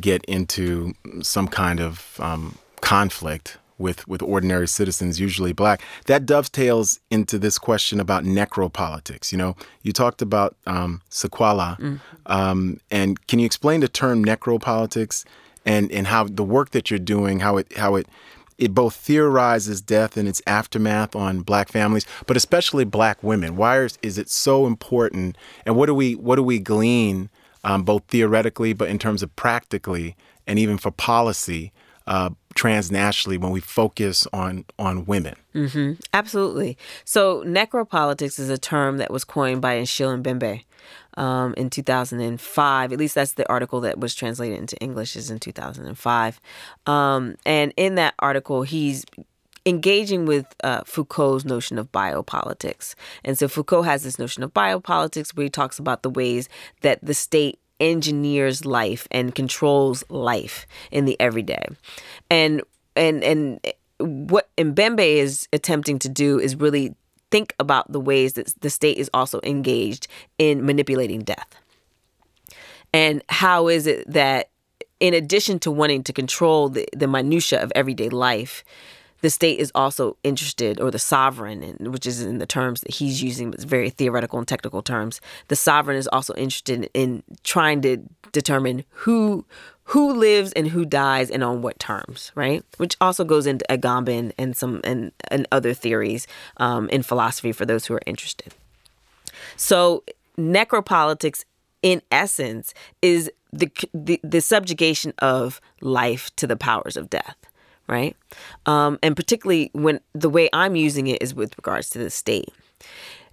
get 0.00 0.24
into 0.26 0.94
some 1.20 1.48
kind 1.48 1.80
of 1.80 2.16
um, 2.20 2.58
conflict 2.80 3.58
with, 3.82 4.06
with 4.08 4.22
ordinary 4.22 4.68
citizens, 4.68 5.20
usually 5.20 5.52
black. 5.52 5.82
That 6.06 6.24
dovetails 6.24 7.00
into 7.10 7.38
this 7.38 7.58
question 7.58 8.00
about 8.00 8.24
necropolitics. 8.24 9.32
You 9.32 9.38
know, 9.38 9.56
you 9.82 9.92
talked 9.92 10.22
about 10.22 10.56
um, 10.66 11.02
sequela, 11.10 11.78
mm. 11.78 12.00
um, 12.26 12.80
and 12.90 13.24
can 13.26 13.38
you 13.38 13.46
explain 13.46 13.80
the 13.80 13.88
term 13.88 14.24
necropolitics 14.24 15.24
and, 15.66 15.92
and 15.92 16.06
how 16.06 16.24
the 16.24 16.44
work 16.44 16.70
that 16.70 16.90
you're 16.90 16.98
doing, 16.98 17.40
how 17.40 17.58
it 17.58 17.76
how 17.76 17.96
it 17.96 18.06
it 18.58 18.74
both 18.74 18.94
theorizes 18.94 19.80
death 19.80 20.16
and 20.16 20.28
its 20.28 20.40
aftermath 20.46 21.16
on 21.16 21.40
black 21.40 21.68
families, 21.68 22.06
but 22.26 22.36
especially 22.36 22.84
black 22.84 23.20
women. 23.22 23.56
Why 23.56 23.80
is, 23.80 23.98
is 24.02 24.18
it 24.18 24.28
so 24.28 24.66
important? 24.66 25.36
And 25.66 25.76
what 25.76 25.86
do 25.86 25.94
we 25.94 26.14
what 26.14 26.36
do 26.36 26.42
we 26.42 26.58
glean 26.58 27.28
um, 27.64 27.82
both 27.82 28.04
theoretically, 28.08 28.72
but 28.72 28.88
in 28.88 28.98
terms 28.98 29.22
of 29.22 29.34
practically, 29.36 30.16
and 30.46 30.58
even 30.58 30.78
for 30.78 30.90
policy 30.90 31.72
uh, 32.06 32.30
transnationally 32.54 33.38
when 33.38 33.50
we 33.50 33.60
focus 33.60 34.26
on 34.32 34.64
on 34.78 35.04
women. 35.06 35.36
Mm-hmm. 35.54 35.92
Absolutely. 36.12 36.76
So 37.04 37.42
necropolitics 37.44 38.38
is 38.38 38.50
a 38.50 38.58
term 38.58 38.98
that 38.98 39.10
was 39.10 39.24
coined 39.24 39.62
by 39.62 39.74
Achille 39.74 40.16
Mbembe 40.18 40.64
um, 41.16 41.54
in 41.56 41.70
2005. 41.70 42.92
At 42.92 42.98
least 42.98 43.14
that's 43.14 43.34
the 43.34 43.48
article 43.48 43.80
that 43.82 43.98
was 43.98 44.14
translated 44.14 44.58
into 44.58 44.76
English 44.78 45.16
is 45.16 45.30
in 45.30 45.38
2005. 45.38 46.40
Um, 46.86 47.36
and 47.44 47.72
in 47.76 47.94
that 47.96 48.14
article, 48.18 48.62
he's 48.62 49.04
engaging 49.64 50.26
with 50.26 50.46
uh, 50.64 50.82
Foucault's 50.84 51.44
notion 51.44 51.78
of 51.78 51.92
biopolitics. 51.92 52.94
And 53.24 53.38
so 53.38 53.46
Foucault 53.48 53.82
has 53.82 54.02
this 54.02 54.18
notion 54.18 54.42
of 54.42 54.52
biopolitics 54.52 55.36
where 55.36 55.44
he 55.44 55.50
talks 55.50 55.78
about 55.78 56.02
the 56.02 56.10
ways 56.10 56.48
that 56.80 56.98
the 57.02 57.14
state 57.14 57.58
engineers 57.82 58.64
life 58.64 59.06
and 59.10 59.34
controls 59.34 60.04
life 60.08 60.66
in 60.90 61.04
the 61.04 61.18
everyday. 61.20 61.64
And 62.30 62.62
and 62.96 63.22
and 63.24 63.60
what 63.98 64.48
Mbembe 64.56 65.00
is 65.00 65.48
attempting 65.52 65.98
to 66.00 66.08
do 66.08 66.38
is 66.38 66.56
really 66.56 66.94
think 67.30 67.54
about 67.58 67.90
the 67.90 68.00
ways 68.00 68.34
that 68.34 68.54
the 68.60 68.70
state 68.70 68.98
is 68.98 69.10
also 69.12 69.40
engaged 69.42 70.06
in 70.38 70.64
manipulating 70.64 71.20
death. 71.20 71.48
And 72.92 73.22
how 73.28 73.68
is 73.68 73.86
it 73.86 74.10
that 74.10 74.50
in 75.00 75.14
addition 75.14 75.58
to 75.60 75.70
wanting 75.70 76.04
to 76.04 76.12
control 76.12 76.68
the, 76.68 76.86
the 76.94 77.08
minutia 77.08 77.60
of 77.60 77.72
everyday 77.74 78.08
life, 78.08 78.64
the 79.22 79.30
state 79.30 79.58
is 79.58 79.72
also 79.74 80.16
interested, 80.24 80.80
or 80.80 80.90
the 80.90 80.98
sovereign, 80.98 81.76
which 81.80 82.06
is 82.06 82.20
in 82.20 82.38
the 82.38 82.46
terms 82.46 82.80
that 82.82 82.94
he's 82.94 83.22
using, 83.22 83.50
but 83.50 83.54
it's 83.60 83.64
very 83.64 83.88
theoretical 83.88 84.38
and 84.38 84.46
technical 84.46 84.82
terms. 84.82 85.20
The 85.48 85.56
sovereign 85.56 85.96
is 85.96 86.08
also 86.08 86.34
interested 86.34 86.90
in 86.92 87.22
trying 87.44 87.80
to 87.82 87.98
determine 88.32 88.84
who 88.90 89.44
who 89.84 90.12
lives 90.12 90.52
and 90.52 90.68
who 90.68 90.84
dies 90.84 91.30
and 91.30 91.42
on 91.42 91.60
what 91.60 91.78
terms, 91.78 92.30
right? 92.34 92.64
Which 92.76 92.96
also 93.00 93.24
goes 93.24 93.46
into 93.46 93.64
Agamben 93.68 94.32
and 94.38 94.56
some 94.56 94.80
and, 94.84 95.12
and 95.28 95.46
other 95.50 95.74
theories 95.74 96.26
um, 96.58 96.88
in 96.88 97.02
philosophy 97.02 97.52
for 97.52 97.66
those 97.66 97.86
who 97.86 97.94
are 97.94 98.02
interested. 98.06 98.54
So 99.56 100.02
necropolitics, 100.38 101.44
in 101.82 102.02
essence, 102.10 102.74
is 103.02 103.30
the, 103.52 103.70
the 103.94 104.20
the 104.24 104.40
subjugation 104.40 105.12
of 105.18 105.60
life 105.80 106.34
to 106.36 106.46
the 106.46 106.56
powers 106.56 106.96
of 106.96 107.08
death 107.08 107.36
right? 107.92 108.16
Um, 108.64 108.98
and 109.02 109.14
particularly 109.14 109.70
when 109.74 110.00
the 110.14 110.30
way 110.30 110.48
I'm 110.54 110.74
using 110.76 111.08
it 111.08 111.20
is 111.20 111.34
with 111.34 111.56
regards 111.58 111.90
to 111.90 111.98
the 111.98 112.08
state. 112.08 112.48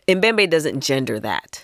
And 0.06 0.22
Mbembe 0.22 0.50
doesn't 0.50 0.82
gender 0.82 1.18
that. 1.22 1.64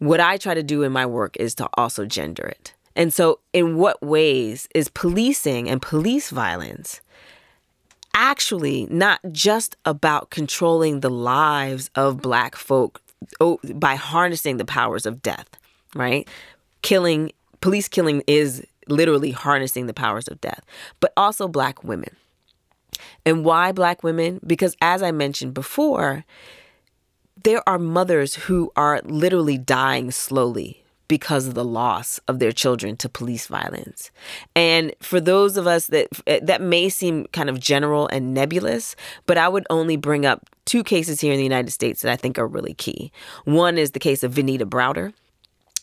What 0.00 0.18
I 0.18 0.36
try 0.36 0.54
to 0.54 0.64
do 0.64 0.82
in 0.82 0.90
my 0.90 1.06
work 1.06 1.36
is 1.36 1.54
to 1.56 1.68
also 1.74 2.04
gender 2.04 2.44
it. 2.44 2.74
And 2.96 3.12
so, 3.12 3.38
in 3.52 3.76
what 3.76 4.02
ways 4.02 4.68
is 4.74 4.88
policing 4.88 5.70
and 5.70 5.80
police 5.80 6.30
violence 6.30 7.00
actually 8.14 8.86
not 8.90 9.20
just 9.30 9.76
about 9.86 10.30
controlling 10.30 11.00
the 11.00 11.08
lives 11.08 11.88
of 11.94 12.20
Black 12.20 12.56
folk 12.56 13.00
oh, 13.40 13.58
by 13.74 13.94
harnessing 13.94 14.56
the 14.56 14.64
powers 14.64 15.06
of 15.06 15.22
death, 15.22 15.48
right? 15.94 16.28
Killing, 16.82 17.32
police 17.60 17.88
killing 17.88 18.22
is 18.26 18.66
literally 18.88 19.30
harnessing 19.30 19.86
the 19.86 19.94
powers 19.94 20.28
of 20.28 20.40
death, 20.40 20.64
but 21.00 21.12
also 21.16 21.48
black 21.48 21.82
women. 21.84 22.16
And 23.24 23.44
why 23.44 23.72
black 23.72 24.02
women? 24.02 24.40
Because 24.46 24.76
as 24.80 25.02
I 25.02 25.12
mentioned 25.12 25.54
before, 25.54 26.24
there 27.42 27.66
are 27.68 27.78
mothers 27.78 28.34
who 28.34 28.70
are 28.76 29.00
literally 29.04 29.58
dying 29.58 30.10
slowly 30.10 30.82
because 31.08 31.46
of 31.46 31.52
the 31.54 31.64
loss 31.64 32.20
of 32.26 32.38
their 32.38 32.52
children 32.52 32.96
to 32.96 33.08
police 33.08 33.46
violence. 33.46 34.10
And 34.56 34.94
for 35.00 35.20
those 35.20 35.58
of 35.58 35.66
us 35.66 35.88
that 35.88 36.08
that 36.26 36.62
may 36.62 36.88
seem 36.88 37.26
kind 37.32 37.50
of 37.50 37.60
general 37.60 38.08
and 38.08 38.32
nebulous, 38.32 38.96
but 39.26 39.36
I 39.36 39.46
would 39.48 39.66
only 39.68 39.96
bring 39.96 40.24
up 40.24 40.48
two 40.64 40.82
cases 40.82 41.20
here 41.20 41.32
in 41.32 41.36
the 41.36 41.44
United 41.44 41.70
States 41.70 42.00
that 42.00 42.10
I 42.10 42.16
think 42.16 42.38
are 42.38 42.46
really 42.46 42.74
key. 42.74 43.12
One 43.44 43.76
is 43.76 43.90
the 43.90 43.98
case 43.98 44.22
of 44.22 44.32
Venida 44.32 44.64
Browder, 44.64 45.12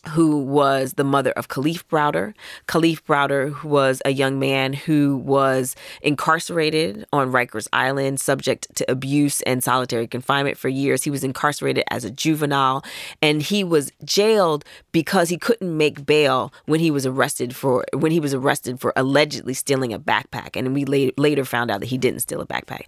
who 0.08 0.38
was 0.38 0.94
the 0.94 1.04
mother 1.04 1.32
of 1.32 1.48
Kalief 1.48 1.84
Browder. 1.84 2.34
Kalief 2.66 3.02
Browder 3.02 3.62
was 3.62 4.00
a 4.04 4.10
young 4.10 4.38
man 4.38 4.72
who 4.72 5.18
was 5.18 5.76
incarcerated 6.02 7.06
on 7.12 7.30
Rikers 7.30 7.68
Island, 7.72 8.18
subject 8.20 8.74
to 8.76 8.90
abuse 8.90 9.42
and 9.42 9.62
solitary 9.62 10.06
confinement 10.06 10.56
for 10.56 10.68
years. 10.68 11.04
He 11.04 11.10
was 11.10 11.22
incarcerated 11.22 11.84
as 11.90 12.04
a 12.04 12.10
juvenile, 12.10 12.82
and 13.20 13.42
he 13.42 13.62
was 13.62 13.92
jailed 14.04 14.64
because 14.92 15.28
he 15.28 15.36
couldn't 15.36 15.76
make 15.76 16.06
bail 16.06 16.52
when 16.66 16.80
he 16.80 16.90
was 16.90 17.04
arrested 17.04 17.54
for 17.54 17.84
when 17.92 18.12
he 18.12 18.20
was 18.20 18.32
arrested 18.32 18.80
for 18.80 18.92
allegedly 18.96 19.54
stealing 19.54 19.92
a 19.92 19.98
backpack. 19.98 20.56
And 20.56 20.74
we 20.74 20.84
later, 20.84 21.12
later 21.18 21.44
found 21.44 21.70
out 21.70 21.80
that 21.80 21.86
he 21.86 21.98
didn't 21.98 22.20
steal 22.20 22.40
a 22.40 22.46
backpack. 22.46 22.84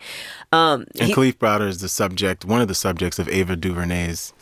Um, 0.50 0.86
and 0.98 1.08
he, 1.08 1.14
Kalief 1.14 1.34
Browder 1.34 1.68
is 1.68 1.80
the 1.80 1.88
subject, 1.88 2.44
one 2.44 2.60
of 2.60 2.68
the 2.68 2.74
subjects 2.74 3.18
of 3.18 3.28
Ava 3.28 3.56
DuVernay's 3.56 4.32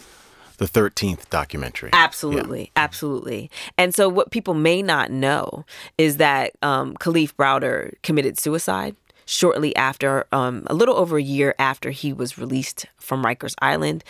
the 0.61 0.67
13th 0.67 1.29
documentary. 1.31 1.89
Absolutely. 1.95 2.61
Yeah. 2.77 2.85
Absolutely. 2.85 3.51
And 3.79 3.95
so, 3.95 4.09
what 4.11 4.31
people 4.31 4.53
may 4.53 4.83
not 4.83 5.11
know 5.11 5.65
is 5.97 6.19
that 6.19 6.53
um, 6.61 6.95
Kalief 6.99 7.35
Browder 7.35 7.95
committed 8.03 8.39
suicide 8.39 8.95
shortly 9.25 9.75
after, 9.75 10.27
um, 10.33 10.65
a 10.67 10.75
little 10.75 10.97
over 10.97 11.17
a 11.17 11.23
year 11.23 11.55
after 11.59 11.91
he 11.91 12.13
was 12.13 12.37
released 12.37 12.87
from 12.99 13.25
Rikers 13.25 13.55
Island 13.63 14.05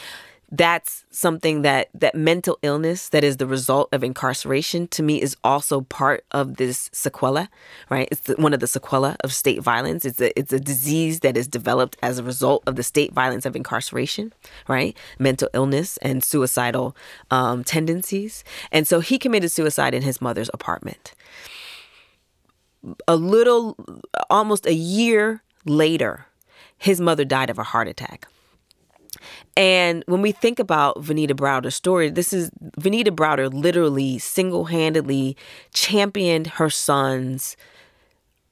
that's 0.52 1.04
something 1.10 1.62
that 1.62 1.88
that 1.94 2.14
mental 2.14 2.58
illness 2.62 3.08
that 3.10 3.22
is 3.22 3.36
the 3.36 3.46
result 3.46 3.88
of 3.92 4.02
incarceration 4.02 4.88
to 4.88 5.02
me 5.02 5.22
is 5.22 5.36
also 5.44 5.82
part 5.82 6.24
of 6.32 6.56
this 6.56 6.88
sequela 6.90 7.48
right? 7.88 8.08
It's 8.10 8.22
the, 8.22 8.34
one 8.34 8.52
of 8.52 8.60
the 8.60 8.66
sequela 8.66 9.16
of 9.22 9.32
state 9.32 9.62
violence. 9.62 10.04
It's 10.04 10.20
a 10.20 10.36
it's 10.38 10.52
a 10.52 10.58
disease 10.58 11.20
that 11.20 11.36
is 11.36 11.46
developed 11.46 11.96
as 12.02 12.18
a 12.18 12.24
result 12.24 12.64
of 12.66 12.74
the 12.74 12.82
state 12.82 13.12
violence 13.12 13.46
of 13.46 13.54
incarceration 13.54 14.32
right? 14.66 14.96
Mental 15.18 15.48
illness 15.54 15.96
and 15.98 16.24
suicidal 16.24 16.96
um, 17.30 17.62
tendencies. 17.62 18.42
And 18.72 18.88
so 18.88 19.00
he 19.00 19.18
committed 19.18 19.52
suicide 19.52 19.94
in 19.94 20.02
his 20.02 20.20
mother's 20.20 20.50
apartment. 20.52 21.14
A 23.06 23.14
little 23.14 23.76
almost 24.28 24.66
a 24.66 24.74
year 24.74 25.42
later 25.64 26.26
his 26.76 27.00
mother 27.00 27.24
died 27.24 27.50
of 27.50 27.58
a 27.58 27.62
heart 27.62 27.86
attack 27.86 28.26
and 29.56 30.04
when 30.06 30.22
we 30.22 30.32
think 30.32 30.58
about 30.58 31.02
Venida 31.02 31.34
Browder's 31.34 31.74
story, 31.74 32.10
this 32.10 32.32
is 32.32 32.50
Venita 32.78 33.08
Browder 33.08 33.52
literally 33.52 34.18
single 34.18 34.66
handedly 34.66 35.36
championed 35.72 36.46
her 36.46 36.70
son's 36.70 37.56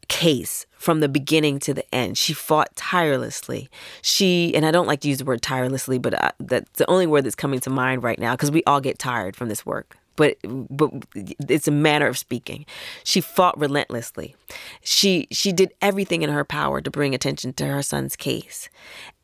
case 0.08 0.66
from 0.78 1.00
the 1.00 1.08
beginning 1.08 1.58
to 1.60 1.74
the 1.74 1.94
end. 1.94 2.18
She 2.18 2.32
fought 2.32 2.74
tirelessly. 2.76 3.68
She, 4.02 4.54
and 4.54 4.64
I 4.64 4.70
don't 4.70 4.86
like 4.86 5.00
to 5.00 5.08
use 5.08 5.18
the 5.18 5.24
word 5.24 5.42
tirelessly, 5.42 5.98
but 5.98 6.14
I, 6.14 6.32
that's 6.40 6.70
the 6.78 6.90
only 6.90 7.06
word 7.06 7.24
that's 7.24 7.34
coming 7.34 7.60
to 7.60 7.70
mind 7.70 8.02
right 8.02 8.18
now 8.18 8.34
because 8.34 8.50
we 8.50 8.64
all 8.64 8.80
get 8.80 8.98
tired 8.98 9.36
from 9.36 9.48
this 9.48 9.64
work. 9.66 9.96
But, 10.16 10.36
but 10.42 10.90
it's 11.14 11.68
a 11.68 11.72
manner 11.72 12.08
of 12.08 12.18
speaking. 12.18 12.66
She 13.04 13.20
fought 13.20 13.56
relentlessly. 13.56 14.34
She 14.82 15.28
she 15.30 15.52
did 15.52 15.72
everything 15.80 16.22
in 16.22 16.30
her 16.30 16.44
power 16.44 16.80
to 16.80 16.90
bring 16.90 17.14
attention 17.14 17.52
to 17.52 17.66
her 17.66 17.82
son's 17.82 18.16
case, 18.16 18.68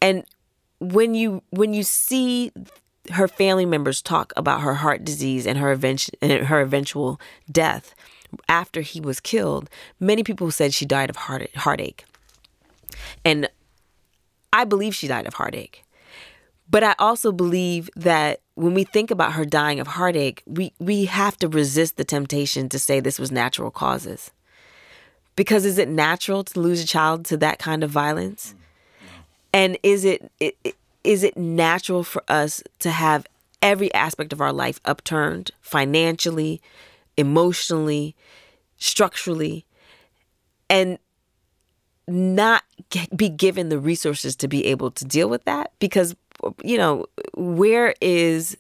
and 0.01 0.23
when 0.93 1.15
you 1.15 1.43
when 1.51 1.73
you 1.73 1.83
see 1.83 2.53
her 3.13 3.29
family 3.29 3.67
members 3.67 4.01
talk 4.01 4.33
about 4.37 4.61
her 4.63 4.75
heart 4.75 5.05
disease 5.05 5.47
and 5.47 5.59
her 5.59 5.73
eventual 5.73 6.17
her 6.23 6.61
eventual 6.61 7.21
death 7.51 7.95
after 8.49 8.81
he 8.81 9.01
was 9.01 9.21
killed, 9.21 9.71
many 10.01 10.23
people 10.23 10.51
said 10.51 10.75
she 10.75 10.87
died 10.87 11.11
of 11.11 11.17
heart 11.17 11.55
heartache. 11.55 12.05
And 13.25 13.49
I 14.53 14.65
believe 14.65 14.95
she 14.95 15.09
died 15.09 15.27
of 15.27 15.35
heartache. 15.35 15.85
But 16.71 16.83
I 16.83 16.95
also 16.99 17.31
believe 17.33 17.91
that 17.97 18.41
when 18.55 18.73
we 18.73 18.85
think 18.85 19.11
about 19.11 19.33
her 19.33 19.45
dying 19.45 19.81
of 19.81 19.87
heartache, 19.87 20.43
we, 20.47 20.73
we 20.79 21.05
have 21.05 21.37
to 21.39 21.49
resist 21.49 21.97
the 21.97 22.05
temptation 22.05 22.69
to 22.71 22.79
say 22.79 23.01
this 23.01 23.19
was 23.19 23.31
natural 23.31 23.71
causes. 23.71 24.31
Because 25.37 25.65
is 25.65 25.79
it 25.79 25.89
natural 25.89 26.45
to 26.45 26.61
lose 26.61 26.83
a 26.83 26.87
child 26.87 27.25
to 27.27 27.37
that 27.39 27.59
kind 27.59 27.85
of 27.85 27.91
violence? 27.91 28.55
And 29.55 29.79
is 29.85 30.05
it, 30.05 30.33
it 30.41 30.77
is 31.05 31.23
it 31.23 31.37
natural 31.37 32.03
for 32.03 32.25
us 32.27 32.61
to 32.81 32.91
have 32.91 33.25
every 33.63 33.95
aspect 33.95 34.33
of 34.33 34.41
our 34.41 34.53
life 34.53 34.81
upturned 34.85 35.53
financially, 35.61 36.61
emotionally, 37.17 38.17
structurally, 38.79 39.65
and 40.69 40.99
not 42.09 42.65
get, 42.91 43.17
be 43.17 43.29
given 43.29 43.69
the 43.69 43.79
resources 43.79 44.35
to 44.37 44.49
be 44.49 44.67
able 44.67 44.91
to 44.91 45.05
deal 45.05 45.29
with 45.29 45.45
that 45.45 45.73
because 45.79 46.17
you 46.63 46.77
know 46.77 47.07
where 47.35 47.95
is 48.01 48.57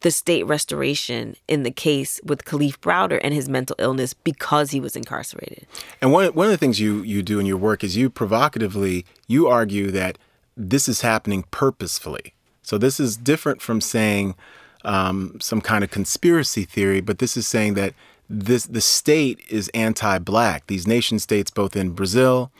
the 0.00 0.10
state 0.12 0.46
restoration 0.46 1.34
in 1.48 1.64
the 1.64 1.70
case 1.70 2.20
with 2.24 2.44
Kalief 2.44 2.78
Browder 2.78 3.20
and 3.24 3.34
his 3.34 3.48
mental 3.48 3.74
illness 3.80 4.14
because 4.14 4.70
he 4.70 4.78
was 4.78 4.94
incarcerated. 4.94 5.66
And 6.00 6.12
one 6.12 6.28
one 6.28 6.46
of 6.46 6.52
the 6.52 6.58
things 6.58 6.78
you 6.78 7.02
you 7.02 7.22
do 7.22 7.40
in 7.40 7.46
your 7.46 7.56
work 7.56 7.82
is 7.82 7.96
you 7.96 8.08
provocatively 8.08 9.04
you 9.26 9.48
argue 9.48 9.90
that 9.90 10.16
this 10.58 10.88
is 10.88 11.00
happening 11.02 11.44
purposefully. 11.50 12.34
So 12.62 12.76
this 12.76 12.98
is 13.00 13.16
different 13.16 13.62
from 13.62 13.80
saying 13.80 14.34
um, 14.84 15.38
some 15.40 15.60
kind 15.60 15.84
of 15.84 15.90
conspiracy 15.90 16.64
theory, 16.64 17.00
but 17.00 17.18
this 17.18 17.36
is 17.36 17.46
saying 17.46 17.74
that 17.74 17.94
this 18.28 18.66
the 18.66 18.82
state 18.82 19.40
is 19.48 19.70
anti-black. 19.72 20.66
These 20.66 20.86
nation 20.86 21.18
states, 21.18 21.50
both 21.50 21.74
in 21.76 21.90
Brazil 21.90 22.50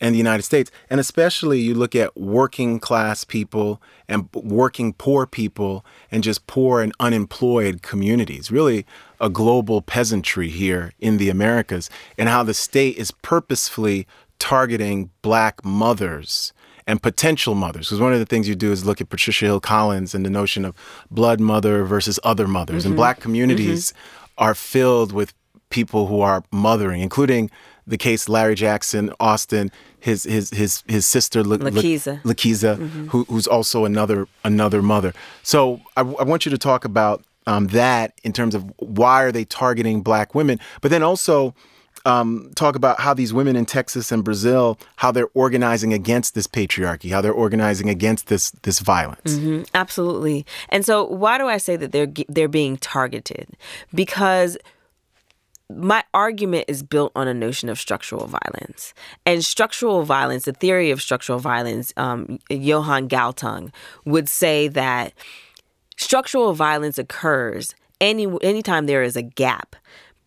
and 0.00 0.14
the 0.14 0.18
United 0.18 0.44
States, 0.44 0.70
and 0.88 1.00
especially 1.00 1.58
you 1.58 1.74
look 1.74 1.96
at 1.96 2.16
working 2.16 2.78
class 2.78 3.24
people 3.24 3.82
and 4.06 4.28
working 4.32 4.92
poor 4.92 5.26
people, 5.26 5.84
and 6.12 6.22
just 6.22 6.46
poor 6.46 6.80
and 6.80 6.92
unemployed 7.00 7.82
communities. 7.82 8.52
Really, 8.52 8.86
a 9.20 9.28
global 9.28 9.82
peasantry 9.82 10.50
here 10.50 10.92
in 11.00 11.16
the 11.16 11.30
Americas, 11.30 11.90
and 12.16 12.28
how 12.28 12.44
the 12.44 12.54
state 12.54 12.96
is 12.96 13.10
purposefully 13.10 14.06
targeting 14.38 15.10
black 15.20 15.64
mothers 15.64 16.52
and 16.88 17.02
potential 17.02 17.54
mothers. 17.54 17.86
Because 17.86 18.00
one 18.00 18.14
of 18.14 18.18
the 18.18 18.26
things 18.26 18.48
you 18.48 18.56
do 18.56 18.72
is 18.72 18.84
look 18.84 19.00
at 19.00 19.10
Patricia 19.10 19.44
Hill 19.44 19.60
Collins 19.60 20.14
and 20.14 20.24
the 20.24 20.30
notion 20.30 20.64
of 20.64 20.74
blood 21.10 21.38
mother 21.38 21.84
versus 21.84 22.18
other 22.24 22.48
mothers. 22.48 22.82
Mm-hmm. 22.82 22.92
And 22.92 22.96
black 22.96 23.20
communities 23.20 23.92
mm-hmm. 23.92 24.44
are 24.44 24.54
filled 24.54 25.12
with 25.12 25.34
people 25.68 26.06
who 26.06 26.22
are 26.22 26.42
mothering, 26.50 27.02
including 27.02 27.50
the 27.86 27.98
case 27.98 28.28
Larry 28.28 28.54
Jackson, 28.54 29.12
Austin, 29.20 29.70
his 30.00 30.24
his 30.24 30.50
his 30.50 30.82
his 30.86 31.06
sister 31.06 31.44
La- 31.44 31.58
Lakeisha, 31.58 32.22
Lakeisha 32.22 32.76
mm-hmm. 32.76 33.06
who, 33.08 33.24
who's 33.24 33.46
also 33.46 33.84
another 33.84 34.26
another 34.44 34.80
mother. 34.80 35.12
So 35.42 35.80
I, 35.96 36.00
I 36.00 36.24
want 36.24 36.46
you 36.46 36.50
to 36.50 36.58
talk 36.58 36.84
about 36.84 37.22
um, 37.46 37.66
that 37.68 38.12
in 38.24 38.32
terms 38.32 38.54
of 38.54 38.64
why 38.78 39.22
are 39.22 39.32
they 39.32 39.44
targeting 39.44 40.02
black 40.02 40.34
women, 40.34 40.58
but 40.80 40.90
then 40.90 41.02
also 41.02 41.54
um, 42.08 42.50
talk 42.54 42.74
about 42.74 43.00
how 43.00 43.12
these 43.12 43.34
women 43.34 43.54
in 43.54 43.66
Texas 43.66 44.10
and 44.10 44.24
Brazil, 44.24 44.78
how 44.96 45.12
they're 45.12 45.28
organizing 45.34 45.92
against 45.92 46.34
this 46.34 46.46
patriarchy, 46.46 47.10
how 47.10 47.20
they're 47.20 47.32
organizing 47.32 47.90
against 47.90 48.28
this 48.28 48.50
this 48.62 48.78
violence. 48.78 49.34
Mm-hmm, 49.34 49.64
absolutely. 49.74 50.46
And 50.70 50.86
so, 50.86 51.04
why 51.04 51.36
do 51.36 51.46
I 51.46 51.58
say 51.58 51.76
that 51.76 51.92
they're 51.92 52.12
they're 52.28 52.48
being 52.48 52.78
targeted? 52.78 53.48
Because 53.94 54.56
my 55.70 56.02
argument 56.14 56.64
is 56.66 56.82
built 56.82 57.12
on 57.14 57.28
a 57.28 57.34
notion 57.34 57.68
of 57.68 57.78
structural 57.78 58.26
violence. 58.26 58.94
And 59.26 59.44
structural 59.44 60.02
violence, 60.02 60.46
the 60.46 60.52
theory 60.54 60.90
of 60.90 61.02
structural 61.02 61.38
violence, 61.38 61.92
um, 61.98 62.38
Johan 62.48 63.06
Galtung 63.06 63.70
would 64.06 64.30
say 64.30 64.68
that 64.68 65.12
structural 65.98 66.54
violence 66.54 66.96
occurs 66.96 67.74
any 68.00 68.26
anytime 68.42 68.86
there 68.86 69.02
is 69.02 69.16
a 69.16 69.22
gap 69.22 69.76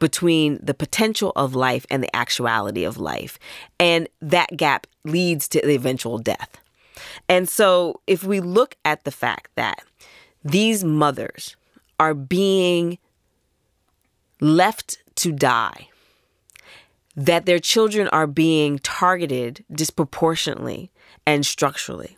between 0.02 0.60
the 0.64 0.74
potential 0.74 1.32
of 1.36 1.56
life 1.56 1.86
and 1.92 2.04
the 2.04 2.14
actuality 2.14 2.84
of 2.84 2.98
life. 2.98 3.38
And 3.80 4.10
that 4.20 4.58
gap 4.58 4.88
leads 5.06 5.48
to 5.50 5.62
the 5.62 5.76
eventual 5.76 6.18
death. 6.18 6.60
And 7.30 7.48
so, 7.48 8.02
if 8.08 8.24
we 8.24 8.42
look 8.42 8.76
at 8.84 9.04
the 9.06 9.12
fact 9.12 9.52
that 9.56 9.84
these 10.44 10.84
mothers 10.84 11.56
are 12.00 12.16
being 12.16 12.98
left 14.42 14.98
to 15.16 15.32
die, 15.32 15.88
that 17.16 17.46
their 17.46 17.60
children 17.60 18.08
are 18.08 18.28
being 18.28 18.80
targeted 18.80 19.64
disproportionately 19.72 20.92
and 21.28 21.46
structurally, 21.46 22.18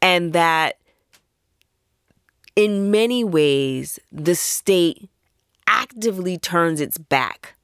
and 0.00 0.32
that 0.32 0.78
in 2.54 2.90
many 2.92 3.24
ways 3.24 3.98
the 4.12 4.36
state 4.36 5.08
actively 5.66 6.38
turns 6.38 6.80
its 6.80 6.98
back 6.98 7.54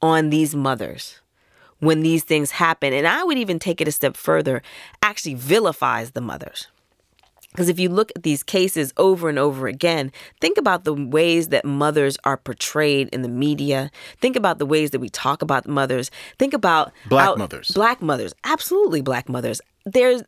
on 0.00 0.30
these 0.30 0.54
mothers 0.54 1.20
when 1.80 2.00
these 2.00 2.24
things 2.24 2.52
happen. 2.52 2.92
And 2.92 3.06
I 3.06 3.24
would 3.24 3.38
even 3.38 3.58
take 3.58 3.80
it 3.80 3.88
a 3.88 3.92
step 3.92 4.16
further, 4.16 4.62
actually 5.02 5.34
vilifies 5.34 6.12
the 6.12 6.20
mothers. 6.20 6.68
Because 7.52 7.68
if 7.68 7.78
you 7.80 7.88
look 7.88 8.12
at 8.14 8.22
these 8.22 8.42
cases 8.42 8.92
over 8.98 9.28
and 9.28 9.38
over 9.38 9.66
again, 9.66 10.12
think 10.40 10.58
about 10.58 10.84
the 10.84 10.94
ways 10.94 11.48
that 11.48 11.64
mothers 11.64 12.18
are 12.24 12.36
portrayed 12.36 13.08
in 13.08 13.22
the 13.22 13.28
media. 13.28 13.90
Think 14.20 14.36
about 14.36 14.58
the 14.58 14.66
ways 14.66 14.90
that 14.90 15.00
we 15.00 15.08
talk 15.08 15.42
about 15.42 15.66
mothers. 15.66 16.10
Think 16.38 16.52
about 16.52 16.92
black 17.08 17.36
mothers. 17.38 17.70
Black 17.70 18.02
mothers, 18.02 18.34
absolutely 18.44 19.00
black 19.00 19.28
mothers. 19.28 19.60
There's, 19.86 20.22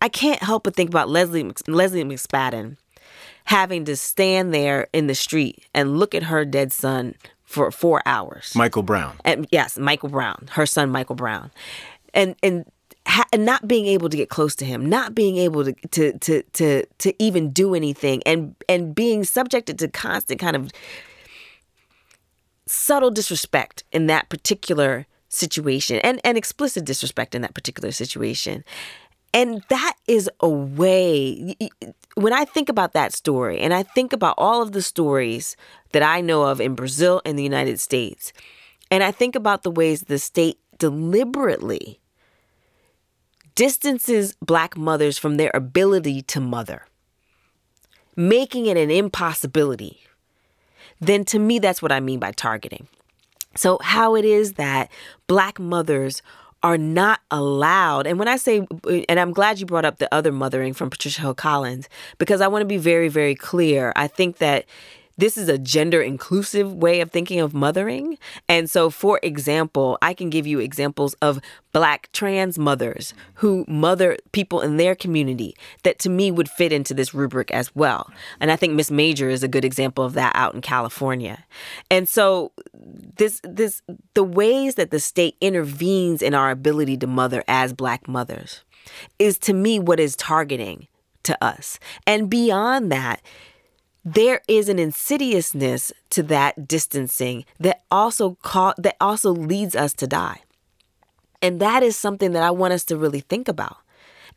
I 0.00 0.08
can't 0.08 0.42
help 0.42 0.64
but 0.64 0.74
think 0.74 0.88
about 0.88 1.10
Leslie 1.10 1.52
Leslie 1.68 2.04
McSpadden 2.04 2.78
having 3.44 3.84
to 3.86 3.96
stand 3.96 4.54
there 4.54 4.88
in 4.92 5.06
the 5.06 5.14
street 5.14 5.66
and 5.74 5.98
look 5.98 6.14
at 6.14 6.24
her 6.24 6.44
dead 6.44 6.72
son 6.72 7.14
for 7.42 7.70
four 7.70 8.00
hours. 8.06 8.54
Michael 8.54 8.82
Brown. 8.82 9.16
And 9.24 9.46
yes, 9.50 9.76
Michael 9.76 10.08
Brown, 10.08 10.48
her 10.52 10.66
son 10.66 10.90
Michael 10.90 11.16
Brown, 11.16 11.50
and 12.14 12.36
and. 12.42 12.64
Ha- 13.06 13.24
not 13.34 13.66
being 13.66 13.86
able 13.86 14.10
to 14.10 14.16
get 14.16 14.28
close 14.28 14.54
to 14.56 14.64
him, 14.64 14.86
not 14.86 15.14
being 15.14 15.38
able 15.38 15.64
to, 15.64 15.72
to 15.72 16.18
to 16.18 16.42
to 16.52 16.84
to 16.98 17.22
even 17.22 17.50
do 17.50 17.74
anything, 17.74 18.22
and 18.26 18.54
and 18.68 18.94
being 18.94 19.24
subjected 19.24 19.78
to 19.78 19.88
constant 19.88 20.38
kind 20.38 20.54
of 20.54 20.70
subtle 22.66 23.10
disrespect 23.10 23.84
in 23.90 24.06
that 24.06 24.28
particular 24.28 25.06
situation, 25.28 25.96
and 26.04 26.20
and 26.24 26.36
explicit 26.36 26.84
disrespect 26.84 27.34
in 27.34 27.40
that 27.40 27.54
particular 27.54 27.90
situation, 27.90 28.62
and 29.32 29.62
that 29.68 29.94
is 30.06 30.28
a 30.40 30.48
way, 30.48 31.56
when 32.14 32.32
I 32.32 32.44
think 32.44 32.68
about 32.68 32.92
that 32.94 33.12
story, 33.12 33.60
and 33.60 33.72
I 33.72 33.82
think 33.82 34.12
about 34.12 34.34
all 34.36 34.60
of 34.60 34.72
the 34.72 34.82
stories 34.82 35.56
that 35.92 36.02
I 36.02 36.20
know 36.20 36.44
of 36.44 36.60
in 36.60 36.74
Brazil 36.74 37.22
and 37.24 37.38
the 37.38 37.42
United 37.42 37.78
States, 37.78 38.32
and 38.90 39.04
I 39.04 39.12
think 39.12 39.36
about 39.36 39.62
the 39.62 39.70
ways 39.70 40.02
the 40.02 40.18
state 40.18 40.58
deliberately 40.78 42.00
distances 43.54 44.34
black 44.40 44.76
mothers 44.76 45.18
from 45.18 45.36
their 45.36 45.50
ability 45.54 46.22
to 46.22 46.40
mother, 46.40 46.86
making 48.16 48.66
it 48.66 48.76
an 48.76 48.90
impossibility, 48.90 50.00
then 51.00 51.24
to 51.26 51.38
me, 51.38 51.58
that's 51.58 51.82
what 51.82 51.92
I 51.92 52.00
mean 52.00 52.18
by 52.18 52.32
targeting. 52.32 52.88
So, 53.56 53.78
how 53.82 54.14
it 54.14 54.24
is 54.24 54.54
that 54.54 54.90
black 55.26 55.58
mothers 55.58 56.22
are 56.62 56.78
not 56.78 57.20
allowed. 57.30 58.06
And 58.06 58.18
when 58.18 58.28
I 58.28 58.36
say, 58.36 58.66
and 59.08 59.20
I'm 59.20 59.32
glad 59.32 59.60
you 59.60 59.66
brought 59.66 59.84
up 59.84 59.98
the 59.98 60.12
other 60.14 60.32
mothering 60.32 60.74
from 60.74 60.90
Patricia 60.90 61.22
Hill 61.22 61.34
Collins, 61.34 61.88
because 62.18 62.40
I 62.40 62.48
want 62.48 62.62
to 62.62 62.66
be 62.66 62.76
very, 62.76 63.08
very 63.08 63.34
clear. 63.34 63.92
I 63.96 64.06
think 64.06 64.38
that 64.38 64.66
this 65.20 65.36
is 65.36 65.50
a 65.50 65.58
gender 65.58 66.00
inclusive 66.00 66.72
way 66.72 67.00
of 67.02 67.10
thinking 67.10 67.40
of 67.40 67.52
mothering. 67.52 68.16
And 68.48 68.70
so, 68.70 68.88
for 68.88 69.20
example, 69.22 69.98
I 70.00 70.14
can 70.14 70.30
give 70.30 70.46
you 70.46 70.60
examples 70.60 71.14
of 71.20 71.40
black 71.72 72.10
trans 72.12 72.58
mothers 72.58 73.12
who 73.34 73.64
mother 73.68 74.16
people 74.32 74.62
in 74.62 74.78
their 74.78 74.94
community 74.94 75.54
that 75.82 75.98
to 76.00 76.08
me 76.08 76.30
would 76.30 76.48
fit 76.48 76.72
into 76.72 76.94
this 76.94 77.12
rubric 77.12 77.50
as 77.50 77.74
well. 77.76 78.10
And 78.40 78.50
I 78.50 78.56
think 78.56 78.72
Miss 78.72 78.90
Major 78.90 79.28
is 79.28 79.42
a 79.42 79.48
good 79.48 79.64
example 79.64 80.04
of 80.04 80.14
that 80.14 80.34
out 80.34 80.54
in 80.54 80.62
California. 80.62 81.44
And 81.90 82.08
so, 82.08 82.52
this 82.80 83.40
this 83.44 83.82
the 84.14 84.24
ways 84.24 84.76
that 84.76 84.90
the 84.90 85.00
state 85.00 85.36
intervenes 85.40 86.22
in 86.22 86.34
our 86.34 86.50
ability 86.50 86.96
to 86.96 87.06
mother 87.06 87.44
as 87.46 87.72
black 87.72 88.08
mothers 88.08 88.64
is 89.18 89.38
to 89.38 89.52
me 89.52 89.78
what 89.78 90.00
is 90.00 90.16
targeting 90.16 90.88
to 91.22 91.44
us. 91.44 91.78
And 92.06 92.30
beyond 92.30 92.90
that, 92.92 93.20
there 94.04 94.40
is 94.48 94.68
an 94.68 94.78
insidiousness 94.78 95.92
to 96.10 96.22
that 96.24 96.66
distancing 96.66 97.44
that 97.58 97.82
also 97.90 98.36
call, 98.42 98.74
that 98.78 98.96
also 99.00 99.30
leads 99.30 99.76
us 99.76 99.92
to 99.94 100.06
die. 100.06 100.40
And 101.42 101.60
that 101.60 101.82
is 101.82 101.96
something 101.96 102.32
that 102.32 102.42
I 102.42 102.50
want 102.50 102.72
us 102.72 102.84
to 102.84 102.96
really 102.96 103.20
think 103.20 103.48
about. 103.48 103.76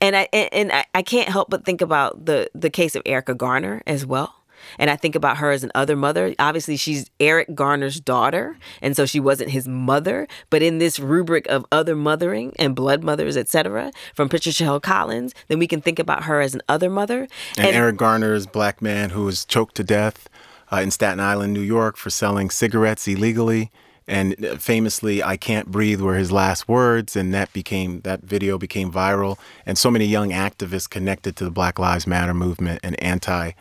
And 0.02 0.16
I 0.16 0.24
and 0.34 0.72
I, 0.72 0.86
I 0.94 1.02
can't 1.02 1.30
help 1.30 1.50
but 1.50 1.66
think 1.66 1.82
about 1.82 2.26
the 2.26 2.50
the 2.54 2.70
case 2.70 2.96
of 2.96 3.04
Erica 3.06 3.36
Garner 3.36 3.82
as 3.88 4.06
well. 4.06 4.43
And 4.80 4.90
I 4.90 4.96
think 4.96 5.16
about 5.16 5.38
her 5.38 5.52
as 5.52 5.64
an 5.64 5.72
other 5.76 5.96
mother. 5.96 6.34
Obviously, 6.40 6.78
she's 6.78 7.10
Eric 7.20 7.54
Garner's 7.56 8.00
daughter, 8.00 8.58
and 8.82 8.96
so 8.96 9.06
she 9.06 9.20
wasn't 9.20 9.52
his 9.52 9.68
mother. 9.68 10.28
But 10.50 10.62
in 10.62 10.78
this 10.78 11.00
rubric 11.00 11.48
of 11.48 11.66
other 11.72 11.96
mothering 11.96 12.54
and 12.58 12.76
blood 12.76 13.04
mothers, 13.04 13.38
etc., 13.38 13.92
from 14.14 14.30
Patricia 14.30 14.64
Hill 14.64 14.80
Collins, 14.80 15.34
then 15.48 15.60
we 15.60 15.68
can 15.68 15.82
think 15.82 16.00
about 16.00 16.24
her 16.24 16.42
as 16.42 16.54
an 16.54 16.62
other 16.68 16.90
mother. 16.90 17.28
And, 17.58 17.68
and 17.68 17.76
Eric 17.76 17.98
Garner's 17.98 18.46
black 18.46 18.82
man 18.82 19.12
who 19.12 19.26
was 19.26 19.46
choked 19.46 19.76
to 19.76 19.84
death 19.84 20.28
uh, 20.72 20.78
in 20.78 20.92
Staten 20.92 21.20
Island, 21.20 21.54
New 21.54 21.62
York, 21.62 21.98
for 21.98 22.10
selling 22.10 22.50
cigarettes 22.50 23.08
illegally. 23.08 23.72
And 24.06 24.36
famously, 24.60 25.24
"I 25.24 25.38
can't 25.38 25.72
breathe" 25.72 26.02
were 26.02 26.16
his 26.16 26.30
last 26.30 26.68
words, 26.68 27.16
and 27.16 27.34
that 27.34 27.54
became 27.54 28.02
that 28.02 28.22
video 28.22 28.58
became 28.58 28.92
viral. 28.92 29.38
And 29.66 29.78
so 29.78 29.90
many 29.90 30.06
young 30.06 30.32
activists 30.32 30.90
connected 30.90 31.38
to 31.38 31.46
the 31.46 31.52
Black 31.52 31.80
Lives 31.80 32.06
Matter 32.06 32.34
movement 32.34 32.82
and 32.84 33.02
anti 33.02 33.52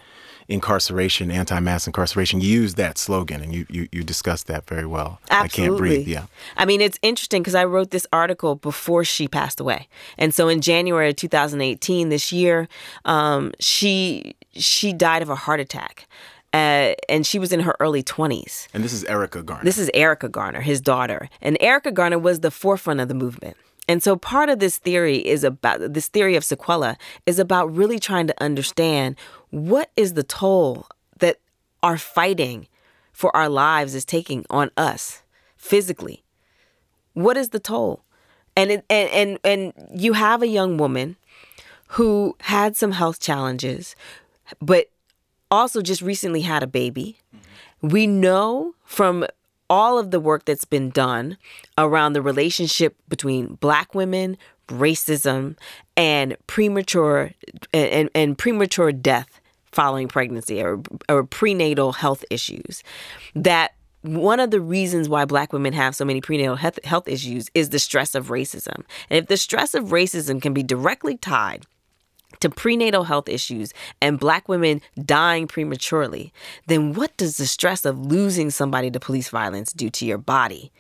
incarceration, 0.53 1.31
anti-mass 1.31 1.87
incarceration, 1.87 2.41
used 2.41 2.77
that 2.77 2.99
slogan, 2.99 3.41
and 3.41 3.55
you 3.55 3.67
you, 3.69 3.89
you 3.91 4.05
discussed 4.05 4.47
that 4.47 4.67
very 4.67 4.87
well. 4.87 5.21
Absolutely. 5.31 5.65
I 5.65 5.67
can't 5.67 5.79
breathe. 5.79 6.09
Yeah. 6.09 6.27
I 6.57 6.65
mean, 6.65 6.81
it's 6.81 6.99
interesting 7.03 7.43
because 7.43 7.55
I 7.55 7.65
wrote 7.65 7.91
this 7.91 8.07
article 8.13 8.57
before 8.57 9.05
she 9.05 9.27
passed 9.29 9.61
away, 9.61 9.89
and 10.19 10.35
so 10.35 10.49
in 10.49 10.61
January 10.61 11.11
of 11.11 11.17
2018, 11.17 12.09
this 12.11 12.33
year, 12.33 12.69
um, 13.05 13.53
she 13.59 14.35
she 14.53 14.93
died 14.93 15.23
of 15.23 15.31
a 15.31 15.37
heart 15.37 15.61
attack. 15.61 16.07
Uh, 16.55 16.93
and 17.09 17.27
she 17.27 17.39
was 17.39 17.51
in 17.51 17.61
her 17.61 17.75
early 17.81 18.03
20s. 18.03 18.69
And 18.75 18.85
this 18.85 18.93
is 18.93 19.05
Erica 19.05 19.43
Garner. 19.43 19.65
This 19.65 19.79
is 19.79 19.91
Erica 19.95 20.29
Garner, 20.29 20.61
his 20.61 20.83
daughter. 20.83 21.31
And 21.41 21.57
Erica 21.63 21.91
Garner 21.91 22.19
was 22.19 22.41
the 22.41 22.51
forefront 22.51 23.01
of 23.01 23.09
the 23.09 23.15
movement. 23.15 23.57
And 23.89 24.03
so 24.03 24.17
part 24.17 24.49
of 24.49 24.59
this 24.59 24.79
theory 24.79 25.17
is 25.17 25.45
about 25.45 25.93
this 25.93 26.09
theory 26.09 26.37
of 26.37 26.45
sequela 26.45 26.97
is 27.27 27.39
about 27.39 27.75
really 27.75 27.99
trying 27.99 28.27
to 28.29 28.43
understand 28.43 29.17
what 29.53 29.91
is 29.97 30.15
the 30.15 30.25
toll 30.25 30.87
that 31.21 31.39
our 31.83 31.97
fighting 31.97 32.67
for 33.13 33.35
our 33.37 33.49
lives 33.49 33.95
is 33.95 34.05
taking 34.05 34.45
on 34.51 34.71
us 34.77 35.23
physically. 35.57 36.25
What 37.13 37.37
is 37.37 37.51
the 37.51 37.61
toll? 37.61 38.03
And 38.57 38.71
it, 38.73 38.85
and 38.91 39.09
and 39.11 39.39
and 39.45 39.73
you 39.95 40.15
have 40.15 40.43
a 40.43 40.49
young 40.49 40.77
woman 40.77 41.17
who 41.89 42.37
had 42.41 42.77
some 42.77 42.93
health 42.93 43.21
challenges, 43.21 43.95
but 44.61 44.91
also 45.51 45.83
just 45.83 46.03
recently 46.03 46.41
had 46.41 46.63
a 46.63 46.67
baby. 46.67 47.19
We 47.81 48.07
know 48.07 48.75
from 48.85 49.27
all 49.69 49.99
of 49.99 50.11
the 50.11 50.21
work 50.21 50.45
that's 50.47 50.65
been 50.65 50.91
done 50.91 51.37
around 51.79 52.15
the 52.15 52.23
relationship 52.23 52.97
between 53.09 53.55
black 53.55 53.95
women, 53.95 54.37
racism, 54.69 55.57
and 55.97 56.37
premature 56.47 57.33
and, 57.73 57.89
and, 57.91 58.11
and 58.15 58.39
premature 58.39 58.93
death 58.93 59.42
following 59.73 60.09
pregnancy 60.09 60.63
or, 60.63 60.81
or 61.09 61.25
prenatal 61.25 61.93
health 61.93 62.25
issues 62.31 62.83
that 63.35 63.73
one 64.03 64.41
of 64.41 64.51
the 64.51 64.61
reasons 64.61 65.09
why 65.09 65.25
black 65.25 65.53
women 65.53 65.73
have 65.73 65.95
so 65.95 66.05
many 66.05 66.21
prenatal 66.21 66.57
health, 66.57 66.79
health 66.85 67.09
issues 67.09 67.49
is 67.55 67.71
the 67.71 67.79
stress 67.79 68.15
of 68.15 68.29
racism. 68.29 68.83
And 69.09 69.19
if 69.23 69.29
the 69.29 69.37
stress 69.37 69.75
of 69.75 69.87
racism 69.87 70.43
can 70.43 70.53
be 70.53 70.63
directly 70.63 71.17
tied 71.17 71.67
to 72.41 72.51
prenatal 72.51 73.05
health 73.05 73.29
issues 73.29 73.73
and 74.01 74.19
black 74.19 74.49
women 74.49 74.81
dying 75.05 75.47
prematurely, 75.47 76.33
then 76.67 76.93
what 76.93 77.17
does 77.17 77.37
the 77.37 77.47
stress 77.47 77.85
of 77.85 77.99
losing 77.99 78.51
somebody 78.51 78.91
to 78.91 79.01
police 79.01 79.29
violence 79.29 79.73
do 79.73 79.89
to 79.91 80.05
your 80.05 80.19
body, 80.19 80.73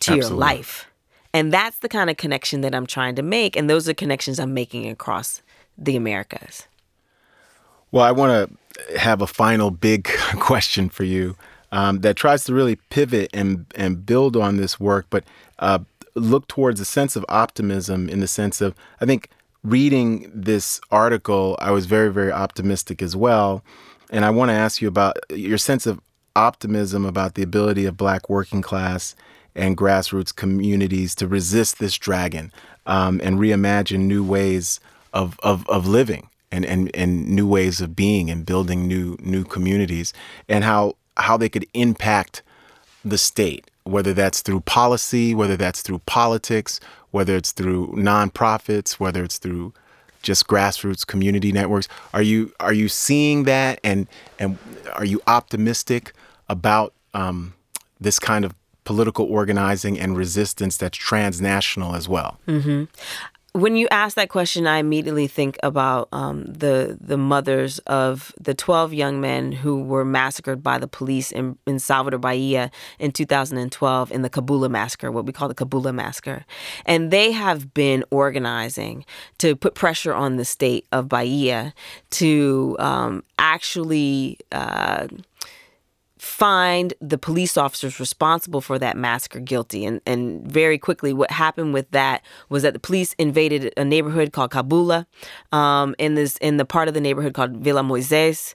to 0.00 0.12
Absolutely. 0.12 0.28
your 0.28 0.38
life? 0.38 0.86
And 1.32 1.52
that's 1.52 1.78
the 1.78 1.88
kind 1.88 2.10
of 2.10 2.16
connection 2.16 2.60
that 2.60 2.74
I'm 2.74 2.86
trying 2.86 3.14
to 3.16 3.22
make. 3.22 3.56
And 3.56 3.68
those 3.68 3.88
are 3.88 3.94
connections 3.94 4.38
I'm 4.38 4.54
making 4.54 4.88
across 4.88 5.42
the 5.76 5.96
Americas. 5.96 6.67
Well, 7.90 8.04
I 8.04 8.10
want 8.10 8.50
to 8.50 8.98
have 8.98 9.22
a 9.22 9.26
final 9.26 9.70
big 9.70 10.04
question 10.40 10.88
for 10.90 11.04
you 11.04 11.36
um, 11.72 12.00
that 12.00 12.16
tries 12.16 12.44
to 12.44 12.54
really 12.54 12.76
pivot 12.90 13.30
and 13.32 13.66
and 13.74 14.04
build 14.04 14.36
on 14.36 14.56
this 14.56 14.78
work, 14.78 15.06
but 15.10 15.24
uh, 15.58 15.80
look 16.14 16.48
towards 16.48 16.80
a 16.80 16.84
sense 16.84 17.16
of 17.16 17.24
optimism 17.28 18.08
in 18.08 18.20
the 18.20 18.28
sense 18.28 18.60
of 18.60 18.74
I 19.00 19.06
think 19.06 19.30
reading 19.64 20.30
this 20.34 20.80
article, 20.90 21.56
I 21.60 21.70
was 21.70 21.86
very 21.86 22.12
very 22.12 22.32
optimistic 22.32 23.02
as 23.02 23.16
well, 23.16 23.64
and 24.10 24.24
I 24.24 24.30
want 24.30 24.50
to 24.50 24.54
ask 24.54 24.82
you 24.82 24.88
about 24.88 25.18
your 25.30 25.58
sense 25.58 25.86
of 25.86 26.00
optimism 26.36 27.04
about 27.04 27.34
the 27.34 27.42
ability 27.42 27.86
of 27.86 27.96
Black 27.96 28.28
working 28.28 28.62
class 28.62 29.16
and 29.54 29.76
grassroots 29.76 30.34
communities 30.34 31.14
to 31.16 31.26
resist 31.26 31.78
this 31.78 31.96
dragon 31.98 32.52
um, 32.86 33.20
and 33.24 33.38
reimagine 33.38 34.00
new 34.00 34.22
ways 34.22 34.78
of, 35.12 35.40
of, 35.42 35.68
of 35.68 35.88
living 35.88 36.27
and, 36.50 36.64
and, 36.64 36.90
and 36.94 37.28
new 37.28 37.46
ways 37.46 37.80
of 37.80 37.94
being 37.94 38.30
and 38.30 38.46
building 38.46 38.86
new 38.86 39.16
new 39.20 39.44
communities 39.44 40.12
and 40.48 40.64
how 40.64 40.96
how 41.16 41.36
they 41.36 41.48
could 41.48 41.66
impact 41.74 42.42
the 43.04 43.18
state, 43.18 43.70
whether 43.84 44.14
that's 44.14 44.40
through 44.40 44.60
policy, 44.60 45.34
whether 45.34 45.56
that's 45.56 45.82
through 45.82 46.00
politics, 46.00 46.80
whether 47.10 47.36
it's 47.36 47.52
through 47.52 47.88
nonprofits, 47.88 48.92
whether 48.92 49.24
it's 49.24 49.38
through 49.38 49.72
just 50.22 50.46
grassroots 50.46 51.06
community 51.06 51.52
networks. 51.52 51.88
Are 52.12 52.22
you 52.22 52.52
are 52.60 52.72
you 52.72 52.88
seeing 52.88 53.44
that 53.44 53.80
and 53.84 54.06
and 54.38 54.58
are 54.94 55.04
you 55.04 55.20
optimistic 55.26 56.12
about 56.48 56.92
um, 57.14 57.54
this 58.00 58.18
kind 58.18 58.44
of 58.44 58.54
political 58.84 59.26
organizing 59.26 59.98
and 59.98 60.16
resistance 60.16 60.76
that's 60.76 60.96
transnational 60.96 61.94
as 61.94 62.08
well? 62.08 62.38
Mm-hmm. 62.46 62.84
When 63.58 63.74
you 63.74 63.88
ask 63.90 64.14
that 64.14 64.28
question, 64.28 64.68
I 64.68 64.78
immediately 64.78 65.26
think 65.26 65.58
about 65.64 66.08
um, 66.12 66.44
the 66.44 66.96
the 67.00 67.16
mothers 67.16 67.80
of 67.80 68.32
the 68.40 68.54
twelve 68.54 68.94
young 68.94 69.20
men 69.20 69.50
who 69.50 69.82
were 69.82 70.04
massacred 70.04 70.62
by 70.62 70.78
the 70.78 70.86
police 70.86 71.32
in, 71.32 71.58
in 71.66 71.80
Salvador 71.80 72.20
Bahia 72.20 72.70
in 73.00 73.10
2012 73.10 74.12
in 74.12 74.22
the 74.22 74.30
Cabula 74.30 74.70
massacre, 74.70 75.10
what 75.10 75.26
we 75.26 75.32
call 75.32 75.48
the 75.48 75.56
Cabula 75.56 75.92
massacre, 75.92 76.46
and 76.86 77.10
they 77.10 77.32
have 77.32 77.74
been 77.74 78.04
organizing 78.12 79.04
to 79.38 79.56
put 79.56 79.74
pressure 79.74 80.14
on 80.14 80.36
the 80.36 80.44
state 80.44 80.86
of 80.92 81.08
Bahia 81.08 81.74
to 82.10 82.76
um, 82.78 83.24
actually. 83.40 84.38
Uh, 84.52 85.08
find 86.18 86.94
the 87.00 87.18
police 87.18 87.56
officers 87.56 88.00
responsible 88.00 88.60
for 88.60 88.78
that 88.78 88.96
massacre 88.96 89.40
guilty. 89.40 89.84
And, 89.84 90.00
and 90.06 90.46
very 90.46 90.78
quickly, 90.78 91.12
what 91.12 91.30
happened 91.30 91.74
with 91.74 91.90
that 91.92 92.22
was 92.48 92.62
that 92.62 92.72
the 92.72 92.80
police 92.80 93.14
invaded 93.14 93.72
a 93.76 93.84
neighborhood 93.84 94.32
called 94.32 94.50
Cabula 94.50 95.06
um, 95.52 95.94
in 95.98 96.14
this 96.14 96.36
in 96.38 96.56
the 96.56 96.64
part 96.64 96.88
of 96.88 96.94
the 96.94 97.00
neighborhood 97.00 97.34
called 97.34 97.56
Vila 97.58 97.82
Moisés. 97.82 98.54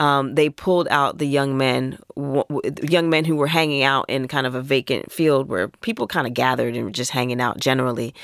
Um, 0.00 0.34
they 0.34 0.48
pulled 0.48 0.88
out 0.88 1.18
the 1.18 1.26
young 1.26 1.58
men, 1.58 1.98
w- 2.16 2.44
young 2.82 3.10
men 3.10 3.26
who 3.26 3.36
were 3.36 3.46
hanging 3.46 3.82
out 3.82 4.06
in 4.08 4.28
kind 4.28 4.46
of 4.46 4.54
a 4.54 4.62
vacant 4.62 5.12
field 5.12 5.50
where 5.50 5.68
people 5.68 6.06
kind 6.06 6.26
of 6.26 6.32
gathered 6.32 6.74
and 6.74 6.84
were 6.84 6.90
just 6.90 7.10
hanging 7.10 7.38
out 7.38 7.58
generally. 7.58 8.14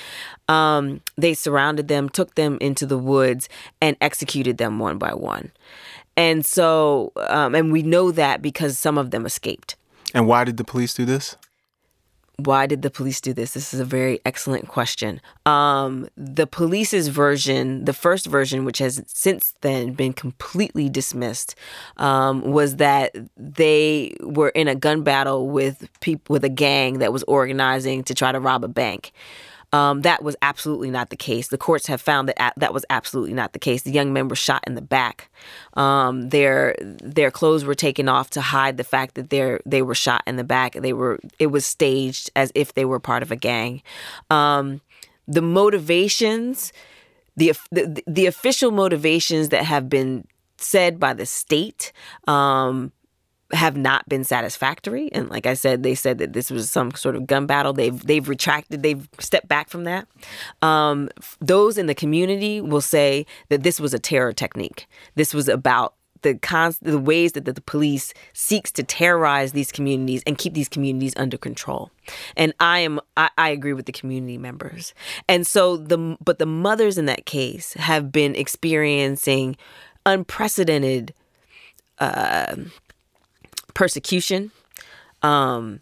Um, 0.49 1.03
they 1.18 1.34
surrounded 1.34 1.89
them, 1.89 2.09
took 2.09 2.34
them 2.34 2.57
into 2.62 2.87
the 2.87 2.97
woods, 2.97 3.51
and 3.82 3.95
executed 4.01 4.57
them 4.57 4.78
one 4.78 4.97
by 4.97 5.12
one. 5.12 5.53
And 6.16 6.44
so, 6.46 7.12
um, 7.28 7.54
and 7.54 7.70
we 7.70 7.82
know 7.82 8.10
that 8.10 8.42
because 8.42 8.78
some 8.78 8.96
of 8.98 9.10
them 9.10 9.26
escaped. 9.26 9.76
And 10.14 10.26
why 10.26 10.44
did 10.44 10.56
the 10.56 10.64
police 10.64 10.94
do 10.94 11.04
this? 11.04 11.36
Why 12.38 12.66
did 12.66 12.82
the 12.82 12.90
police 12.90 13.20
do 13.22 13.32
this? 13.32 13.52
This 13.52 13.72
is 13.72 13.80
a 13.80 13.84
very 13.84 14.20
excellent 14.26 14.68
question. 14.68 15.22
Um, 15.46 16.06
the 16.18 16.46
police's 16.46 17.08
version, 17.08 17.86
the 17.86 17.94
first 17.94 18.26
version, 18.26 18.66
which 18.66 18.78
has 18.78 19.02
since 19.06 19.54
then 19.62 19.94
been 19.94 20.12
completely 20.12 20.90
dismissed, 20.90 21.54
um, 21.96 22.42
was 22.42 22.76
that 22.76 23.16
they 23.38 24.14
were 24.20 24.50
in 24.50 24.68
a 24.68 24.74
gun 24.74 25.02
battle 25.02 25.48
with 25.48 25.88
people 26.00 26.34
with 26.34 26.44
a 26.44 26.50
gang 26.50 26.98
that 26.98 27.10
was 27.10 27.22
organizing 27.24 28.04
to 28.04 28.14
try 28.14 28.32
to 28.32 28.40
rob 28.40 28.64
a 28.64 28.68
bank. 28.68 29.12
Um, 29.76 30.02
that 30.02 30.22
was 30.22 30.36
absolutely 30.40 30.90
not 30.90 31.10
the 31.10 31.16
case. 31.16 31.48
The 31.48 31.58
courts 31.58 31.86
have 31.86 32.00
found 32.00 32.28
that 32.28 32.54
that 32.56 32.72
was 32.72 32.86
absolutely 32.88 33.34
not 33.34 33.52
the 33.52 33.58
case. 33.58 33.82
The 33.82 33.90
young 33.90 34.12
men 34.12 34.28
were 34.28 34.36
shot 34.36 34.64
in 34.66 34.74
the 34.74 34.80
back. 34.80 35.30
Um, 35.74 36.30
their 36.30 36.74
their 36.80 37.30
clothes 37.30 37.64
were 37.64 37.74
taken 37.74 38.08
off 38.08 38.30
to 38.30 38.40
hide 38.40 38.78
the 38.78 38.84
fact 38.84 39.16
that 39.16 39.28
they 39.28 39.58
they 39.66 39.82
were 39.82 39.94
shot 39.94 40.22
in 40.26 40.36
the 40.36 40.44
back. 40.44 40.72
They 40.74 40.94
were 40.94 41.18
it 41.38 41.48
was 41.48 41.66
staged 41.66 42.30
as 42.34 42.50
if 42.54 42.72
they 42.72 42.86
were 42.86 43.00
part 43.00 43.22
of 43.22 43.30
a 43.30 43.36
gang. 43.36 43.82
Um, 44.30 44.80
the 45.28 45.42
motivations, 45.42 46.72
the, 47.36 47.52
the 47.70 48.02
the 48.06 48.26
official 48.26 48.70
motivations 48.70 49.50
that 49.50 49.64
have 49.64 49.90
been 49.90 50.26
said 50.58 50.98
by 50.98 51.12
the 51.12 51.26
state 51.26 51.92
um, 52.26 52.92
have 53.53 53.76
not 53.76 54.09
been 54.09 54.24
satisfactory. 54.24 55.11
And 55.12 55.28
like 55.28 55.47
I 55.47 55.55
said, 55.55 55.82
they 55.82 55.94
said 55.94 56.18
that 56.18 56.32
this 56.32 56.51
was 56.51 56.70
some 56.70 56.90
sort 56.92 57.14
of 57.14 57.26
gun 57.26 57.47
battle. 57.47 57.72
They've 57.72 57.99
they've 58.07 58.28
retracted. 58.28 58.82
They've 58.82 59.09
stepped 59.18 59.49
back 59.49 59.68
from 59.68 59.84
that. 59.84 60.09
Um, 60.62 61.09
those 61.40 61.78
in 61.78 61.86
the 61.86 61.94
community 61.94 62.61
will 62.61 62.80
say 62.80 63.26
that 63.49 63.62
this 63.62 63.78
was 63.78 63.94
a 63.94 63.99
terror 63.99 64.32
technique. 64.32 64.86
This 65.14 65.32
was 65.32 65.49
about 65.49 65.94
the 66.22 66.34
cons- 66.34 66.80
the 66.80 66.99
ways 66.99 67.32
that 67.32 67.44
the, 67.44 67.53
the 67.53 67.61
police 67.61 68.12
seeks 68.32 68.72
to 68.72 68.82
terrorize 68.82 69.53
these 69.53 69.70
communities 69.70 70.22
and 70.26 70.38
keep 70.38 70.55
these 70.55 70.68
communities 70.68 71.14
under 71.16 71.36
control. 71.36 71.90
And 72.36 72.53
I 72.59 72.80
am 72.80 73.01
I, 73.16 73.30
I 73.38 73.51
agree 73.51 73.74
with 73.74 73.86
the 73.86 73.92
community 73.92 74.38
members. 74.38 74.92
And 75.28 75.47
so 75.47 75.76
the 75.76 76.16
but 76.20 76.38
the 76.38 76.47
mothers 76.47 76.99
in 76.99 77.07
that 77.07 77.26
case 77.26 77.74
have 77.74 78.11
been 78.11 78.34
experiencing 78.34 79.57
unprecedented. 80.05 81.14
Uh, 81.99 82.57
persecution, 83.76 84.50
um, 85.22 85.80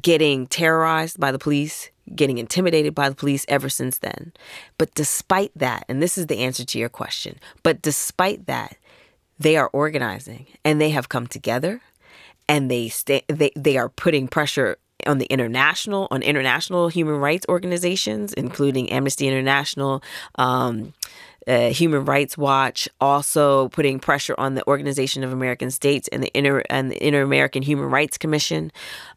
getting 0.00 0.46
terrorized 0.46 1.18
by 1.18 1.32
the 1.32 1.38
police, 1.38 1.90
getting 2.14 2.38
intimidated 2.38 2.94
by 2.94 3.08
the 3.08 3.16
police 3.16 3.44
ever 3.48 3.68
since 3.68 3.98
then. 3.98 4.32
But 4.78 4.94
despite 4.94 5.50
that, 5.56 5.84
and 5.88 6.00
this 6.00 6.16
is 6.16 6.28
the 6.28 6.38
answer 6.38 6.64
to 6.64 6.78
your 6.78 6.88
question, 6.88 7.40
but 7.64 7.82
despite 7.82 8.46
that, 8.46 8.76
they 9.40 9.56
are 9.56 9.68
organizing 9.72 10.46
and 10.64 10.80
they 10.80 10.90
have 10.90 11.08
come 11.08 11.26
together 11.26 11.80
and 12.48 12.70
they 12.70 12.88
stay, 12.88 13.22
they, 13.26 13.50
they 13.56 13.76
are 13.76 13.88
putting 13.88 14.28
pressure 14.28 14.78
on 15.06 15.18
the 15.18 15.26
international 15.26 16.08
on 16.10 16.22
international 16.22 16.88
human 16.88 17.16
rights 17.16 17.46
organizations 17.48 18.32
including 18.32 18.90
Amnesty 18.90 19.28
International 19.28 20.02
um, 20.36 20.92
uh, 21.48 21.70
Human 21.70 22.04
Rights 22.04 22.36
Watch, 22.36 22.88
also 23.00 23.68
putting 23.68 23.98
pressure 23.98 24.34
on 24.38 24.54
the 24.54 24.66
Organization 24.68 25.24
of 25.24 25.32
American 25.32 25.70
States 25.70 26.08
and 26.08 26.22
the 26.22 26.30
Inter 26.36 26.62
and 26.68 26.90
the 26.90 27.06
Inter 27.06 27.22
American 27.22 27.62
Human 27.62 27.86
Rights 27.86 28.18
Commission 28.18 28.70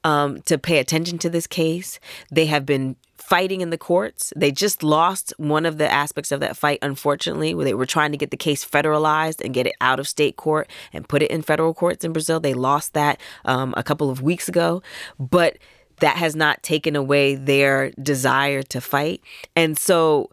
um, 0.04 0.42
to 0.44 0.58
pay 0.58 0.80
attention 0.80 1.18
to 1.20 1.30
this 1.30 1.46
case. 1.46 2.00
They 2.32 2.46
have 2.46 2.66
been 2.66 2.96
fighting 3.18 3.62
in 3.62 3.70
the 3.70 3.78
courts. 3.78 4.34
They 4.36 4.52
just 4.52 4.82
lost 4.82 5.34
one 5.38 5.66
of 5.66 5.78
the 5.78 5.90
aspects 5.92 6.32
of 6.32 6.40
that 6.40 6.58
fight, 6.58 6.80
unfortunately, 6.82 7.54
where 7.54 7.66
they 7.66 7.74
were 7.74 7.86
trying 7.86 8.12
to 8.12 8.18
get 8.18 8.32
the 8.32 8.38
case 8.38 8.66
federalized 8.66 9.44
and 9.44 9.54
get 9.54 9.68
it 9.68 9.76
out 9.80 10.00
of 10.00 10.08
state 10.08 10.38
court 10.38 10.70
and 10.92 11.08
put 11.08 11.22
it 11.22 11.32
in 11.32 11.42
federal 11.42 11.74
courts 11.74 12.04
in 12.04 12.14
Brazil. 12.14 12.40
They 12.40 12.54
lost 12.54 12.94
that 12.94 13.22
um, 13.46 13.74
a 13.78 13.84
couple 13.84 14.10
of 14.10 14.22
weeks 14.22 14.50
ago. 14.50 14.82
But 15.20 15.58
that 16.02 16.18
has 16.18 16.36
not 16.36 16.62
taken 16.64 16.96
away 16.96 17.36
their 17.36 17.92
desire 17.92 18.64
to 18.64 18.82
fight. 18.82 19.22
And 19.56 19.78
so 19.78 20.30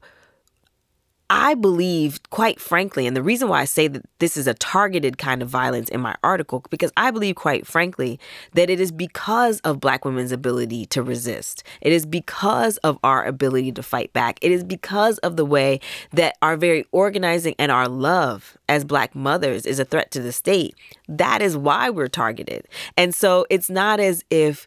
I 1.31 1.55
believe, 1.55 2.21
quite 2.31 2.59
frankly, 2.59 3.07
and 3.07 3.15
the 3.15 3.23
reason 3.23 3.49
why 3.49 3.61
I 3.61 3.67
say 3.67 3.87
that 3.89 4.03
this 4.19 4.37
is 4.39 4.47
a 4.47 4.55
targeted 4.55 5.19
kind 5.19 5.43
of 5.43 5.49
violence 5.49 5.91
in 5.91 6.01
my 6.01 6.15
article, 6.25 6.65
because 6.71 6.91
I 6.97 7.11
believe, 7.11 7.35
quite 7.35 7.67
frankly, 7.67 8.19
that 8.55 8.71
it 8.71 8.81
is 8.81 8.91
because 8.91 9.61
of 9.61 9.79
Black 9.79 10.07
women's 10.07 10.33
ability 10.33 10.87
to 10.87 11.03
resist. 11.03 11.65
It 11.83 11.93
is 11.93 12.07
because 12.07 12.79
of 12.79 12.99
our 13.05 13.25
ability 13.27 13.73
to 13.73 13.83
fight 13.83 14.11
back. 14.15 14.39
It 14.41 14.53
is 14.53 14.65
because 14.65 15.19
of 15.19 15.37
the 15.37 15.45
way 15.45 15.81
that 16.13 16.37
our 16.41 16.57
very 16.57 16.87
organizing 16.93 17.55
and 17.59 17.71
our 17.71 17.89
love 17.89 18.57
as 18.67 18.85
Black 18.85 19.15
mothers 19.15 19.67
is 19.67 19.79
a 19.79 19.85
threat 19.85 20.11
to 20.13 20.23
the 20.23 20.33
state. 20.33 20.75
That 21.09 21.43
is 21.43 21.59
why 21.59 21.91
we're 21.91 22.09
targeted. 22.09 22.67
And 22.97 23.15
so 23.15 23.45
it's 23.51 23.69
not 23.69 24.01
as 24.01 24.25
if 24.31 24.67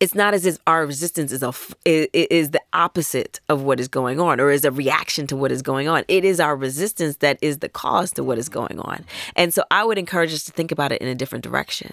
it's 0.00 0.14
not 0.14 0.34
as 0.34 0.46
if 0.46 0.58
our 0.66 0.86
resistance 0.86 1.32
is 1.32 1.42
a 1.42 1.52
is 1.86 2.50
the 2.50 2.60
opposite 2.72 3.40
of 3.48 3.62
what 3.62 3.80
is 3.80 3.88
going 3.88 4.20
on 4.20 4.40
or 4.40 4.50
is 4.50 4.64
a 4.64 4.70
reaction 4.70 5.26
to 5.28 5.36
what 5.36 5.52
is 5.52 5.62
going 5.62 5.88
on. 5.88 6.04
It 6.08 6.24
is 6.24 6.40
our 6.40 6.56
resistance 6.56 7.16
that 7.16 7.38
is 7.40 7.58
the 7.58 7.68
cause 7.68 8.12
to 8.12 8.24
what 8.24 8.38
is 8.38 8.48
going 8.48 8.80
on. 8.80 9.04
And 9.36 9.54
so 9.54 9.64
I 9.70 9.84
would 9.84 9.98
encourage 9.98 10.32
us 10.32 10.44
to 10.44 10.52
think 10.52 10.72
about 10.72 10.92
it 10.92 11.00
in 11.00 11.08
a 11.08 11.14
different 11.14 11.44
direction. 11.44 11.92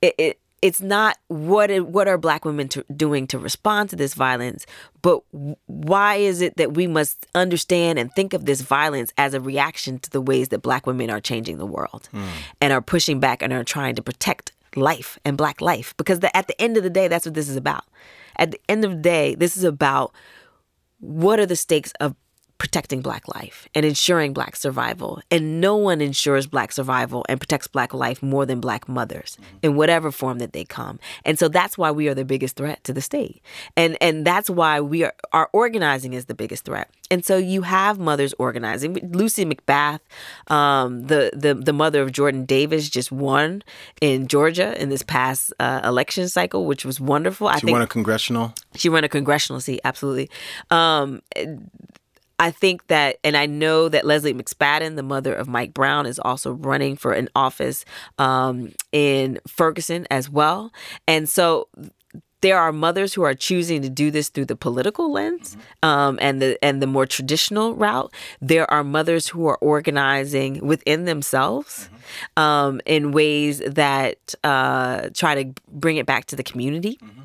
It, 0.00 0.14
it 0.18 0.38
it's 0.62 0.80
not 0.80 1.18
what 1.26 1.70
what 1.80 2.06
are 2.06 2.16
black 2.16 2.44
women 2.44 2.68
to, 2.68 2.84
doing 2.96 3.26
to 3.26 3.38
respond 3.38 3.90
to 3.90 3.96
this 3.96 4.14
violence, 4.14 4.64
but 5.02 5.22
why 5.66 6.14
is 6.14 6.40
it 6.40 6.56
that 6.56 6.74
we 6.74 6.86
must 6.86 7.26
understand 7.34 7.98
and 7.98 8.12
think 8.12 8.32
of 8.32 8.44
this 8.44 8.60
violence 8.60 9.12
as 9.18 9.34
a 9.34 9.40
reaction 9.40 9.98
to 9.98 10.10
the 10.10 10.20
ways 10.20 10.48
that 10.48 10.60
black 10.60 10.86
women 10.86 11.10
are 11.10 11.20
changing 11.20 11.58
the 11.58 11.66
world 11.66 12.08
mm. 12.12 12.24
and 12.60 12.72
are 12.72 12.80
pushing 12.80 13.18
back 13.18 13.42
and 13.42 13.52
are 13.52 13.64
trying 13.64 13.96
to 13.96 14.02
protect 14.02 14.52
life 14.76 15.18
and 15.24 15.36
black 15.36 15.60
life. 15.60 15.94
Because 15.96 16.20
the, 16.20 16.34
at 16.36 16.46
the 16.46 16.60
end 16.60 16.76
of 16.76 16.82
the 16.82 16.90
day 16.90 17.08
that's 17.08 17.26
what 17.26 17.34
this 17.34 17.48
is 17.48 17.56
about. 17.56 17.84
At 18.36 18.52
the 18.52 18.60
end 18.68 18.84
of 18.84 18.90
the 18.92 18.96
day 19.02 19.34
this 19.34 19.56
is 19.56 19.64
about 19.64 20.12
what 21.00 21.40
are 21.40 21.46
the 21.46 21.56
stakes 21.56 21.92
of 22.00 22.14
protecting 22.62 23.02
black 23.02 23.26
life 23.26 23.68
and 23.74 23.84
ensuring 23.84 24.32
black 24.32 24.54
survival. 24.54 25.20
And 25.32 25.60
no 25.60 25.74
one 25.76 26.00
ensures 26.00 26.46
black 26.46 26.70
survival 26.70 27.26
and 27.28 27.40
protects 27.40 27.66
black 27.66 27.92
life 27.92 28.22
more 28.22 28.46
than 28.46 28.60
black 28.60 28.88
mothers 28.88 29.36
mm-hmm. 29.36 29.56
in 29.64 29.74
whatever 29.74 30.12
form 30.12 30.38
that 30.38 30.52
they 30.52 30.64
come. 30.64 31.00
And 31.24 31.40
so 31.40 31.48
that's 31.48 31.76
why 31.76 31.90
we 31.90 32.06
are 32.06 32.14
the 32.14 32.24
biggest 32.24 32.54
threat 32.54 32.84
to 32.84 32.92
the 32.92 33.00
state. 33.00 33.42
And 33.76 33.98
and 34.00 34.24
that's 34.24 34.48
why 34.48 34.80
we 34.80 35.02
are 35.02 35.12
our 35.32 35.50
organizing 35.52 36.12
is 36.12 36.26
the 36.26 36.36
biggest 36.36 36.64
threat. 36.64 36.88
And 37.10 37.24
so 37.24 37.36
you 37.36 37.62
have 37.62 37.98
mothers 37.98 38.32
organizing. 38.38 38.94
Lucy 39.12 39.44
McBath, 39.44 39.98
um, 40.46 41.08
the, 41.08 41.32
the 41.34 41.54
the 41.54 41.72
mother 41.72 42.00
of 42.00 42.12
Jordan 42.12 42.44
Davis, 42.44 42.88
just 42.88 43.10
won 43.10 43.64
in 44.00 44.28
Georgia 44.28 44.80
in 44.80 44.88
this 44.88 45.02
past 45.02 45.52
uh, 45.58 45.80
election 45.82 46.28
cycle, 46.28 46.64
which 46.64 46.84
was 46.84 47.00
wonderful. 47.00 47.48
She 47.48 47.54
I 47.54 47.58
think 47.58 47.72
won 47.72 47.82
a 47.82 47.88
congressional. 47.88 48.54
She 48.76 48.88
won 48.88 49.02
a 49.02 49.08
congressional 49.08 49.60
seat, 49.60 49.80
absolutely. 49.82 50.30
Um, 50.70 51.22
I 52.42 52.50
think 52.50 52.88
that, 52.88 53.18
and 53.22 53.36
I 53.36 53.46
know 53.46 53.88
that 53.88 54.04
Leslie 54.04 54.34
McSpadden, 54.34 54.96
the 54.96 55.04
mother 55.04 55.32
of 55.32 55.46
Mike 55.46 55.72
Brown, 55.72 56.06
is 56.06 56.18
also 56.18 56.50
running 56.50 56.96
for 56.96 57.12
an 57.12 57.28
office 57.36 57.84
um, 58.18 58.72
in 58.90 59.38
Ferguson 59.46 60.08
as 60.10 60.28
well. 60.28 60.72
And 61.06 61.28
so 61.28 61.68
there 62.40 62.58
are 62.58 62.72
mothers 62.72 63.14
who 63.14 63.22
are 63.22 63.34
choosing 63.34 63.80
to 63.82 63.88
do 63.88 64.10
this 64.10 64.28
through 64.28 64.46
the 64.46 64.56
political 64.56 65.12
lens 65.12 65.56
um, 65.84 66.18
and 66.20 66.42
the 66.42 66.58
and 66.64 66.82
the 66.82 66.88
more 66.88 67.06
traditional 67.06 67.76
route. 67.76 68.12
There 68.40 68.68
are 68.68 68.82
mothers 68.82 69.28
who 69.28 69.46
are 69.46 69.58
organizing 69.58 70.66
within 70.66 71.04
themselves 71.04 71.88
um, 72.36 72.80
in 72.84 73.12
ways 73.12 73.60
that 73.60 74.34
uh, 74.42 75.10
try 75.14 75.44
to 75.44 75.54
bring 75.68 75.96
it 75.96 76.06
back 76.06 76.24
to 76.26 76.34
the 76.34 76.42
community. 76.42 76.98
Mm-hmm. 77.00 77.21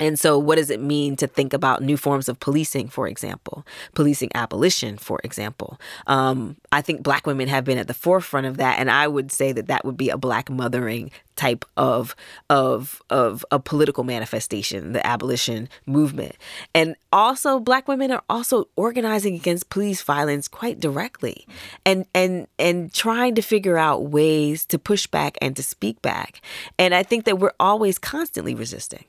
And 0.00 0.18
so, 0.18 0.38
what 0.38 0.56
does 0.56 0.70
it 0.70 0.80
mean 0.80 1.14
to 1.16 1.26
think 1.28 1.52
about 1.52 1.82
new 1.82 1.96
forms 1.96 2.28
of 2.28 2.40
policing, 2.40 2.88
for 2.88 3.06
example, 3.06 3.64
policing 3.94 4.30
abolition, 4.34 4.98
for 4.98 5.20
example? 5.22 5.80
Um, 6.08 6.56
I 6.72 6.82
think 6.82 7.02
Black 7.02 7.26
women 7.26 7.46
have 7.46 7.64
been 7.64 7.78
at 7.78 7.86
the 7.86 7.94
forefront 7.94 8.46
of 8.46 8.56
that, 8.56 8.80
and 8.80 8.90
I 8.90 9.06
would 9.06 9.30
say 9.30 9.52
that 9.52 9.68
that 9.68 9.84
would 9.84 9.96
be 9.96 10.10
a 10.10 10.16
Black 10.16 10.50
mothering 10.50 11.12
type 11.36 11.64
of 11.76 12.16
of 12.50 13.02
of 13.08 13.44
a 13.52 13.60
political 13.60 14.02
manifestation, 14.02 14.92
the 14.92 15.06
abolition 15.06 15.68
movement. 15.86 16.34
And 16.74 16.96
also, 17.12 17.60
Black 17.60 17.86
women 17.86 18.10
are 18.10 18.22
also 18.28 18.68
organizing 18.74 19.36
against 19.36 19.70
police 19.70 20.02
violence 20.02 20.48
quite 20.48 20.80
directly, 20.80 21.46
and 21.86 22.04
and 22.14 22.48
and 22.58 22.92
trying 22.92 23.36
to 23.36 23.42
figure 23.42 23.78
out 23.78 24.06
ways 24.06 24.66
to 24.66 24.78
push 24.78 25.06
back 25.06 25.38
and 25.40 25.54
to 25.54 25.62
speak 25.62 26.02
back. 26.02 26.40
And 26.80 26.96
I 26.96 27.04
think 27.04 27.26
that 27.26 27.38
we're 27.38 27.54
always 27.60 27.96
constantly 27.96 28.56
resisting 28.56 29.04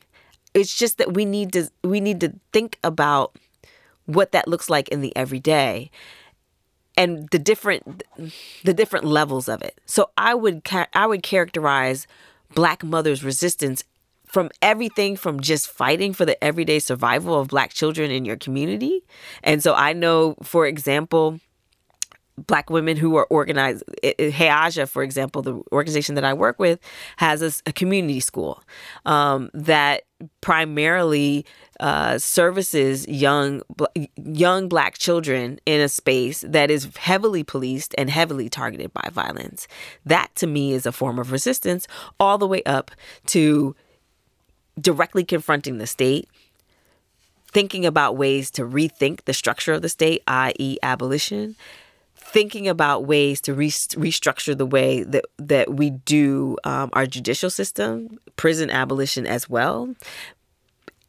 it's 0.56 0.76
just 0.76 0.98
that 0.98 1.14
we 1.14 1.26
need 1.26 1.54
to 1.54 1.70
we 1.84 2.00
need 2.00 2.20
to 2.22 2.34
think 2.52 2.80
about 2.84 3.36
what 4.08 4.32
that 4.32 4.48
looks 4.48 4.70
like 4.70 4.88
in 4.90 5.02
the 5.02 5.16
everyday 5.16 5.92
and 6.98 7.30
the 7.30 7.38
different 7.38 8.04
the 8.64 8.74
different 8.74 9.06
levels 9.06 9.48
of 9.48 9.62
it. 9.62 9.80
So 9.86 10.10
I 10.18 10.34
would 10.34 10.68
I 10.94 11.06
would 11.06 11.22
characterize 11.22 12.08
black 12.56 12.84
mothers 12.84 13.24
resistance 13.24 13.84
from 14.26 14.50
everything 14.62 15.16
from 15.16 15.40
just 15.40 15.68
fighting 15.68 16.14
for 16.14 16.26
the 16.26 16.42
everyday 16.44 16.80
survival 16.80 17.40
of 17.40 17.50
black 17.50 17.74
children 17.74 18.10
in 18.10 18.26
your 18.26 18.38
community. 18.38 19.04
And 19.44 19.62
so 19.62 19.76
I 19.76 19.94
know 19.94 20.36
for 20.42 20.66
example 20.66 21.40
black 22.38 22.70
women 22.70 22.98
who 22.98 23.16
are 23.16 23.26
organized. 23.30 23.84
Reaja, 24.04 24.88
for 24.88 25.04
example, 25.04 25.42
the 25.42 25.62
organization 25.72 26.16
that 26.16 26.24
I 26.24 26.34
work 26.34 26.60
with, 26.60 26.80
has 27.18 27.42
a, 27.42 27.52
a 27.70 27.74
community 27.74 28.20
school 28.20 28.64
um, 29.06 29.50
that 29.54 30.04
primarily 30.42 31.46
uh, 31.80 32.18
services 32.18 33.08
young 33.08 33.62
young 34.16 34.70
black 34.70 34.98
children 34.98 35.60
in 35.66 35.82
a 35.82 35.90
space 35.90 36.44
that 36.48 36.72
is 36.72 36.90
heavily 36.98 37.44
policed 37.44 37.94
and 37.98 38.10
heavily 38.10 38.50
targeted 38.50 38.94
by 38.94 39.10
violence. 39.12 39.68
That 40.06 40.34
to 40.36 40.48
me 40.48 40.74
is 40.74 40.86
a 40.86 40.92
form 40.92 41.20
of 41.20 41.32
resistance, 41.32 41.88
all 42.20 42.38
the 42.38 42.48
way 42.48 42.64
up 42.64 42.92
to 43.28 43.76
directly 44.80 45.24
confronting 45.24 45.78
the 45.78 45.88
state 45.88 46.28
thinking 47.56 47.86
about 47.86 48.18
ways 48.18 48.52
to 48.52 48.64
rethink 48.64 49.24
the 49.24 49.34
structure 49.34 49.72
of 49.72 49.82
the 49.82 49.88
state, 49.88 50.22
i.e., 50.28 50.78
abolition, 50.84 51.56
thinking 52.36 52.68
about 52.68 53.06
ways 53.06 53.40
to 53.40 53.54
re- 53.54 53.70
restructure 53.70 54.58
the 54.58 54.66
way 54.66 55.04
that 55.04 55.24
that 55.38 55.74
we 55.76 55.92
do 55.92 56.58
um, 56.66 56.90
our 56.92 57.06
judicial 57.06 57.50
system, 57.50 58.20
prison 58.36 58.70
abolition 58.70 59.26
as 59.26 59.50
well, 59.50 59.96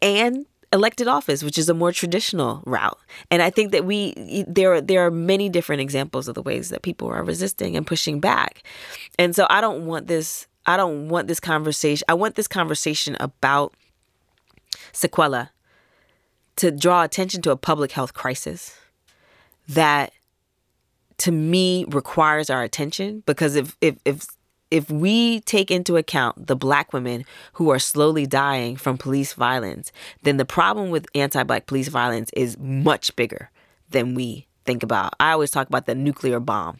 and 0.01 0.47
elected 0.73 1.09
office, 1.09 1.43
which 1.43 1.59
is 1.59 1.69
a 1.69 1.75
more 1.75 1.91
traditional 1.91 2.63
route. 2.65 2.97
And 3.29 3.43
I 3.43 3.51
think 3.51 3.73
that 3.73 3.85
we 3.85 4.45
there 4.47 4.81
there 4.81 5.05
are 5.05 5.11
many 5.11 5.49
different 5.49 5.83
examples 5.83 6.29
of 6.29 6.37
the 6.37 6.43
ways 6.43 6.69
that 6.69 6.83
people 6.83 7.09
are 7.09 7.25
resisting 7.25 7.77
and 7.77 7.85
pushing 7.85 8.21
back. 8.21 8.63
And 9.19 9.35
so 9.35 9.49
I 9.51 9.61
don't 9.61 9.85
want 9.85 10.07
this 10.07 10.47
I 10.65 10.77
don't 10.77 11.09
want 11.09 11.27
this 11.27 11.41
conversation. 11.41 12.05
I 12.09 12.15
want 12.15 12.37
this 12.37 12.47
conversation 12.47 13.17
about 13.19 13.75
sequela 14.93 15.49
to 16.55 16.71
draw 16.71 17.03
attention 17.03 17.43
to 17.43 17.51
a 17.51 17.57
public 17.57 17.91
health 17.91 18.15
crisis 18.15 18.79
that 19.69 20.13
to 21.19 21.33
me 21.33 21.85
requires 21.89 22.51
our 22.51 22.63
attention 22.63 23.23
because 23.27 23.57
if 23.57 23.77
if 23.81 23.97
if 24.05 24.27
if 24.71 24.91
we 24.91 25.41
take 25.41 25.71
into 25.71 25.97
account 25.97 26.49
the 26.49 26.57
black 26.57 26.93
women 26.93 27.25
who 27.55 27.71
are 27.71 27.79
slowly 27.79 28.27
dying 28.27 28.77
from 28.77 28.99
police 28.99 29.33
violence, 29.33 29.93
then 30.23 30.39
the 30.39 30.45
problem 30.45 30.91
with 30.91 31.07
anti-black 31.15 31.67
police 31.67 31.89
violence 31.89 32.31
is 32.35 32.59
much 32.59 33.15
bigger 33.15 33.51
than 33.91 34.15
we 34.15 34.47
think 34.65 34.83
about. 34.83 35.15
I 35.21 35.31
always 35.31 35.53
talk 35.53 35.69
about 35.69 35.87
the 35.87 35.95
nuclear 35.95 36.41
bomb. 36.41 36.79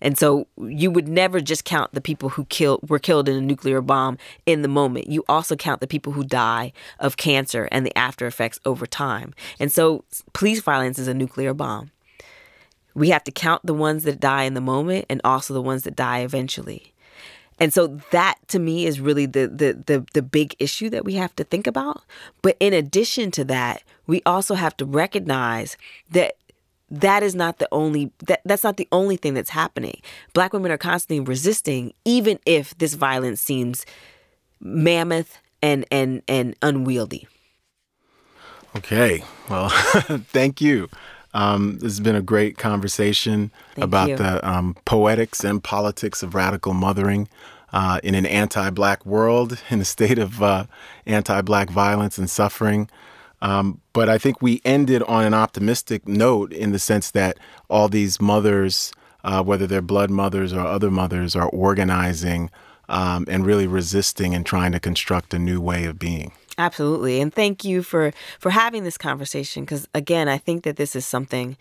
And 0.00 0.18
so 0.18 0.48
you 0.58 0.90
would 0.90 1.06
never 1.06 1.40
just 1.40 1.64
count 1.64 1.92
the 1.92 2.00
people 2.00 2.30
who 2.30 2.44
killed 2.46 2.90
were 2.90 2.98
killed 2.98 3.28
in 3.28 3.36
a 3.36 3.40
nuclear 3.40 3.80
bomb 3.80 4.18
in 4.44 4.62
the 4.62 4.68
moment. 4.68 5.08
You 5.08 5.24
also 5.28 5.54
count 5.54 5.80
the 5.80 5.86
people 5.86 6.12
who 6.12 6.24
die 6.24 6.72
of 6.98 7.16
cancer 7.16 7.68
and 7.70 7.86
the 7.86 7.96
after 7.96 8.26
effects 8.26 8.58
over 8.64 8.86
time. 8.86 9.32
And 9.60 9.70
so 9.70 10.04
police 10.32 10.60
violence 10.60 10.98
is 10.98 11.06
a 11.06 11.14
nuclear 11.14 11.54
bomb. 11.54 11.92
We 12.94 13.10
have 13.10 13.24
to 13.24 13.32
count 13.32 13.64
the 13.64 13.74
ones 13.74 14.04
that 14.04 14.20
die 14.20 14.44
in 14.44 14.54
the 14.54 14.60
moment 14.60 15.06
and 15.08 15.20
also 15.24 15.54
the 15.54 15.62
ones 15.62 15.84
that 15.84 15.96
die 15.96 16.20
eventually. 16.20 16.92
And 17.58 17.74
so 17.74 17.98
that 18.10 18.36
to 18.48 18.58
me 18.58 18.86
is 18.86 19.00
really 19.00 19.26
the, 19.26 19.46
the 19.46 19.74
the 19.86 20.06
the 20.14 20.22
big 20.22 20.56
issue 20.58 20.88
that 20.90 21.04
we 21.04 21.14
have 21.14 21.36
to 21.36 21.44
think 21.44 21.66
about. 21.66 22.02
But 22.40 22.56
in 22.58 22.72
addition 22.72 23.30
to 23.32 23.44
that, 23.44 23.82
we 24.06 24.22
also 24.24 24.54
have 24.54 24.76
to 24.78 24.86
recognize 24.86 25.76
that 26.10 26.36
that 26.90 27.22
is 27.22 27.34
not 27.34 27.58
the 27.58 27.68
only 27.70 28.12
that, 28.24 28.40
that's 28.46 28.64
not 28.64 28.78
the 28.78 28.88
only 28.92 29.16
thing 29.16 29.34
that's 29.34 29.50
happening. 29.50 30.00
Black 30.32 30.54
women 30.54 30.72
are 30.72 30.78
constantly 30.78 31.20
resisting, 31.20 31.92
even 32.06 32.38
if 32.46 32.76
this 32.78 32.94
violence 32.94 33.42
seems 33.42 33.84
mammoth 34.60 35.38
and 35.62 35.84
and 35.90 36.22
and 36.28 36.56
unwieldy. 36.62 37.28
Okay, 38.76 39.24
well, 39.48 39.68
thank 40.32 40.60
you. 40.60 40.88
Um, 41.32 41.74
this 41.74 41.92
has 41.92 42.00
been 42.00 42.16
a 42.16 42.22
great 42.22 42.58
conversation 42.58 43.50
Thank 43.74 43.84
about 43.84 44.08
you. 44.08 44.16
the 44.16 44.48
um, 44.48 44.76
poetics 44.84 45.44
and 45.44 45.62
politics 45.62 46.22
of 46.22 46.34
radical 46.34 46.74
mothering 46.74 47.28
uh, 47.72 48.00
in 48.02 48.14
an 48.14 48.26
anti-black 48.26 49.06
world, 49.06 49.60
in 49.70 49.80
a 49.80 49.84
state 49.84 50.18
of 50.18 50.42
uh, 50.42 50.64
anti-black 51.06 51.70
violence 51.70 52.18
and 52.18 52.28
suffering. 52.28 52.88
Um, 53.42 53.80
but 53.92 54.08
I 54.08 54.18
think 54.18 54.42
we 54.42 54.60
ended 54.64 55.02
on 55.04 55.24
an 55.24 55.34
optimistic 55.34 56.06
note 56.06 56.52
in 56.52 56.72
the 56.72 56.78
sense 56.78 57.10
that 57.12 57.38
all 57.68 57.88
these 57.88 58.20
mothers, 58.20 58.92
uh, 59.24 59.42
whether 59.42 59.66
they're 59.66 59.80
blood 59.80 60.10
mothers 60.10 60.52
or 60.52 60.60
other 60.60 60.90
mothers, 60.90 61.34
are 61.34 61.48
organizing 61.48 62.50
um, 62.88 63.24
and 63.28 63.46
really 63.46 63.66
resisting 63.66 64.34
and 64.34 64.44
trying 64.44 64.72
to 64.72 64.80
construct 64.80 65.32
a 65.32 65.38
new 65.38 65.60
way 65.60 65.84
of 65.84 65.98
being. 65.98 66.32
Absolutely. 66.60 67.22
And 67.22 67.32
thank 67.32 67.64
you 67.64 67.82
for 67.82 68.12
for 68.38 68.50
having 68.50 68.84
this 68.84 68.98
conversation 68.98 69.64
because 69.64 69.88
again, 69.94 70.28
I 70.28 70.36
think 70.36 70.64
that 70.64 70.76
this 70.76 70.94
is 70.94 71.06
something 71.06 71.56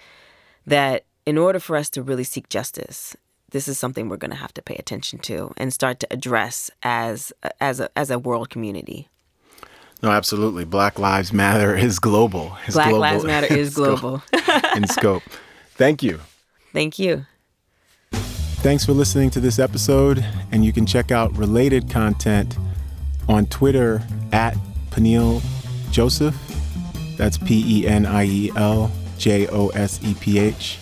that 0.68 1.06
in 1.26 1.38
order 1.38 1.58
for 1.58 1.78
us 1.78 1.90
to 1.92 2.02
really 2.02 2.26
seek 2.26 2.50
justice, 2.50 3.16
this 3.52 3.70
is 3.70 3.80
something 3.80 4.10
we're 4.10 4.18
going 4.18 4.32
to 4.32 4.38
have 4.38 4.54
to 4.56 4.62
pay 4.62 4.76
attention 4.76 5.20
to 5.20 5.54
and 5.56 5.74
start 5.74 6.02
to 6.02 6.08
address 6.12 6.70
as 6.84 7.32
as 7.62 7.80
a 7.80 7.90
as 7.98 8.12
a 8.12 8.20
world 8.20 8.50
community. 8.50 9.08
No, 10.04 10.12
absolutely. 10.12 10.66
Black 10.66 11.00
Lives 11.00 11.32
Matter 11.32 11.74
is 11.78 11.98
global. 12.00 12.58
It's 12.66 12.76
Black 12.76 12.90
global. 12.90 13.00
Lives 13.00 13.24
Matter 13.24 13.54
is 13.54 13.74
global. 13.82 14.22
in 14.76 14.86
scope. 14.88 15.24
Thank 15.76 16.04
you. 16.04 16.20
Thank 16.74 17.00
you. 17.00 17.26
Thanks 18.12 18.86
for 18.86 18.92
listening 18.92 19.30
to 19.30 19.40
this 19.40 19.60
episode, 19.60 20.26
and 20.52 20.66
you 20.66 20.74
can 20.74 20.86
check 20.86 21.10
out 21.10 21.34
related 21.38 21.90
content 21.90 22.58
on 23.30 23.46
Twitter 23.46 24.02
at 24.34 24.58
Peniel 24.92 25.42
Joseph. 25.92 26.36
That's 27.18 27.38
P 27.38 27.82
E 27.82 27.88
N 27.88 28.06
I 28.06 28.26
E 28.26 28.52
L 28.56 28.92
J 29.18 29.48
O 29.48 29.70
S 29.70 30.00
E 30.04 30.14
P 30.16 30.40
H. 30.40 30.80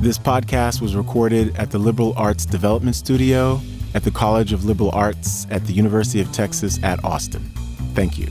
This 0.00 0.18
podcast 0.18 0.82
was 0.82 0.94
recorded 0.94 1.56
at 1.56 1.70
the 1.70 1.78
Liberal 1.78 2.12
Arts 2.16 2.44
Development 2.44 2.94
Studio 2.94 3.60
at 3.94 4.04
the 4.04 4.10
College 4.10 4.52
of 4.52 4.66
Liberal 4.66 4.90
Arts 4.90 5.46
at 5.50 5.66
the 5.66 5.72
University 5.72 6.20
of 6.20 6.30
Texas 6.32 6.78
at 6.82 7.02
Austin. 7.02 7.42
Thank 7.94 8.18
you. 8.18 8.28